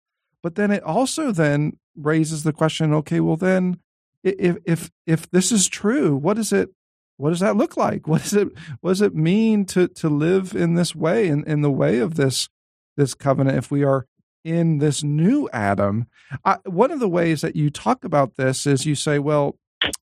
But 0.40 0.54
then 0.54 0.70
it 0.70 0.84
also 0.84 1.32
then 1.32 1.78
raises 1.96 2.44
the 2.44 2.52
question, 2.52 2.94
okay, 2.94 3.18
well 3.18 3.36
then 3.36 3.80
if 4.22 4.58
if 4.64 4.92
if 5.04 5.28
this 5.32 5.50
is 5.50 5.66
true, 5.66 6.14
what 6.14 6.38
is 6.38 6.52
it 6.52 6.70
what 7.16 7.30
does 7.30 7.40
that 7.40 7.56
look 7.56 7.76
like? 7.76 8.06
What 8.06 8.22
does 8.22 8.34
it 8.34 8.50
what 8.82 8.90
does 8.92 9.02
it 9.02 9.16
mean 9.16 9.64
to 9.66 9.88
to 9.88 10.08
live 10.08 10.54
in 10.54 10.74
this 10.74 10.94
way 10.94 11.26
in, 11.26 11.42
in 11.42 11.62
the 11.62 11.72
way 11.72 11.98
of 11.98 12.14
this 12.14 12.48
this 12.96 13.14
covenant 13.14 13.58
if 13.58 13.68
we 13.68 13.82
are 13.82 14.06
in 14.44 14.78
this 14.78 15.02
new 15.02 15.48
Adam. 15.52 16.06
I, 16.44 16.58
one 16.64 16.90
of 16.90 17.00
the 17.00 17.08
ways 17.08 17.40
that 17.42 17.56
you 17.56 17.70
talk 17.70 18.04
about 18.04 18.36
this 18.36 18.66
is 18.66 18.86
you 18.86 18.94
say, 18.94 19.18
well, 19.18 19.56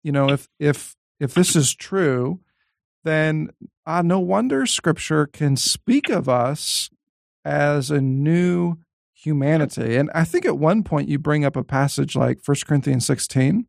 you 0.03 0.11
know, 0.11 0.29
if 0.29 0.47
if 0.59 0.95
if 1.19 1.33
this 1.33 1.55
is 1.55 1.73
true, 1.73 2.39
then 3.03 3.49
uh, 3.85 4.01
no 4.01 4.19
wonder 4.19 4.65
Scripture 4.65 5.25
can 5.27 5.55
speak 5.55 6.09
of 6.09 6.29
us 6.29 6.89
as 7.43 7.91
a 7.91 8.01
new 8.01 8.77
humanity. 9.13 9.95
And 9.95 10.09
I 10.13 10.23
think 10.23 10.45
at 10.45 10.57
one 10.57 10.83
point 10.83 11.09
you 11.09 11.19
bring 11.19 11.45
up 11.45 11.55
a 11.55 11.63
passage 11.63 12.15
like 12.15 12.39
1 12.43 12.57
Corinthians 12.65 13.05
16, 13.05 13.67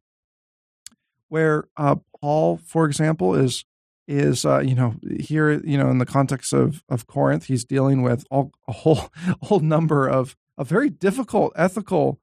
where 1.29 1.65
uh, 1.77 1.97
Paul, 2.21 2.59
for 2.59 2.87
example, 2.87 3.35
is 3.35 3.65
is 4.09 4.45
uh, 4.45 4.59
you 4.59 4.75
know 4.75 4.97
here 5.21 5.53
you 5.65 5.79
know 5.79 5.89
in 5.89 5.99
the 5.99 6.07
context 6.07 6.53
of 6.53 6.83
of 6.89 7.07
Corinth, 7.07 7.47
he's 7.47 7.65
dealing 7.65 8.03
with 8.03 8.25
all, 8.31 8.51
a 8.69 8.73
whole 8.73 9.09
whole 9.43 9.61
number 9.61 10.09
of 10.09 10.37
a 10.59 10.65
very 10.65 10.91
difficult 10.91 11.53
ethical 11.57 12.21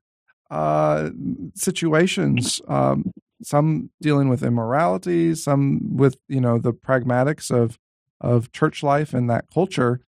uh, 0.50 1.10
situations. 1.56 2.62
Um, 2.68 3.12
some 3.42 3.90
dealing 4.02 4.30
with 4.30 4.44
immorality, 4.44 5.34
some 5.36 5.96
with 5.96 6.18
you 6.28 6.42
know 6.42 6.58
the 6.58 6.74
pragmatics 6.74 7.52
of 7.52 7.78
of 8.20 8.52
church 8.52 8.84
life 8.84 9.14
and 9.14 9.30
that 9.30 9.46
culture. 9.54 10.02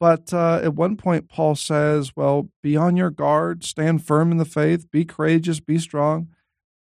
But 0.00 0.34
uh, 0.34 0.60
at 0.64 0.74
one 0.74 0.96
point, 0.96 1.28
Paul 1.28 1.54
says, 1.54 2.12
"Well, 2.16 2.48
be 2.62 2.76
on 2.76 2.96
your 2.96 3.10
guard, 3.10 3.64
stand 3.64 4.04
firm 4.04 4.32
in 4.32 4.38
the 4.38 4.44
faith, 4.44 4.90
be 4.90 5.04
courageous, 5.04 5.60
be 5.60 5.78
strong, 5.78 6.28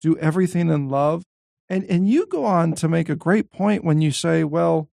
do 0.01 0.17
everything 0.19 0.71
in 0.71 0.89
love." 0.89 1.25
And 1.69 1.85
and 1.85 2.09
you 2.09 2.27
go 2.27 2.45
on 2.45 2.73
to 2.77 2.89
make 2.89 3.09
a 3.09 3.17
great 3.17 3.51
point 3.51 3.85
when 3.85 4.01
you 4.01 4.11
say, 4.11 4.43
"Well, 4.43 4.89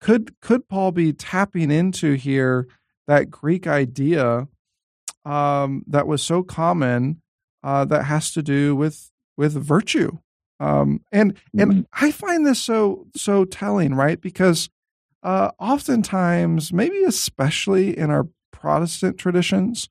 could 0.00 0.38
could 0.40 0.68
Paul 0.68 0.92
be 0.92 1.12
tapping 1.12 1.70
into 1.70 2.12
here 2.12 2.68
that 3.06 3.30
Greek 3.30 3.66
idea 3.66 4.48
um, 5.24 5.84
that 5.86 6.06
was 6.06 6.22
so 6.22 6.42
common 6.42 7.20
uh, 7.62 7.84
that 7.86 8.04
has 8.04 8.32
to 8.32 8.42
do 8.42 8.74
with 8.74 9.10
with 9.36 9.52
virtue. 9.54 10.18
Um, 10.58 11.02
and 11.10 11.36
and 11.58 11.72
mm-hmm. 11.72 12.04
I 12.04 12.10
find 12.10 12.46
this 12.46 12.58
so 12.58 13.06
so 13.16 13.44
telling, 13.44 13.94
right? 13.94 14.20
Because 14.20 14.68
uh, 15.22 15.50
oftentimes, 15.58 16.72
maybe 16.72 17.02
especially 17.04 17.96
in 17.96 18.10
our 18.10 18.28
Protestant 18.52 19.18
traditions, 19.18 19.88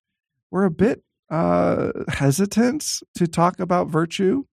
we're 0.52 0.66
a 0.66 0.72
bit 0.72 1.04
uh, 1.30 1.92
hesitant 2.08 3.02
to 3.16 3.28
talk 3.28 3.60
about 3.60 3.88
virtue. 3.88 4.46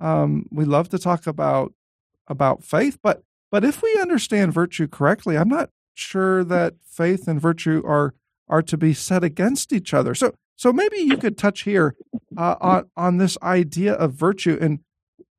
Um, 0.00 0.46
we 0.50 0.64
love 0.64 0.88
to 0.90 0.98
talk 0.98 1.26
about 1.26 1.72
about 2.26 2.64
faith, 2.64 2.98
but 3.02 3.22
but 3.50 3.64
if 3.64 3.82
we 3.82 3.98
understand 4.00 4.52
virtue 4.52 4.88
correctly, 4.88 5.36
I'm 5.36 5.48
not 5.48 5.70
sure 5.94 6.42
that 6.44 6.74
faith 6.84 7.28
and 7.28 7.40
virtue 7.40 7.82
are 7.84 8.14
are 8.48 8.62
to 8.62 8.76
be 8.76 8.94
set 8.94 9.24
against 9.24 9.72
each 9.72 9.94
other. 9.94 10.14
So, 10.14 10.32
so 10.56 10.72
maybe 10.72 10.98
you 10.98 11.16
could 11.16 11.36
touch 11.36 11.62
here 11.62 11.94
uh, 12.36 12.56
on 12.60 12.90
on 12.96 13.16
this 13.18 13.36
idea 13.42 13.94
of 13.94 14.12
virtue, 14.12 14.56
and 14.60 14.80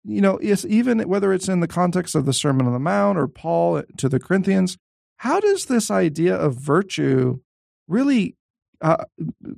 you 0.04 0.22
know, 0.22 0.40
even 0.42 1.00
whether 1.02 1.34
it's 1.34 1.50
in 1.50 1.62
the 1.62 1.68
context 1.68 2.16
of 2.16 2.26
the 2.26 2.34
Sermon 2.34 2.68
on 2.68 2.74
the 2.74 2.80
Mount 2.80 3.18
or 3.18 3.28
Paul 3.28 3.84
to 3.98 4.10
the 4.10 4.20
Corinthians, 4.20 4.78
how 5.18 5.40
does 5.40 5.66
this 5.66 5.90
idea 5.90 6.36
of 6.36 6.56
virtue 6.56 7.40
really, 7.88 8.36
uh, 8.82 9.06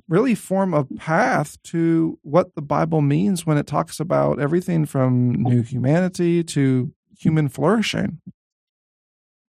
really 0.08 0.34
form 0.34 0.72
a 0.72 0.84
path 0.84 1.62
to 1.64 2.18
what 2.22 2.54
the 2.54 2.62
Bible 2.62 3.02
means 3.02 3.44
when 3.44 3.58
it 3.58 3.66
talks 3.66 4.00
about 4.00 4.40
everything 4.40 4.86
from 4.86 5.32
new 5.32 5.62
humanity 5.62 6.42
to 6.44 6.92
human 7.18 7.48
flourishing? 7.48 8.20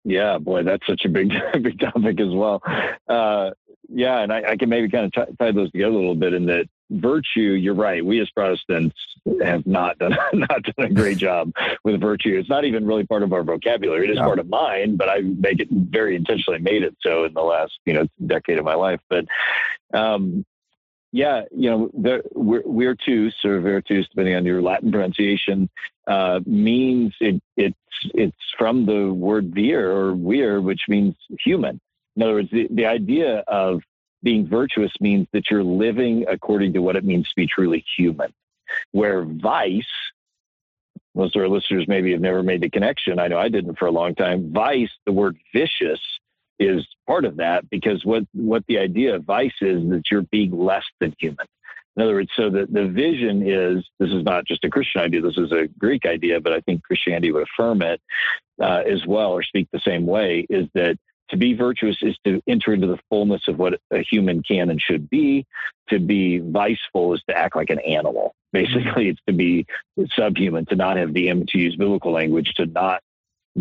Yeah, 0.04 0.39
boy, 0.39 0.64
that's 0.64 0.86
such 0.88 1.06
a 1.06 1.10
big, 1.10 1.32
big 1.62 1.80
topic 1.80 2.20
as 2.20 2.34
well. 2.34 2.62
Uh, 3.08 3.52
yeah, 3.94 4.20
and 4.20 4.32
I, 4.32 4.52
I, 4.52 4.58
can 4.58 4.70
maybe 4.70 4.89
kind 4.89 5.06
of 5.06 5.12
t- 5.12 5.34
tie 5.39 5.52
those 5.52 5.72
together 5.72 5.92
a 5.92 5.96
little 5.96 6.16
bit 6.16 6.34
in 6.34 6.46
that 6.46 6.66
virtue. 6.89 7.42
You're 7.42 7.76
right. 7.76 8.06
We 8.06 8.22
as 8.22 8.30
Protestants 8.30 8.96
have 9.44 9.66
not 9.66 9.98
done 10.00 10.18
not 10.34 10.64
done 10.64 10.86
a 10.86 10.89
great 10.89 11.18
job 11.18 11.52
with 11.84 12.00
virtue. 12.00 12.38
It's 12.38 12.50
not 12.50 12.66
even 12.66 12.86
really 12.86 13.06
part 13.06 13.24
of 13.24 13.34
our 13.34 13.44
vocabulary. 13.44 14.08
It 14.08 14.12
is 14.12 14.18
part 14.18 14.39
of 14.39 14.50
mine, 14.50 14.96
but 14.98 15.10
I 15.10 15.22
make 15.22 15.60
it 15.60 15.68
very 15.72 16.16
intentionally 16.16 16.60
made 16.60 16.84
it 16.84 16.96
so 17.02 17.26
in 17.26 17.34
the 17.34 17.42
last 17.42 17.74
you 17.86 17.94
know 17.94 18.08
decade 18.26 18.58
of 18.58 18.66
my 18.66 18.76
life. 18.76 19.00
But 19.10 19.26
um, 19.94 20.46
yeah, 21.12 21.42
you 21.52 21.70
know, 21.70 21.92
the, 21.94 22.22
we're, 22.34 22.64
virtus 22.66 23.34
or 23.44 23.60
virtus, 23.60 24.08
depending 24.10 24.36
on 24.36 24.46
your 24.46 24.62
Latin 24.62 24.92
pronunciation, 24.92 25.70
uh, 26.08 26.39
means 26.46 27.14
it, 27.20 27.42
it's 27.58 27.76
it's 28.14 28.38
from 28.58 28.86
the 28.86 29.12
word 29.12 29.54
vir 29.54 29.92
or 29.92 30.16
vir, 30.16 30.62
which 30.62 30.82
means 30.88 31.16
human. 31.44 31.82
In 32.16 32.24
other 32.24 32.34
words, 32.34 32.49
the, 32.51 32.68
the 32.70 32.86
idea 32.86 33.43
of 33.47 33.82
being 34.24 34.47
virtuous 34.47 34.91
means 34.99 35.28
that 35.34 35.49
you're 35.49 35.64
living 35.64 36.26
according 36.28 36.74
to 36.74 36.80
what 36.80 36.95
it 36.95 37.03
means 37.03 37.28
to 37.30 37.36
be 37.36 37.47
truly 37.47 37.84
human. 37.97 38.34
Where 38.91 39.24
vice, 39.26 39.84
most 41.16 41.36
of 41.36 41.41
our 41.41 41.49
listeners 41.49 41.86
maybe 41.88 42.12
have 42.12 42.22
never 42.22 42.43
made 42.43 42.62
the 42.62 42.70
connection. 42.70 43.20
I 43.20 43.28
know 43.28 43.38
I 43.38 43.49
didn't 43.49 43.78
for 43.78 43.88
a 43.88 43.91
long 43.91 44.16
time. 44.16 44.51
Vice, 44.53 44.91
the 45.05 45.12
word 45.12 45.38
vicious, 45.53 45.99
is 46.59 46.86
part 47.07 47.26
of 47.26 47.38
that 47.38 47.68
because 47.72 48.05
what 48.05 48.24
what 48.34 48.64
the 48.68 48.78
idea 48.78 49.16
of 49.16 49.24
vice 49.24 49.51
is 49.62 49.82
that 49.89 50.03
you're 50.12 50.22
being 50.22 50.51
less 50.51 50.84
than 50.99 51.14
human. 51.20 51.47
In 51.97 52.03
other 52.03 52.14
words, 52.14 52.30
so 52.38 52.49
the, 52.49 52.68
the 52.70 52.88
vision 52.88 53.41
is 53.45 53.84
this 53.99 54.12
is 54.12 54.24
not 54.24 54.45
just 54.45 54.64
a 54.64 54.70
Christian 54.70 55.01
idea, 55.01 55.22
this 55.22 55.38
is 55.38 55.51
a 55.51 55.68
Greek 55.78 56.05
idea, 56.05 56.39
but 56.39 56.53
I 56.53 56.62
think 56.62 56.84
Christianity 56.84 57.32
would 57.32 57.43
affirm 57.43 57.82
it 57.82 57.99
uh, 58.62 58.84
as 58.88 59.05
well 59.05 59.32
or 59.32 59.43
speak 59.43 59.68
the 59.74 59.80
same 59.80 60.05
way 60.05 60.45
is 60.49 60.68
that 60.74 60.97
to 61.32 61.38
be 61.38 61.54
virtuous 61.54 61.98
is 62.02 62.16
to 62.26 62.42
enter 62.46 62.74
into 62.74 62.88
the 62.88 63.00
fullness 63.10 63.48
of 63.48 63.58
what 63.58 63.80
a 63.92 64.00
human 64.00 64.44
can 64.44 64.70
and 64.70 64.80
should 64.80 65.10
be. 65.10 65.46
To 65.90 66.00
be 66.00 66.40
viceful 66.40 67.14
is 67.14 67.24
to 67.28 67.38
act 67.38 67.56
like 67.56 67.70
an 67.70 67.80
animal. 67.80 68.36
Basically, 68.54 69.08
it's 69.10 69.22
to 69.28 69.34
be 69.34 69.66
subhuman, 70.16 70.66
to 70.68 70.76
not 70.76 70.98
have 70.98 71.14
the, 71.14 71.30
image 71.30 71.52
to 71.52 71.58
use 71.58 71.76
biblical 71.76 72.12
language, 72.12 72.54
to 72.56 72.66
not 72.66 73.02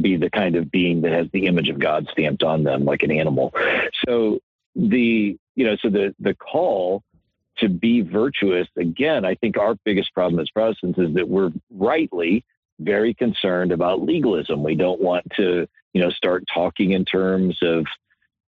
be 0.00 0.16
the 0.16 0.30
kind 0.30 0.56
of 0.56 0.70
being 0.70 1.00
that 1.02 1.12
has 1.12 1.28
the 1.32 1.46
image 1.46 1.68
of 1.68 1.78
God 1.78 2.08
stamped 2.10 2.42
on 2.42 2.64
them 2.64 2.84
like 2.84 3.02
an 3.02 3.12
animal. 3.12 3.54
So 4.06 4.40
the, 4.74 5.36
you 5.54 5.64
know, 5.64 5.76
so 5.76 5.90
the, 5.90 6.14
the 6.18 6.34
call 6.34 7.02
to 7.58 7.68
be 7.68 8.00
virtuous, 8.00 8.66
again, 8.76 9.24
I 9.24 9.34
think 9.36 9.58
our 9.58 9.76
biggest 9.84 10.12
problem 10.14 10.40
as 10.40 10.50
Protestants 10.50 10.98
is 10.98 11.14
that 11.14 11.28
we're 11.28 11.50
rightly 11.70 12.44
very 12.80 13.14
concerned 13.14 13.72
about 13.72 14.02
legalism. 14.02 14.62
We 14.62 14.74
don't 14.74 15.00
want 15.00 15.26
to, 15.36 15.66
you 15.92 16.00
know, 16.00 16.10
start 16.10 16.44
talking 16.52 16.92
in 16.92 17.04
terms 17.04 17.58
of 17.62 17.86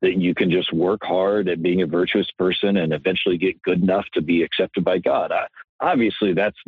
that 0.00 0.18
you 0.18 0.34
can 0.34 0.50
just 0.50 0.72
work 0.72 1.00
hard 1.04 1.48
at 1.48 1.62
being 1.62 1.82
a 1.82 1.86
virtuous 1.86 2.28
person 2.38 2.76
and 2.76 2.92
eventually 2.92 3.38
get 3.38 3.62
good 3.62 3.80
enough 3.80 4.06
to 4.14 4.20
be 4.20 4.42
accepted 4.42 4.84
by 4.84 4.98
God. 4.98 5.30
I, 5.30 5.46
obviously, 5.80 6.32
that's 6.32 6.58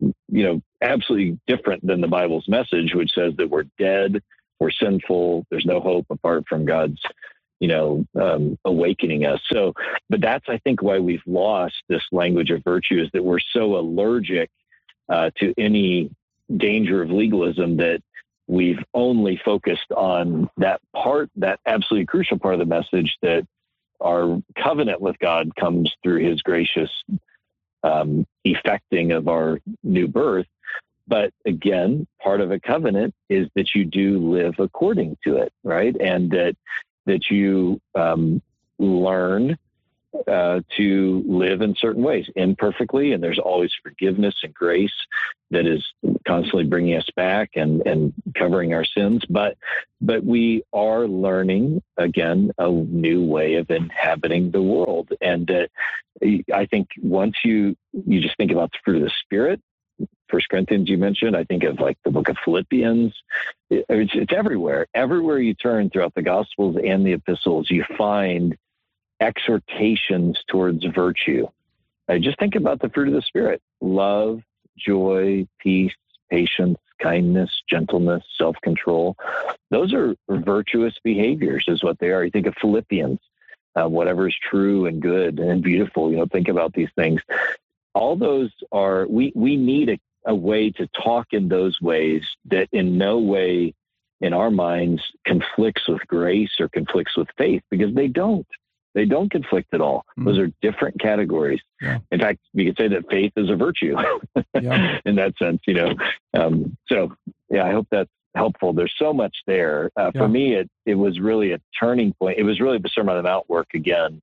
you 0.00 0.14
know, 0.28 0.62
absolutely 0.82 1.38
different 1.46 1.86
than 1.86 2.00
the 2.00 2.08
Bible's 2.08 2.48
message, 2.48 2.94
which 2.94 3.12
says 3.14 3.34
that 3.36 3.50
we're 3.50 3.66
dead, 3.78 4.22
we're 4.58 4.70
sinful, 4.70 5.46
there's 5.50 5.66
no 5.66 5.80
hope 5.80 6.06
apart 6.10 6.44
from 6.48 6.64
God's, 6.64 7.00
you 7.60 7.68
know, 7.68 8.06
um, 8.20 8.58
awakening 8.64 9.26
us. 9.26 9.40
So, 9.52 9.74
but 10.08 10.20
that's, 10.20 10.46
I 10.48 10.58
think, 10.58 10.82
why 10.82 10.98
we've 10.98 11.22
lost 11.26 11.74
this 11.88 12.02
language 12.12 12.50
of 12.50 12.64
virtue 12.64 13.02
is 13.02 13.08
that 13.12 13.24
we're 13.24 13.40
so 13.52 13.76
allergic 13.76 14.50
uh, 15.08 15.30
to 15.38 15.54
any 15.58 16.10
danger 16.56 17.02
of 17.02 17.10
legalism 17.10 17.76
that 17.78 18.02
we've 18.46 18.82
only 18.94 19.40
focused 19.44 19.92
on 19.92 20.50
that 20.56 20.80
part, 20.94 21.30
that 21.36 21.60
absolutely 21.66 22.06
crucial 22.06 22.38
part 22.38 22.54
of 22.54 22.60
the 22.60 22.66
message 22.66 23.16
that 23.22 23.46
our 24.00 24.42
covenant 24.56 25.00
with 25.00 25.18
God 25.18 25.54
comes 25.54 25.94
through 26.02 26.28
his 26.28 26.42
gracious 26.42 26.90
um, 27.82 28.26
effecting 28.44 29.12
of 29.12 29.28
our 29.28 29.60
new 29.82 30.08
birth. 30.08 30.46
But 31.06 31.32
again, 31.44 32.06
part 32.22 32.40
of 32.40 32.50
a 32.50 32.60
covenant 32.60 33.14
is 33.28 33.48
that 33.54 33.74
you 33.74 33.84
do 33.84 34.18
live 34.18 34.54
according 34.58 35.16
to 35.24 35.36
it, 35.36 35.52
right? 35.64 35.94
And 36.00 36.30
that 36.30 36.56
that 37.06 37.30
you 37.30 37.80
um, 37.94 38.42
learn 38.78 39.58
uh, 40.26 40.60
to 40.76 41.22
live 41.26 41.60
in 41.62 41.74
certain 41.76 42.02
ways 42.02 42.28
imperfectly, 42.34 43.12
and 43.12 43.22
there's 43.22 43.38
always 43.38 43.70
forgiveness 43.82 44.34
and 44.42 44.52
grace 44.52 44.92
that 45.50 45.66
is 45.66 45.84
constantly 46.26 46.64
bringing 46.64 46.96
us 46.96 47.08
back 47.14 47.50
and 47.54 47.86
and 47.86 48.12
covering 48.34 48.74
our 48.74 48.84
sins. 48.84 49.24
But 49.28 49.56
but 50.00 50.24
we 50.24 50.64
are 50.72 51.06
learning 51.06 51.82
again 51.96 52.50
a 52.58 52.70
new 52.70 53.24
way 53.24 53.54
of 53.54 53.70
inhabiting 53.70 54.50
the 54.50 54.62
world, 54.62 55.12
and 55.20 55.50
uh, 55.50 55.66
I 56.52 56.66
think 56.66 56.88
once 57.00 57.36
you 57.44 57.76
you 57.92 58.20
just 58.20 58.36
think 58.36 58.52
about 58.52 58.72
the 58.72 58.78
fruit 58.84 58.96
of 58.96 59.02
the 59.02 59.14
spirit. 59.24 59.60
First 60.28 60.48
Corinthians, 60.48 60.88
you 60.88 60.96
mentioned. 60.96 61.36
I 61.36 61.44
think 61.44 61.64
of 61.64 61.80
like 61.80 61.98
the 62.04 62.10
book 62.10 62.28
of 62.28 62.36
Philippians. 62.44 63.12
It's, 63.68 64.12
it's 64.14 64.32
everywhere. 64.32 64.86
Everywhere 64.94 65.40
you 65.40 65.54
turn 65.54 65.90
throughout 65.90 66.14
the 66.14 66.22
Gospels 66.22 66.76
and 66.82 67.04
the 67.04 67.12
epistles, 67.12 67.68
you 67.68 67.84
find 67.98 68.56
exhortations 69.20 70.42
towards 70.48 70.84
virtue. 70.84 71.46
Uh, 72.08 72.18
just 72.18 72.38
think 72.38 72.54
about 72.54 72.80
the 72.80 72.88
fruit 72.88 73.08
of 73.08 73.14
the 73.14 73.22
Spirit 73.22 73.62
love, 73.80 74.40
joy, 74.76 75.46
peace, 75.58 75.92
patience, 76.30 76.78
kindness, 77.00 77.50
gentleness, 77.68 78.22
self 78.36 78.56
control. 78.62 79.16
Those 79.70 79.92
are 79.92 80.14
virtuous 80.28 80.94
behaviors, 81.02 81.64
is 81.68 81.82
what 81.82 81.98
they 81.98 82.10
are. 82.10 82.24
You 82.24 82.30
think 82.30 82.46
of 82.46 82.54
Philippians, 82.60 83.20
uh, 83.76 83.88
whatever 83.88 84.28
is 84.28 84.34
true 84.50 84.86
and 84.86 85.00
good 85.00 85.38
and 85.38 85.62
beautiful. 85.62 86.10
You 86.10 86.18
know, 86.18 86.26
think 86.26 86.48
about 86.48 86.72
these 86.72 86.90
things. 86.96 87.20
All 87.94 88.16
those 88.16 88.50
are, 88.72 89.06
we, 89.06 89.32
we 89.34 89.56
need 89.56 89.90
a, 89.90 89.98
a 90.26 90.34
way 90.34 90.70
to 90.70 90.86
talk 90.88 91.28
in 91.32 91.48
those 91.48 91.80
ways 91.80 92.22
that 92.46 92.68
in 92.72 92.98
no 92.98 93.18
way 93.18 93.74
in 94.20 94.32
our 94.32 94.50
minds 94.50 95.02
conflicts 95.24 95.88
with 95.88 96.06
grace 96.06 96.60
or 96.60 96.68
conflicts 96.68 97.16
with 97.16 97.28
faith 97.36 97.62
because 97.70 97.94
they 97.94 98.08
don't. 98.08 98.46
They 98.94 99.04
don't 99.04 99.30
conflict 99.30 99.72
at 99.72 99.80
all. 99.80 100.04
Mm. 100.18 100.24
Those 100.24 100.38
are 100.38 100.48
different 100.62 101.00
categories. 101.00 101.60
Yeah. 101.80 101.98
In 102.10 102.20
fact, 102.20 102.40
we 102.54 102.66
could 102.66 102.76
say 102.76 102.88
that 102.88 103.08
faith 103.10 103.32
is 103.36 103.50
a 103.50 103.56
virtue 103.56 103.96
yeah. 104.60 104.98
in 105.04 105.16
that 105.16 105.36
sense, 105.38 105.60
you 105.66 105.74
know. 105.74 105.94
Um, 106.34 106.76
so, 106.88 107.12
yeah, 107.48 107.64
I 107.64 107.72
hope 107.72 107.86
that's 107.90 108.10
helpful. 108.34 108.72
There's 108.72 108.94
so 108.98 109.12
much 109.12 109.36
there. 109.46 109.90
Uh, 109.96 110.10
yeah. 110.14 110.20
For 110.20 110.28
me, 110.28 110.54
it, 110.54 110.70
it 110.86 110.94
was 110.94 111.20
really 111.20 111.52
a 111.52 111.60
turning 111.78 112.12
point. 112.14 112.38
It 112.38 112.42
was 112.44 112.60
really 112.60 112.78
the 112.78 112.88
Sermon 112.88 113.16
on 113.16 113.22
the 113.22 113.28
Mount 113.28 113.48
work 113.48 113.68
again, 113.74 114.20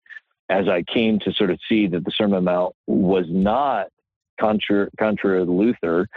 as 0.50 0.68
I 0.68 0.84
came 0.84 1.20
to 1.20 1.32
sort 1.34 1.50
of 1.50 1.60
see 1.68 1.88
that 1.88 2.04
the 2.04 2.12
Sermon 2.12 2.38
on 2.38 2.46
the 2.46 2.52
Mount 2.52 2.76
was 2.88 3.26
not 3.30 3.88
contra, 4.40 4.90
contra 4.98 5.44
Luther. 5.44 6.08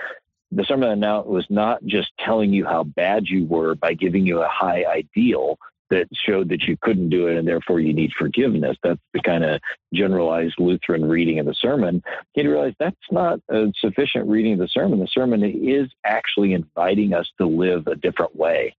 The 0.53 0.65
Sermon 0.65 0.89
on 0.89 1.01
the 1.01 1.07
Mount 1.07 1.27
was 1.29 1.47
not 1.51 1.85
just 1.85 2.11
telling 2.19 2.53
you 2.53 2.65
how 2.65 2.85
bad 2.85 3.27
you 3.27 3.45
were 3.45 3.75
by 3.77 3.95
giving 3.95 4.27
you 4.27 4.43
a 4.43 4.49
high 4.49 4.85
ideal, 4.85 5.59
that 5.91 6.09
showed 6.13 6.49
that 6.49 6.63
you 6.63 6.77
couldn't 6.81 7.11
do 7.11 7.27
it 7.27 7.37
and 7.37 7.47
therefore 7.47 7.81
you 7.81 7.93
need 7.93 8.13
forgiveness. 8.19 8.77
That's 8.83 9.01
the 9.13 9.21
kind 9.21 9.45
of 9.45 9.61
generalized 9.93 10.55
Lutheran 10.59 11.05
reading 11.05 11.39
of 11.39 11.47
the 11.47 11.55
sermon. 11.55 12.03
You 12.35 12.51
realize 12.51 12.75
that's 12.79 12.97
not 13.11 13.41
a 13.49 13.73
sufficient 13.79 14.29
reading 14.29 14.55
of 14.55 14.61
the 14.61 14.69
sermon. 14.69 15.01
The 15.01 15.07
sermon 15.07 15.43
is 15.43 15.91
actually 16.05 16.53
inviting 16.53 17.13
us 17.13 17.29
to 17.39 17.47
live 17.47 17.87
a 17.87 17.97
different 17.97 18.35
way. 18.37 18.75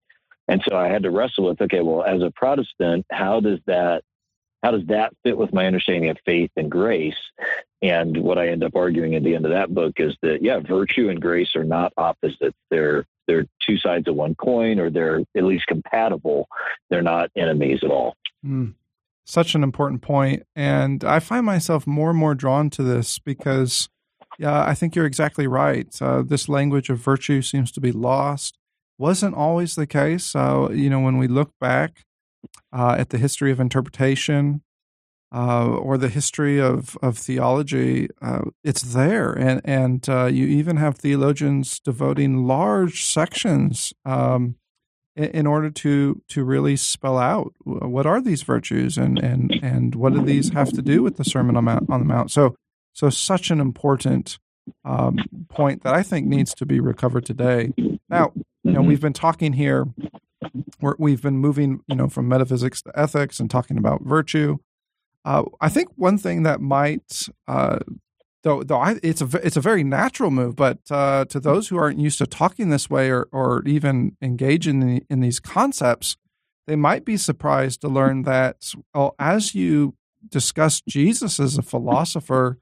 And 0.48 0.62
so 0.68 0.76
I 0.76 0.88
had 0.88 1.04
to 1.04 1.10
wrestle 1.10 1.48
with, 1.48 1.60
okay, 1.60 1.80
well, 1.80 2.02
as 2.02 2.22
a 2.22 2.30
Protestant, 2.30 3.06
how 3.10 3.40
does 3.40 3.60
that 3.66 4.02
how 4.62 4.70
does 4.70 4.86
that 4.86 5.12
fit 5.24 5.36
with 5.36 5.52
my 5.52 5.66
understanding 5.66 6.08
of 6.10 6.18
faith 6.24 6.50
and 6.56 6.70
grace? 6.70 7.16
And 7.82 8.16
what 8.18 8.38
I 8.38 8.48
end 8.48 8.62
up 8.62 8.76
arguing 8.76 9.16
at 9.16 9.24
the 9.24 9.34
end 9.34 9.44
of 9.44 9.50
that 9.50 9.74
book 9.74 9.94
is 9.96 10.16
that 10.22 10.40
yeah, 10.40 10.60
virtue 10.60 11.08
and 11.08 11.20
grace 11.20 11.56
are 11.56 11.64
not 11.64 11.92
opposites. 11.96 12.56
They're 12.70 13.04
they're 13.26 13.46
two 13.66 13.78
sides 13.78 14.08
of 14.08 14.14
one 14.14 14.34
coin, 14.34 14.78
or 14.78 14.90
they're 14.90 15.20
at 15.36 15.44
least 15.44 15.66
compatible. 15.66 16.48
They're 16.90 17.02
not 17.02 17.30
enemies 17.36 17.80
at 17.82 17.90
all. 17.90 18.16
Mm. 18.44 18.74
Such 19.24 19.54
an 19.54 19.62
important 19.62 20.02
point, 20.02 20.42
and 20.56 21.04
I 21.04 21.20
find 21.20 21.46
myself 21.46 21.86
more 21.86 22.10
and 22.10 22.18
more 22.18 22.34
drawn 22.34 22.70
to 22.70 22.82
this 22.82 23.20
because, 23.20 23.88
yeah, 24.38 24.64
I 24.64 24.74
think 24.74 24.96
you're 24.96 25.06
exactly 25.06 25.46
right. 25.46 25.86
Uh, 26.02 26.22
this 26.22 26.48
language 26.48 26.90
of 26.90 26.98
virtue 26.98 27.40
seems 27.40 27.70
to 27.72 27.80
be 27.80 27.92
lost. 27.92 28.58
Wasn't 28.98 29.36
always 29.36 29.76
the 29.76 29.86
case. 29.86 30.34
Uh, 30.34 30.68
you 30.72 30.90
know, 30.90 31.00
when 31.00 31.18
we 31.18 31.28
look 31.28 31.52
back 31.60 32.04
uh, 32.72 32.96
at 32.98 33.10
the 33.10 33.18
history 33.18 33.52
of 33.52 33.60
interpretation, 33.60 34.62
uh, 35.32 35.66
or 35.66 35.96
the 35.96 36.08
history 36.08 36.60
of 36.60 36.96
of 37.02 37.16
theology, 37.16 38.08
uh, 38.20 38.42
it's 38.62 38.82
there, 38.82 39.32
and 39.32 39.60
and 39.64 40.08
uh, 40.08 40.26
you 40.26 40.46
even 40.46 40.76
have 40.76 40.96
theologians 40.96 41.80
devoting 41.80 42.46
large 42.46 43.04
sections 43.04 43.94
um, 44.04 44.56
in, 45.16 45.24
in, 45.24 45.46
order 45.46 45.70
to 45.70 46.20
to 46.28 46.44
really 46.44 46.76
spell 46.76 47.18
out 47.18 47.54
what 47.64 48.04
are 48.04 48.20
these 48.20 48.42
virtues 48.42 48.98
and 48.98 49.18
and 49.18 49.58
and 49.62 49.94
what 49.94 50.12
do 50.12 50.22
these 50.22 50.50
have 50.50 50.70
to 50.72 50.82
do 50.82 51.02
with 51.02 51.16
the 51.16 51.24
Sermon 51.24 51.56
on, 51.56 51.64
Mount, 51.64 51.88
on 51.88 52.00
the 52.00 52.06
Mount. 52.06 52.30
So 52.30 52.54
so 52.92 53.08
such 53.08 53.50
an 53.50 53.60
important 53.60 54.38
um, 54.84 55.18
point 55.48 55.82
that 55.82 55.94
I 55.94 56.02
think 56.02 56.26
needs 56.26 56.54
to 56.56 56.66
be 56.66 56.78
recovered 56.78 57.24
today. 57.24 57.72
Now, 58.08 58.32
you 58.62 58.72
know, 58.72 58.82
we've 58.82 59.00
been 59.00 59.12
talking 59.12 59.54
here. 59.54 59.86
we 60.98 61.12
have 61.12 61.22
been 61.22 61.38
moving, 61.38 61.80
you 61.86 61.96
know, 61.96 62.08
from 62.08 62.28
metaphysics 62.28 62.82
to 62.82 62.92
ethics 62.94 63.40
and 63.40 63.50
talking 63.50 63.78
about 63.78 64.02
virtue. 64.02 64.58
Uh, 65.24 65.44
I 65.60 65.68
think 65.68 65.88
one 65.96 66.18
thing 66.18 66.42
that 66.42 66.60
might, 66.60 67.28
uh, 67.46 67.78
though, 68.42 68.62
though 68.62 68.78
I, 68.78 68.98
it's 69.02 69.20
a 69.20 69.28
it's 69.44 69.56
a 69.56 69.60
very 69.60 69.84
natural 69.84 70.30
move, 70.30 70.56
but 70.56 70.78
uh, 70.90 71.24
to 71.26 71.38
those 71.38 71.68
who 71.68 71.76
aren't 71.76 72.00
used 72.00 72.18
to 72.18 72.26
talking 72.26 72.70
this 72.70 72.90
way 72.90 73.10
or 73.10 73.28
or 73.32 73.62
even 73.66 74.16
engage 74.20 74.66
in 74.66 74.80
the, 74.80 75.02
in 75.08 75.20
these 75.20 75.38
concepts, 75.38 76.16
they 76.66 76.76
might 76.76 77.04
be 77.04 77.16
surprised 77.16 77.80
to 77.82 77.88
learn 77.88 78.22
that 78.22 78.72
well, 78.94 79.14
as 79.18 79.54
you 79.54 79.94
discuss 80.28 80.80
Jesus 80.88 81.38
as 81.38 81.56
a 81.58 81.62
philosopher, 81.62 82.58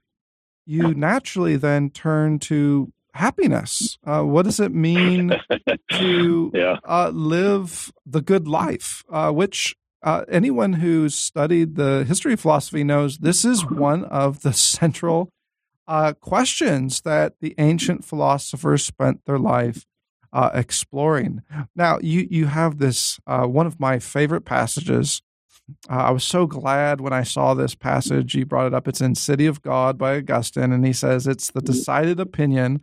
you 0.65 0.93
naturally 0.93 1.55
then 1.55 1.89
turn 1.89 2.39
to 2.39 2.91
happiness. 3.13 3.97
Uh, 4.05 4.23
what 4.23 4.45
does 4.45 4.59
it 4.59 4.73
mean 4.73 5.31
to 5.91 6.51
yeah. 6.53 6.77
uh, 6.87 7.09
live 7.09 7.91
the 8.05 8.21
good 8.21 8.47
life? 8.47 9.03
Uh, 9.11 9.31
which 9.31 9.75
uh, 10.03 10.25
anyone 10.29 10.73
who's 10.73 11.15
studied 11.15 11.75
the 11.75 12.03
history 12.05 12.33
of 12.33 12.39
philosophy 12.39 12.83
knows 12.83 13.19
this 13.19 13.45
is 13.45 13.65
one 13.65 14.05
of 14.05 14.41
the 14.41 14.53
central 14.53 15.29
uh, 15.87 16.13
questions 16.13 17.01
that 17.01 17.33
the 17.41 17.53
ancient 17.57 18.03
philosophers 18.05 18.85
spent 18.85 19.25
their 19.25 19.39
life 19.39 19.85
uh, 20.33 20.49
exploring. 20.53 21.41
Now, 21.75 21.99
you 22.01 22.27
you 22.29 22.45
have 22.45 22.77
this 22.77 23.19
one 23.27 23.67
of 23.67 23.79
my 23.79 23.99
favorite 23.99 24.45
passages. 24.45 25.21
I 25.89 26.11
was 26.11 26.23
so 26.23 26.47
glad 26.47 27.01
when 27.01 27.13
I 27.13 27.23
saw 27.23 27.53
this 27.53 27.75
passage. 27.75 28.35
You 28.35 28.45
brought 28.45 28.67
it 28.67 28.73
up. 28.73 28.87
It's 28.87 29.01
in 29.01 29.15
City 29.15 29.45
of 29.45 29.61
God 29.61 29.97
by 29.97 30.17
Augustine, 30.17 30.71
and 30.71 30.85
he 30.85 30.93
says 30.93 31.27
it's 31.27 31.51
the 31.51 31.61
decided 31.61 32.19
opinion 32.19 32.81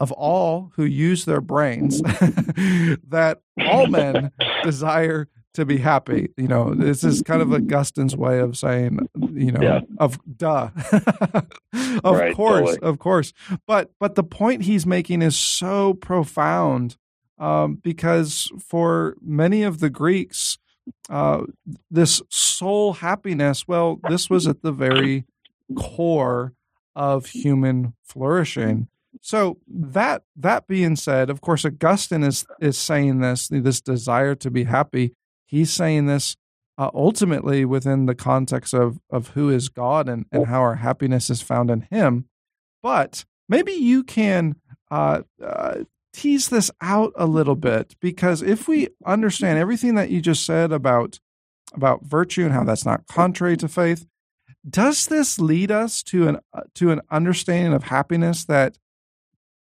of 0.00 0.10
all 0.12 0.72
who 0.74 0.84
use 0.84 1.24
their 1.24 1.40
brains 1.40 2.00
that 2.02 3.40
all 3.66 3.86
men 3.86 4.32
desire 4.64 5.28
to 5.54 5.64
be 5.64 5.78
happy. 5.78 6.30
You 6.36 6.48
know, 6.48 6.74
this 6.74 7.04
is 7.04 7.22
kind 7.22 7.42
of 7.42 7.52
Augustine's 7.52 8.16
way 8.16 8.38
of 8.38 8.56
saying, 8.56 9.08
you 9.32 9.52
know, 9.52 9.60
yeah. 9.60 9.80
of 9.98 10.18
duh. 10.36 10.70
of 10.92 12.16
right, 12.16 12.34
course, 12.34 12.70
totally. 12.70 12.78
of 12.80 12.98
course. 12.98 13.32
But 13.66 13.92
but 13.98 14.14
the 14.14 14.24
point 14.24 14.62
he's 14.62 14.86
making 14.86 15.22
is 15.22 15.36
so 15.36 15.94
profound 15.94 16.96
um, 17.38 17.76
because 17.76 18.50
for 18.58 19.16
many 19.20 19.62
of 19.62 19.80
the 19.80 19.90
Greeks, 19.90 20.58
uh, 21.10 21.42
this 21.90 22.22
soul 22.28 22.94
happiness, 22.94 23.66
well, 23.66 24.00
this 24.08 24.30
was 24.30 24.46
at 24.46 24.62
the 24.62 24.72
very 24.72 25.24
core 25.76 26.54
of 26.94 27.26
human 27.26 27.94
flourishing. 28.02 28.88
So 29.20 29.58
that 29.68 30.22
that 30.36 30.66
being 30.66 30.96
said, 30.96 31.30
of 31.30 31.40
course, 31.40 31.64
Augustine 31.64 32.22
is 32.22 32.46
is 32.60 32.78
saying 32.78 33.20
this 33.20 33.48
this 33.48 33.80
desire 33.80 34.34
to 34.36 34.50
be 34.50 34.64
happy. 34.64 35.14
He's 35.52 35.70
saying 35.70 36.06
this 36.06 36.34
uh, 36.78 36.90
ultimately 36.94 37.66
within 37.66 38.06
the 38.06 38.14
context 38.14 38.72
of 38.72 38.98
of 39.10 39.28
who 39.28 39.50
is 39.50 39.68
God 39.68 40.08
and 40.08 40.24
and 40.32 40.46
how 40.46 40.62
our 40.62 40.76
happiness 40.76 41.28
is 41.28 41.42
found 41.42 41.70
in 41.70 41.82
Him. 41.90 42.24
But 42.82 43.26
maybe 43.50 43.72
you 43.72 44.02
can 44.02 44.56
uh, 44.90 45.22
uh, 45.44 45.80
tease 46.14 46.48
this 46.48 46.70
out 46.80 47.12
a 47.16 47.26
little 47.26 47.54
bit 47.54 47.96
because 48.00 48.40
if 48.40 48.66
we 48.66 48.88
understand 49.04 49.58
everything 49.58 49.94
that 49.96 50.08
you 50.08 50.22
just 50.22 50.46
said 50.46 50.72
about 50.72 51.20
about 51.74 52.02
virtue 52.02 52.44
and 52.44 52.54
how 52.54 52.64
that's 52.64 52.86
not 52.86 53.06
contrary 53.06 53.58
to 53.58 53.68
faith, 53.68 54.06
does 54.68 55.06
this 55.06 55.38
lead 55.38 55.70
us 55.70 56.02
to 56.04 56.28
an 56.28 56.38
uh, 56.54 56.62
to 56.76 56.90
an 56.90 57.02
understanding 57.10 57.74
of 57.74 57.84
happiness 57.84 58.46
that 58.46 58.78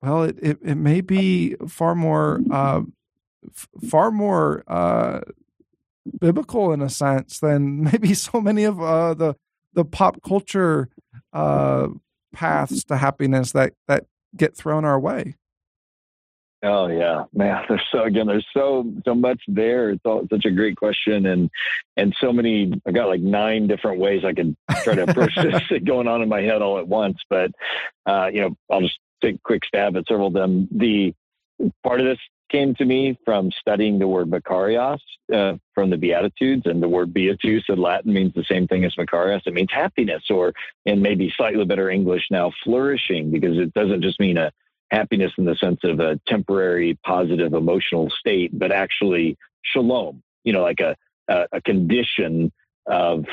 well, 0.04 0.22
it, 0.22 0.38
it, 0.40 0.60
it 0.62 0.76
may 0.76 1.02
be 1.02 1.56
far 1.68 1.96
more 1.96 2.42
uh, 2.52 2.84
f- 3.48 3.68
far 3.90 4.12
more 4.12 4.64
uh, 4.68 5.22
biblical 6.20 6.72
in 6.72 6.82
a 6.82 6.90
sense 6.90 7.40
than 7.40 7.84
maybe 7.92 8.14
so 8.14 8.42
many 8.42 8.64
of 8.64 8.82
uh, 8.82 9.14
the 9.14 9.36
the 9.74 9.86
pop 9.86 10.22
culture 10.24 10.90
uh, 11.34 11.88
paths 12.34 12.84
to 12.86 12.98
happiness 12.98 13.52
that 13.52 13.74
that 13.88 14.06
get 14.36 14.56
thrown 14.56 14.86
our 14.86 15.00
way. 15.00 15.36
Oh 16.62 16.88
yeah, 16.88 17.24
man. 17.34 17.64
There's 17.70 17.82
so 17.92 18.04
again, 18.04 18.28
there's 18.28 18.46
so 18.54 18.92
so 19.06 19.16
much 19.16 19.42
there. 19.48 19.92
It's 19.92 20.02
all 20.06 20.28
such 20.30 20.46
a 20.46 20.52
great 20.52 20.76
question, 20.76 21.26
and 21.26 21.50
and 21.96 22.16
so 22.20 22.34
many. 22.34 22.74
I 22.86 22.92
got 22.92 23.08
like 23.08 23.22
nine 23.22 23.68
different 23.68 24.00
ways 24.00 24.26
I 24.26 24.34
could 24.34 24.56
try 24.84 24.96
to 24.96 25.04
approach 25.04 25.36
this 25.38 25.62
going 25.86 26.08
on 26.08 26.22
in 26.22 26.28
my 26.28 26.42
head 26.42 26.62
all 26.62 26.78
at 26.78 26.88
once. 26.88 27.18
But 27.30 27.52
uh, 28.06 28.30
you 28.34 28.42
know, 28.42 28.56
I'll 28.70 28.82
just 28.82 29.00
take 29.22 29.36
a 29.36 29.42
quick 29.44 29.64
stab 29.66 29.96
at 29.96 30.06
several 30.08 30.28
of 30.28 30.34
them. 30.34 30.68
The 30.72 31.14
part 31.84 32.02
of 32.02 32.06
this 32.06 32.20
came 32.50 32.76
to 32.76 32.86
me 32.86 33.18
from 33.26 33.52
studying 33.52 34.00
the 34.00 34.08
word 34.08 34.30
Makarios 34.30 35.00
uh, 35.34 35.54
from 35.74 35.90
the 35.90 35.98
Beatitudes, 35.98 36.64
and 36.66 36.82
the 36.82 36.90
word 36.90 37.14
beatus 37.14 37.64
in 37.70 37.82
Latin 37.82 38.14
means 38.14 38.34
the 38.34 38.44
same 38.44 38.68
thing 38.68 38.84
as 38.86 38.96
Makarios. 38.96 39.42
It 39.46 39.54
means 39.54 39.70
happiness, 39.72 40.24
or 40.30 40.54
in 40.86 41.02
maybe 41.02 41.34
slightly 41.36 41.66
better 41.66 41.90
English 41.90 42.24
now, 42.32 42.52
flourishing, 42.64 43.32
because 43.32 43.58
it 43.58 43.74
doesn't 43.74 44.02
just 44.02 44.20
mean 44.20 44.38
a 44.38 44.52
happiness 44.92 45.32
in 45.38 45.46
the 45.46 45.56
sense 45.56 45.80
of 45.84 46.00
a 46.00 46.20
temporary 46.28 46.98
positive 47.06 47.54
emotional 47.54 48.10
state, 48.10 48.58
but 48.58 48.72
actually 48.72 49.38
shalom. 49.64 50.22
You 50.44 50.54
know, 50.54 50.62
like 50.62 50.80
a 50.80 50.96
a, 51.30 51.46
a 51.54 51.62
condition 51.62 52.52
of 52.88 53.26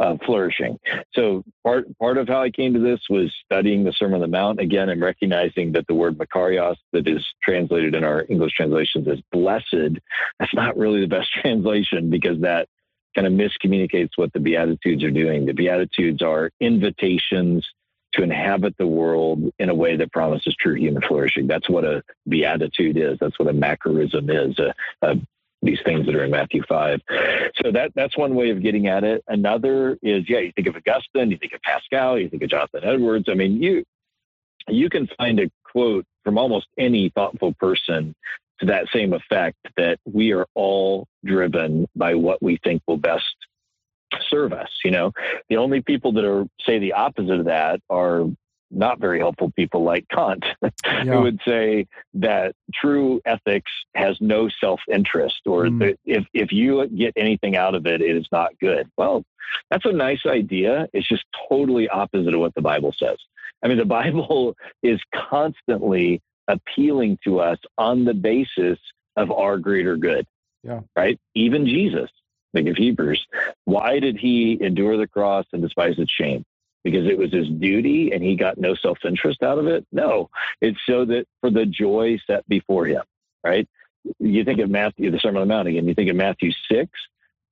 uh, 0.00 0.16
flourishing. 0.24 0.78
So 1.14 1.44
part 1.62 1.86
part 1.98 2.16
of 2.18 2.26
how 2.26 2.42
I 2.42 2.50
came 2.50 2.72
to 2.74 2.80
this 2.80 3.00
was 3.10 3.32
studying 3.44 3.84
the 3.84 3.92
Sermon 3.92 4.14
on 4.14 4.20
the 4.22 4.26
Mount 4.26 4.58
again 4.58 4.88
and 4.88 5.00
recognizing 5.00 5.72
that 5.72 5.86
the 5.86 5.94
word 5.94 6.18
Makarios 6.18 6.76
that 6.92 7.06
is 7.06 7.24
translated 7.42 7.94
in 7.94 8.02
our 8.02 8.24
English 8.28 8.54
translations 8.54 9.06
as 9.06 9.20
blessed, 9.30 9.98
that's 10.38 10.54
not 10.54 10.76
really 10.76 11.00
the 11.00 11.06
best 11.06 11.30
translation 11.42 12.10
because 12.10 12.40
that 12.40 12.68
kind 13.14 13.26
of 13.26 13.32
miscommunicates 13.32 14.10
what 14.16 14.32
the 14.32 14.40
Beatitudes 14.40 15.04
are 15.04 15.10
doing. 15.10 15.44
The 15.44 15.52
Beatitudes 15.52 16.22
are 16.22 16.50
invitations 16.60 17.68
to 18.12 18.22
inhabit 18.22 18.74
the 18.78 18.86
world 18.86 19.52
in 19.58 19.68
a 19.68 19.74
way 19.74 19.96
that 19.96 20.12
promises 20.12 20.56
true 20.58 20.74
human 20.74 21.02
flourishing. 21.02 21.46
That's 21.46 21.68
what 21.68 21.84
a 21.84 22.02
beatitude 22.28 22.96
is. 22.96 23.18
That's 23.20 23.38
what 23.38 23.48
a 23.48 23.52
macarism 23.52 24.28
is. 24.30 24.58
A, 24.58 24.74
a 25.02 25.14
these 25.62 25.78
things 25.84 26.06
that 26.06 26.14
are 26.14 26.24
in 26.24 26.30
Matthew 26.30 26.62
5. 26.68 27.00
So 27.62 27.72
that 27.72 27.92
that's 27.94 28.16
one 28.16 28.34
way 28.34 28.50
of 28.50 28.62
getting 28.62 28.86
at 28.86 29.04
it. 29.04 29.22
Another 29.28 29.98
is, 30.02 30.28
yeah, 30.28 30.38
you 30.38 30.52
think 30.52 30.68
of 30.68 30.76
Augustine, 30.76 31.30
you 31.30 31.38
think 31.38 31.52
of 31.52 31.60
Pascal, 31.62 32.18
you 32.18 32.28
think 32.28 32.42
of 32.42 32.50
Jonathan 32.50 32.84
Edwards. 32.84 33.26
I 33.28 33.34
mean, 33.34 33.62
you 33.62 33.84
you 34.68 34.88
can 34.88 35.08
find 35.18 35.40
a 35.40 35.50
quote 35.64 36.06
from 36.24 36.38
almost 36.38 36.66
any 36.78 37.10
thoughtful 37.10 37.54
person 37.54 38.14
to 38.60 38.66
that 38.66 38.86
same 38.92 39.12
effect 39.12 39.56
that 39.76 39.98
we 40.04 40.32
are 40.32 40.46
all 40.54 41.06
driven 41.24 41.86
by 41.96 42.14
what 42.14 42.42
we 42.42 42.58
think 42.62 42.82
will 42.86 42.98
best 42.98 43.24
serve 44.28 44.52
us. 44.52 44.68
You 44.84 44.90
know, 44.90 45.12
the 45.48 45.56
only 45.56 45.80
people 45.80 46.12
that 46.12 46.24
are 46.24 46.46
say 46.64 46.78
the 46.78 46.92
opposite 46.92 47.40
of 47.40 47.44
that 47.46 47.80
are 47.88 48.26
not 48.70 49.00
very 49.00 49.18
helpful 49.18 49.52
people 49.56 49.82
like 49.82 50.06
Kant, 50.08 50.44
yeah. 50.84 51.04
who 51.04 51.22
would 51.22 51.40
say 51.46 51.86
that 52.14 52.54
true 52.74 53.20
ethics 53.24 53.70
has 53.94 54.16
no 54.20 54.48
self 54.60 54.80
interest, 54.92 55.40
or 55.46 55.64
mm. 55.64 55.78
that 55.80 55.98
if, 56.04 56.24
if 56.32 56.52
you 56.52 56.86
get 56.88 57.12
anything 57.16 57.56
out 57.56 57.74
of 57.74 57.86
it, 57.86 58.00
it 58.00 58.16
is 58.16 58.26
not 58.30 58.58
good. 58.60 58.88
Well, 58.96 59.24
that's 59.70 59.84
a 59.84 59.92
nice 59.92 60.24
idea. 60.26 60.88
It's 60.92 61.08
just 61.08 61.24
totally 61.48 61.88
opposite 61.88 62.34
of 62.34 62.40
what 62.40 62.54
the 62.54 62.62
Bible 62.62 62.94
says. 62.96 63.18
I 63.62 63.68
mean, 63.68 63.78
the 63.78 63.84
Bible 64.00 64.56
is 64.82 65.00
constantly 65.14 66.20
appealing 66.48 67.18
to 67.24 67.40
us 67.40 67.58
on 67.78 68.04
the 68.04 68.14
basis 68.14 68.78
of 69.16 69.30
our 69.30 69.58
greater 69.58 69.96
good. 69.96 70.26
Yeah. 70.62 70.80
Right? 70.96 71.18
Even 71.34 71.66
Jesus, 71.66 72.10
think 72.52 72.68
of 72.68 72.76
Hebrews. 72.76 73.26
Why 73.64 73.98
did 73.98 74.16
he 74.16 74.58
endure 74.60 74.96
the 74.96 75.06
cross 75.06 75.46
and 75.52 75.62
despise 75.62 75.98
its 75.98 76.12
shame? 76.12 76.44
Because 76.84 77.06
it 77.06 77.18
was 77.18 77.32
his 77.32 77.48
duty 77.48 78.12
and 78.12 78.22
he 78.22 78.36
got 78.36 78.58
no 78.58 78.74
self 78.74 78.98
interest 79.04 79.42
out 79.42 79.58
of 79.58 79.66
it. 79.66 79.86
No, 79.92 80.30
it's 80.60 80.78
so 80.86 81.04
that 81.06 81.26
for 81.40 81.50
the 81.50 81.66
joy 81.66 82.18
set 82.26 82.48
before 82.48 82.86
him, 82.86 83.02
right? 83.44 83.68
You 84.18 84.44
think 84.44 84.60
of 84.60 84.70
Matthew, 84.70 85.10
the 85.10 85.18
Sermon 85.18 85.42
on 85.42 85.48
the 85.48 85.54
Mount 85.54 85.68
again, 85.68 85.86
you 85.86 85.94
think 85.94 86.10
of 86.10 86.16
Matthew 86.16 86.52
6, 86.70 86.90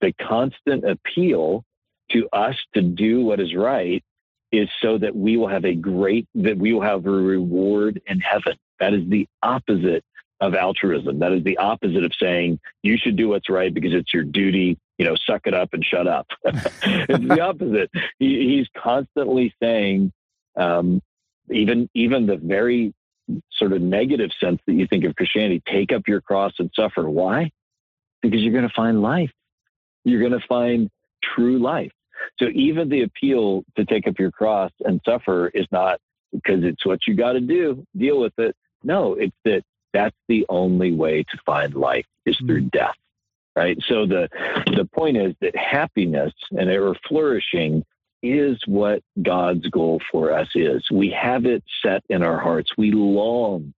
the 0.01 0.13
constant 0.13 0.89
appeal 0.89 1.65
to 2.13 2.29
us 2.33 2.57
to 2.75 2.81
do 2.81 3.25
what 3.25 3.41
is 3.41 3.55
right 3.55 4.03
is 4.51 4.69
so 4.81 4.97
that 4.97 5.15
we 5.15 5.37
will 5.37 5.49
have 5.49 5.67
a 5.67 5.75
great, 5.75 6.27
that 6.35 6.57
we 6.57 6.73
will 6.73 6.81
have 6.81 7.05
a 7.05 7.11
reward 7.11 8.01
in 8.07 8.19
heaven. 8.21 8.57
That 8.81 8.95
is 8.95 9.07
the 9.09 9.29
opposite 9.43 10.05
of 10.41 10.55
altruism. 10.55 11.19
That 11.19 11.33
is 11.33 11.45
the 11.45 11.59
opposite 11.59 12.05
of 12.05 12.13
saying 12.21 12.61
you 12.83 12.97
should 12.97 13.17
do 13.17 13.29
what's 13.29 13.51
right 13.51 13.75
because 13.75 13.93
it's 13.93 14.15
your 14.15 14.23
duty 14.23 14.79
you 14.99 15.05
know, 15.05 15.15
suck 15.15 15.47
it 15.47 15.55
up 15.55 15.73
and 15.73 15.85
shut 15.85 16.07
up. 16.07 16.27
it's 16.45 17.29
the 17.29 17.41
opposite. 17.41 17.91
He, 18.19 18.57
he's 18.57 18.67
constantly 18.77 19.55
saying, 19.63 20.13
um, 20.57 21.01
even 21.51 21.89
even 21.95 22.27
the 22.27 22.37
very 22.37 22.93
sort 23.53 23.73
of 23.73 23.81
negative 23.81 24.31
sense 24.41 24.61
that 24.67 24.73
you 24.73 24.87
think 24.87 25.05
of 25.05 25.15
Christianity, 25.15 25.63
take 25.67 25.93
up 25.93 26.09
your 26.09 26.21
cross 26.21 26.53
and 26.59 26.71
suffer. 26.75 27.09
Why? 27.09 27.51
Because 28.23 28.41
you're 28.41 28.53
going 28.53 28.69
to 28.69 28.75
find 28.75 29.01
life. 29.01 29.31
You're 30.05 30.21
going 30.21 30.39
to 30.39 30.47
find 30.47 30.91
true 31.23 31.59
life. 31.59 31.93
So 32.39 32.49
even 32.55 32.89
the 32.89 33.03
appeal 33.03 33.65
to 33.77 33.85
take 33.85 34.09
up 34.09 34.19
your 34.19 34.33
cross 34.33 34.73
and 34.85 35.01
suffer 35.05 35.49
is 35.49 35.67
not 35.71 36.01
because 36.33 36.65
it's 36.65 36.85
what 36.85 37.07
you 37.07 37.15
got 37.15 37.33
to 37.33 37.41
do, 37.41 37.87
deal 37.97 38.21
with 38.21 38.37
it. 38.39 38.57
No, 38.83 39.15
it's 39.15 39.37
that 39.45 39.63
that's 39.93 40.17
the 40.29 40.45
only 40.49 40.93
way 40.93 41.23
to 41.23 41.39
find 41.47 41.75
life 41.75 42.07
is 42.27 42.37
through 42.39 42.63
mm. 42.63 42.71
death 42.71 42.97
right? 43.59 43.79
So 43.89 44.07
the 44.07 44.29
the 44.67 44.89
point 44.95 45.17
is 45.17 45.35
that 45.41 45.57
happiness 45.57 46.33
and 46.53 46.71
ever 46.71 46.95
flourishing 47.09 47.85
is 48.23 48.57
what 48.67 49.03
God's 49.21 49.67
goal 49.69 50.01
for 50.11 50.33
us 50.33 50.49
is. 50.55 50.85
We 50.91 51.11
have 51.11 51.45
it 51.45 51.65
set 51.83 52.03
in 52.09 52.23
our 52.23 52.39
hearts. 52.39 52.71
We 52.77 52.93
long 52.93 53.75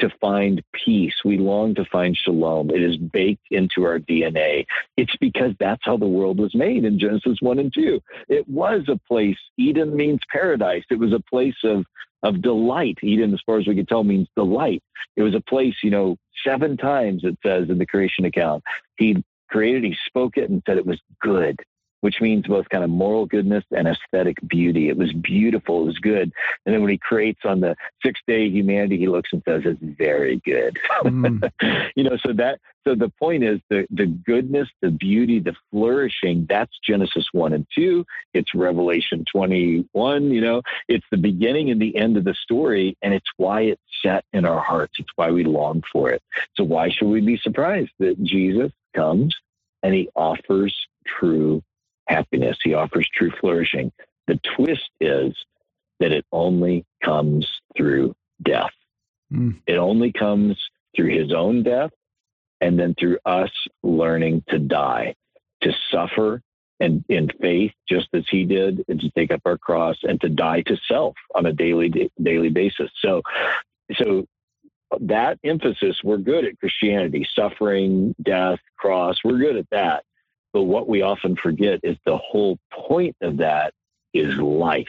to 0.00 0.10
find 0.20 0.62
peace. 0.72 1.14
We 1.24 1.38
long 1.38 1.74
to 1.76 1.84
find 1.84 2.16
shalom. 2.16 2.70
It 2.70 2.82
is 2.82 2.96
baked 2.96 3.46
into 3.50 3.84
our 3.84 3.98
DNA. 3.98 4.66
It's 4.96 5.16
because 5.16 5.52
that's 5.58 5.84
how 5.84 5.96
the 5.96 6.06
world 6.06 6.38
was 6.38 6.54
made 6.54 6.84
in 6.84 6.98
Genesis 6.98 7.38
1 7.40 7.58
and 7.58 7.72
2. 7.72 8.00
It 8.28 8.48
was 8.48 8.84
a 8.88 8.98
place, 9.08 9.38
Eden 9.56 9.96
means 9.96 10.20
paradise. 10.30 10.84
It 10.90 10.98
was 10.98 11.12
a 11.12 11.20
place 11.20 11.56
of, 11.62 11.84
of 12.22 12.42
delight. 12.42 12.98
Eden, 13.02 13.32
as 13.34 13.40
far 13.46 13.58
as 13.58 13.66
we 13.66 13.74
can 13.74 13.86
tell, 13.86 14.04
means 14.04 14.28
delight. 14.36 14.82
It 15.16 15.22
was 15.22 15.34
a 15.34 15.40
place, 15.40 15.76
you 15.82 15.90
know, 15.90 16.16
seven 16.44 16.76
times 16.76 17.22
it 17.24 17.38
says 17.44 17.70
in 17.70 17.78
the 17.78 17.86
creation 17.86 18.24
account. 18.24 18.64
He 18.96 19.22
created, 19.48 19.84
he 19.84 19.96
spoke 20.06 20.36
it 20.36 20.50
and 20.50 20.62
said 20.66 20.78
it 20.78 20.86
was 20.86 21.00
good 21.20 21.60
which 22.04 22.20
means 22.20 22.46
both 22.46 22.68
kind 22.68 22.84
of 22.84 22.90
moral 22.90 23.24
goodness 23.24 23.64
and 23.74 23.88
aesthetic 23.88 24.36
beauty. 24.46 24.90
It 24.90 24.96
was 24.98 25.10
beautiful. 25.14 25.80
It 25.80 25.86
was 25.86 25.98
good. 26.00 26.30
And 26.66 26.74
then 26.74 26.82
when 26.82 26.90
he 26.90 26.98
creates 26.98 27.40
on 27.46 27.60
the 27.60 27.74
sixth 28.04 28.22
day 28.28 28.46
humanity, 28.50 28.98
he 28.98 29.08
looks 29.08 29.30
and 29.32 29.42
says, 29.48 29.62
it's 29.64 29.80
very 29.80 30.38
good. 30.44 30.76
Mm. 31.02 31.50
you 31.96 32.04
know, 32.04 32.18
so 32.18 32.34
that, 32.34 32.60
so 32.86 32.94
the 32.94 33.08
point 33.18 33.42
is 33.42 33.58
the, 33.70 33.86
the 33.88 34.04
goodness, 34.04 34.68
the 34.82 34.90
beauty, 34.90 35.40
the 35.40 35.54
flourishing, 35.70 36.44
that's 36.46 36.72
Genesis 36.86 37.24
1 37.32 37.54
and 37.54 37.66
2. 37.74 38.04
It's 38.34 38.54
Revelation 38.54 39.24
21, 39.32 40.30
you 40.30 40.42
know, 40.42 40.60
it's 40.88 41.06
the 41.10 41.16
beginning 41.16 41.70
and 41.70 41.80
the 41.80 41.96
end 41.96 42.18
of 42.18 42.24
the 42.24 42.34
story. 42.34 42.98
And 43.00 43.14
it's 43.14 43.30
why 43.38 43.62
it's 43.62 43.80
set 44.04 44.26
in 44.34 44.44
our 44.44 44.60
hearts. 44.60 44.92
It's 44.98 45.08
why 45.16 45.30
we 45.30 45.44
long 45.44 45.82
for 45.90 46.10
it. 46.10 46.20
So 46.54 46.64
why 46.64 46.90
should 46.90 47.08
we 47.08 47.22
be 47.22 47.38
surprised 47.38 47.92
that 47.98 48.22
Jesus 48.22 48.72
comes 48.94 49.34
and 49.82 49.94
he 49.94 50.10
offers 50.14 50.76
true 51.06 51.62
happiness. 52.08 52.58
He 52.62 52.74
offers 52.74 53.08
true 53.14 53.30
flourishing. 53.40 53.92
The 54.26 54.40
twist 54.56 54.90
is 55.00 55.34
that 56.00 56.12
it 56.12 56.24
only 56.32 56.84
comes 57.02 57.48
through 57.76 58.14
death. 58.42 58.72
Mm. 59.32 59.60
It 59.66 59.76
only 59.76 60.12
comes 60.12 60.58
through 60.94 61.16
his 61.16 61.32
own 61.32 61.62
death 61.62 61.90
and 62.60 62.78
then 62.78 62.94
through 62.98 63.18
us 63.24 63.50
learning 63.82 64.44
to 64.48 64.58
die, 64.58 65.14
to 65.62 65.72
suffer 65.90 66.40
and 66.80 67.04
in 67.08 67.28
faith, 67.40 67.72
just 67.88 68.08
as 68.12 68.24
he 68.28 68.44
did, 68.44 68.84
and 68.88 69.00
to 69.00 69.10
take 69.10 69.30
up 69.30 69.42
our 69.44 69.58
cross 69.58 69.96
and 70.02 70.20
to 70.20 70.28
die 70.28 70.62
to 70.62 70.76
self 70.88 71.14
on 71.34 71.46
a 71.46 71.52
daily 71.52 72.10
daily 72.20 72.50
basis. 72.50 72.90
So, 73.00 73.22
so 73.94 74.26
that 75.00 75.38
emphasis, 75.44 76.00
we're 76.02 76.18
good 76.18 76.44
at 76.44 76.58
Christianity, 76.58 77.26
suffering, 77.34 78.14
death, 78.22 78.58
cross. 78.76 79.18
We're 79.24 79.38
good 79.38 79.56
at 79.56 79.70
that. 79.70 80.04
But 80.54 80.62
what 80.62 80.88
we 80.88 81.02
often 81.02 81.36
forget 81.36 81.80
is 81.82 81.98
the 82.06 82.16
whole 82.16 82.58
point 82.72 83.16
of 83.20 83.38
that 83.38 83.74
is 84.14 84.36
life. 84.36 84.86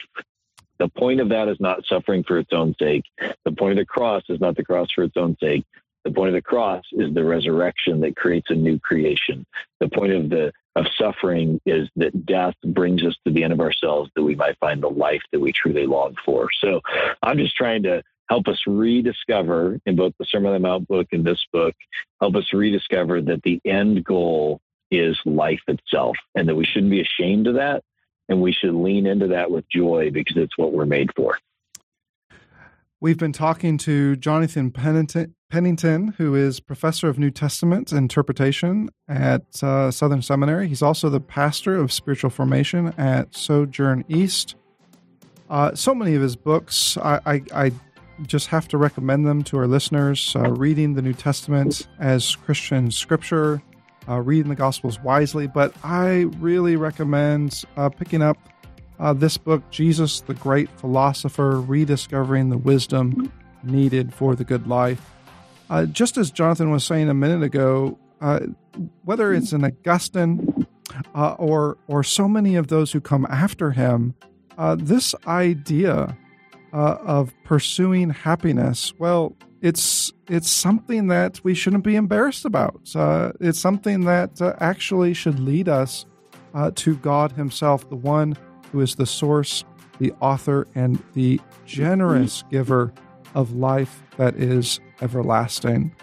The 0.78 0.88
point 0.88 1.20
of 1.20 1.30
that 1.30 1.48
is 1.48 1.58
not 1.58 1.84
suffering 1.86 2.22
for 2.22 2.38
its 2.38 2.52
own 2.52 2.74
sake. 2.78 3.02
The 3.44 3.52
point 3.52 3.72
of 3.72 3.78
the 3.78 3.84
cross 3.84 4.22
is 4.28 4.40
not 4.40 4.56
the 4.56 4.64
cross 4.64 4.88
for 4.94 5.02
its 5.04 5.16
own 5.16 5.36
sake. 5.40 5.64
The 6.04 6.12
point 6.12 6.28
of 6.28 6.34
the 6.34 6.42
cross 6.42 6.84
is 6.92 7.12
the 7.12 7.24
resurrection 7.24 8.00
that 8.02 8.14
creates 8.14 8.50
a 8.50 8.54
new 8.54 8.78
creation. 8.78 9.44
The 9.80 9.88
point 9.88 10.12
of 10.12 10.30
the 10.30 10.52
of 10.76 10.86
suffering 10.98 11.58
is 11.64 11.88
that 11.96 12.26
death 12.26 12.54
brings 12.62 13.02
us 13.02 13.16
to 13.26 13.32
the 13.32 13.42
end 13.42 13.52
of 13.54 13.60
ourselves 13.60 14.10
that 14.14 14.22
we 14.22 14.34
might 14.34 14.58
find 14.58 14.82
the 14.82 14.90
life 14.90 15.22
that 15.32 15.40
we 15.40 15.50
truly 15.50 15.86
long 15.86 16.14
for. 16.22 16.48
So 16.60 16.82
I'm 17.22 17.38
just 17.38 17.56
trying 17.56 17.82
to 17.84 18.02
help 18.28 18.46
us 18.46 18.60
rediscover 18.66 19.80
in 19.86 19.96
both 19.96 20.12
the 20.18 20.26
Sermon 20.26 20.48
on 20.48 20.52
the 20.52 20.68
Mount 20.68 20.86
book 20.86 21.08
and 21.12 21.24
this 21.24 21.44
book, 21.50 21.74
help 22.20 22.36
us 22.36 22.52
rediscover 22.52 23.22
that 23.22 23.42
the 23.42 23.58
end 23.64 24.04
goal 24.04 24.60
is 24.90 25.18
life 25.24 25.60
itself 25.68 26.16
and 26.34 26.48
that 26.48 26.54
we 26.54 26.64
shouldn't 26.64 26.90
be 26.90 27.00
ashamed 27.00 27.46
of 27.46 27.54
that 27.54 27.82
and 28.28 28.40
we 28.40 28.52
should 28.52 28.74
lean 28.74 29.06
into 29.06 29.28
that 29.28 29.50
with 29.50 29.64
joy 29.68 30.10
because 30.12 30.36
it's 30.36 30.56
what 30.58 30.72
we're 30.72 30.86
made 30.86 31.10
for. 31.14 31.38
We've 32.98 33.18
been 33.18 33.32
talking 33.32 33.76
to 33.78 34.16
Jonathan 34.16 34.70
Pennington, 34.70 36.14
who 36.16 36.34
is 36.34 36.60
professor 36.60 37.08
of 37.08 37.18
New 37.18 37.30
Testament 37.30 37.92
interpretation 37.92 38.88
at 39.06 39.62
uh, 39.62 39.90
Southern 39.90 40.22
Seminary. 40.22 40.66
He's 40.66 40.82
also 40.82 41.10
the 41.10 41.20
pastor 41.20 41.76
of 41.76 41.92
spiritual 41.92 42.30
formation 42.30 42.94
at 42.96 43.34
Sojourn 43.34 44.04
East. 44.08 44.56
Uh, 45.50 45.74
so 45.74 45.94
many 45.94 46.14
of 46.14 46.22
his 46.22 46.36
books, 46.36 46.96
I, 46.96 47.20
I, 47.26 47.42
I, 47.54 47.72
just 48.22 48.46
have 48.46 48.66
to 48.66 48.78
recommend 48.78 49.26
them 49.26 49.44
to 49.44 49.58
our 49.58 49.66
listeners. 49.66 50.34
Uh, 50.34 50.50
reading 50.52 50.94
the 50.94 51.02
New 51.02 51.12
Testament 51.12 51.86
as 52.00 52.34
Christian 52.34 52.90
scripture, 52.90 53.60
uh, 54.08 54.20
reading 54.20 54.48
the 54.48 54.56
Gospels 54.56 55.00
wisely. 55.00 55.46
But 55.46 55.74
I 55.82 56.26
really 56.38 56.76
recommend 56.76 57.64
uh, 57.76 57.88
picking 57.88 58.22
up 58.22 58.38
uh, 58.98 59.12
this 59.12 59.36
book, 59.36 59.68
Jesus 59.70 60.20
the 60.20 60.34
Great 60.34 60.70
Philosopher 60.78 61.60
Rediscovering 61.60 62.48
the 62.48 62.58
Wisdom 62.58 63.32
Needed 63.62 64.14
for 64.14 64.34
the 64.34 64.44
Good 64.44 64.66
Life. 64.66 65.12
Uh, 65.68 65.86
just 65.86 66.16
as 66.16 66.30
Jonathan 66.30 66.70
was 66.70 66.84
saying 66.84 67.08
a 67.08 67.14
minute 67.14 67.42
ago, 67.42 67.98
uh, 68.20 68.40
whether 69.04 69.32
it's 69.32 69.52
an 69.52 69.64
Augustine 69.64 70.66
uh, 71.14 71.34
or, 71.38 71.76
or 71.88 72.02
so 72.02 72.28
many 72.28 72.56
of 72.56 72.68
those 72.68 72.92
who 72.92 73.00
come 73.00 73.26
after 73.28 73.72
him, 73.72 74.14
this 74.76 75.14
idea 75.26 76.16
of 76.72 77.34
pursuing 77.44 78.10
happiness, 78.10 78.92
well, 78.98 79.36
it's 79.66 80.12
it's 80.28 80.50
something 80.50 81.08
that 81.08 81.40
we 81.42 81.52
shouldn't 81.54 81.82
be 81.82 81.96
embarrassed 81.96 82.44
about. 82.44 82.80
Uh, 82.94 83.32
it's 83.40 83.58
something 83.58 84.04
that 84.04 84.40
uh, 84.40 84.54
actually 84.60 85.12
should 85.12 85.40
lead 85.40 85.68
us 85.68 86.06
uh, 86.54 86.70
to 86.76 86.96
God 86.96 87.32
Himself, 87.32 87.88
the 87.88 87.96
one 87.96 88.36
who 88.70 88.80
is 88.80 88.94
the 88.94 89.06
source, 89.06 89.64
the 89.98 90.12
author, 90.20 90.68
and 90.74 91.02
the 91.14 91.40
generous 91.64 92.44
giver 92.50 92.92
of 93.34 93.54
life 93.54 94.02
that 94.16 94.36
is 94.36 94.78
everlasting. 95.00 95.94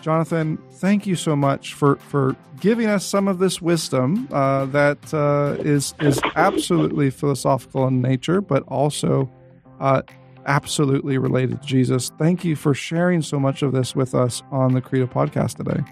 Jonathan, 0.00 0.58
thank 0.72 1.06
you 1.06 1.14
so 1.14 1.36
much 1.36 1.74
for, 1.74 1.94
for 1.96 2.34
giving 2.60 2.88
us 2.88 3.06
some 3.06 3.28
of 3.28 3.38
this 3.38 3.62
wisdom 3.62 4.28
uh, 4.32 4.66
that 4.66 5.14
uh, 5.14 5.56
is 5.62 5.94
is 6.00 6.20
absolutely 6.34 7.08
philosophical 7.08 7.86
in 7.86 8.02
nature, 8.02 8.40
but 8.40 8.64
also 8.64 9.30
uh, 9.78 10.02
absolutely 10.46 11.18
related 11.18 11.62
to 11.62 11.66
Jesus. 11.66 12.10
Thank 12.18 12.44
you 12.44 12.56
for 12.56 12.74
sharing 12.74 13.22
so 13.22 13.38
much 13.38 13.62
of 13.62 13.72
this 13.72 13.94
with 13.94 14.14
us 14.14 14.42
on 14.50 14.74
the 14.74 14.80
Credo 14.80 15.06
podcast 15.06 15.56
today. 15.56 15.82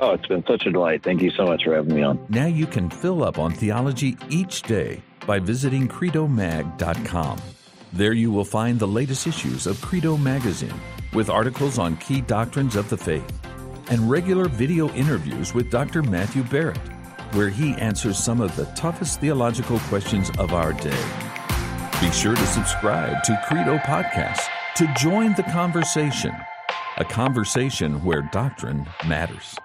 Oh, 0.00 0.12
it's 0.12 0.26
been 0.26 0.44
such 0.46 0.66
a 0.66 0.72
delight. 0.72 1.02
Thank 1.04 1.22
you 1.22 1.30
so 1.30 1.46
much 1.46 1.64
for 1.64 1.74
having 1.74 1.94
me 1.94 2.02
on. 2.02 2.24
Now 2.28 2.46
you 2.46 2.66
can 2.66 2.90
fill 2.90 3.22
up 3.22 3.38
on 3.38 3.52
theology 3.52 4.16
each 4.28 4.62
day 4.62 5.02
by 5.26 5.38
visiting 5.38 5.86
credomag.com. 5.88 7.40
There 7.92 8.12
you 8.12 8.32
will 8.32 8.44
find 8.44 8.78
the 8.78 8.88
latest 8.88 9.26
issues 9.26 9.66
of 9.66 9.80
Credo 9.80 10.16
Magazine 10.16 10.74
with 11.12 11.30
articles 11.30 11.78
on 11.78 11.96
key 11.98 12.20
doctrines 12.22 12.74
of 12.74 12.88
the 12.90 12.96
faith 12.96 13.40
and 13.88 14.10
regular 14.10 14.48
video 14.48 14.88
interviews 14.94 15.54
with 15.54 15.70
Dr. 15.70 16.02
Matthew 16.02 16.42
Barrett, 16.44 16.78
where 17.32 17.50
he 17.50 17.74
answers 17.74 18.18
some 18.18 18.40
of 18.40 18.56
the 18.56 18.64
toughest 18.74 19.20
theological 19.20 19.78
questions 19.80 20.30
of 20.38 20.52
our 20.52 20.72
day. 20.72 21.33
Be 22.04 22.12
sure 22.12 22.36
to 22.36 22.46
subscribe 22.46 23.22
to 23.22 23.42
Credo 23.48 23.78
Podcast 23.78 24.42
to 24.76 24.86
join 24.94 25.32
the 25.36 25.42
conversation, 25.44 26.36
a 26.98 27.04
conversation 27.06 28.04
where 28.04 28.20
doctrine 28.30 28.86
matters. 29.06 29.56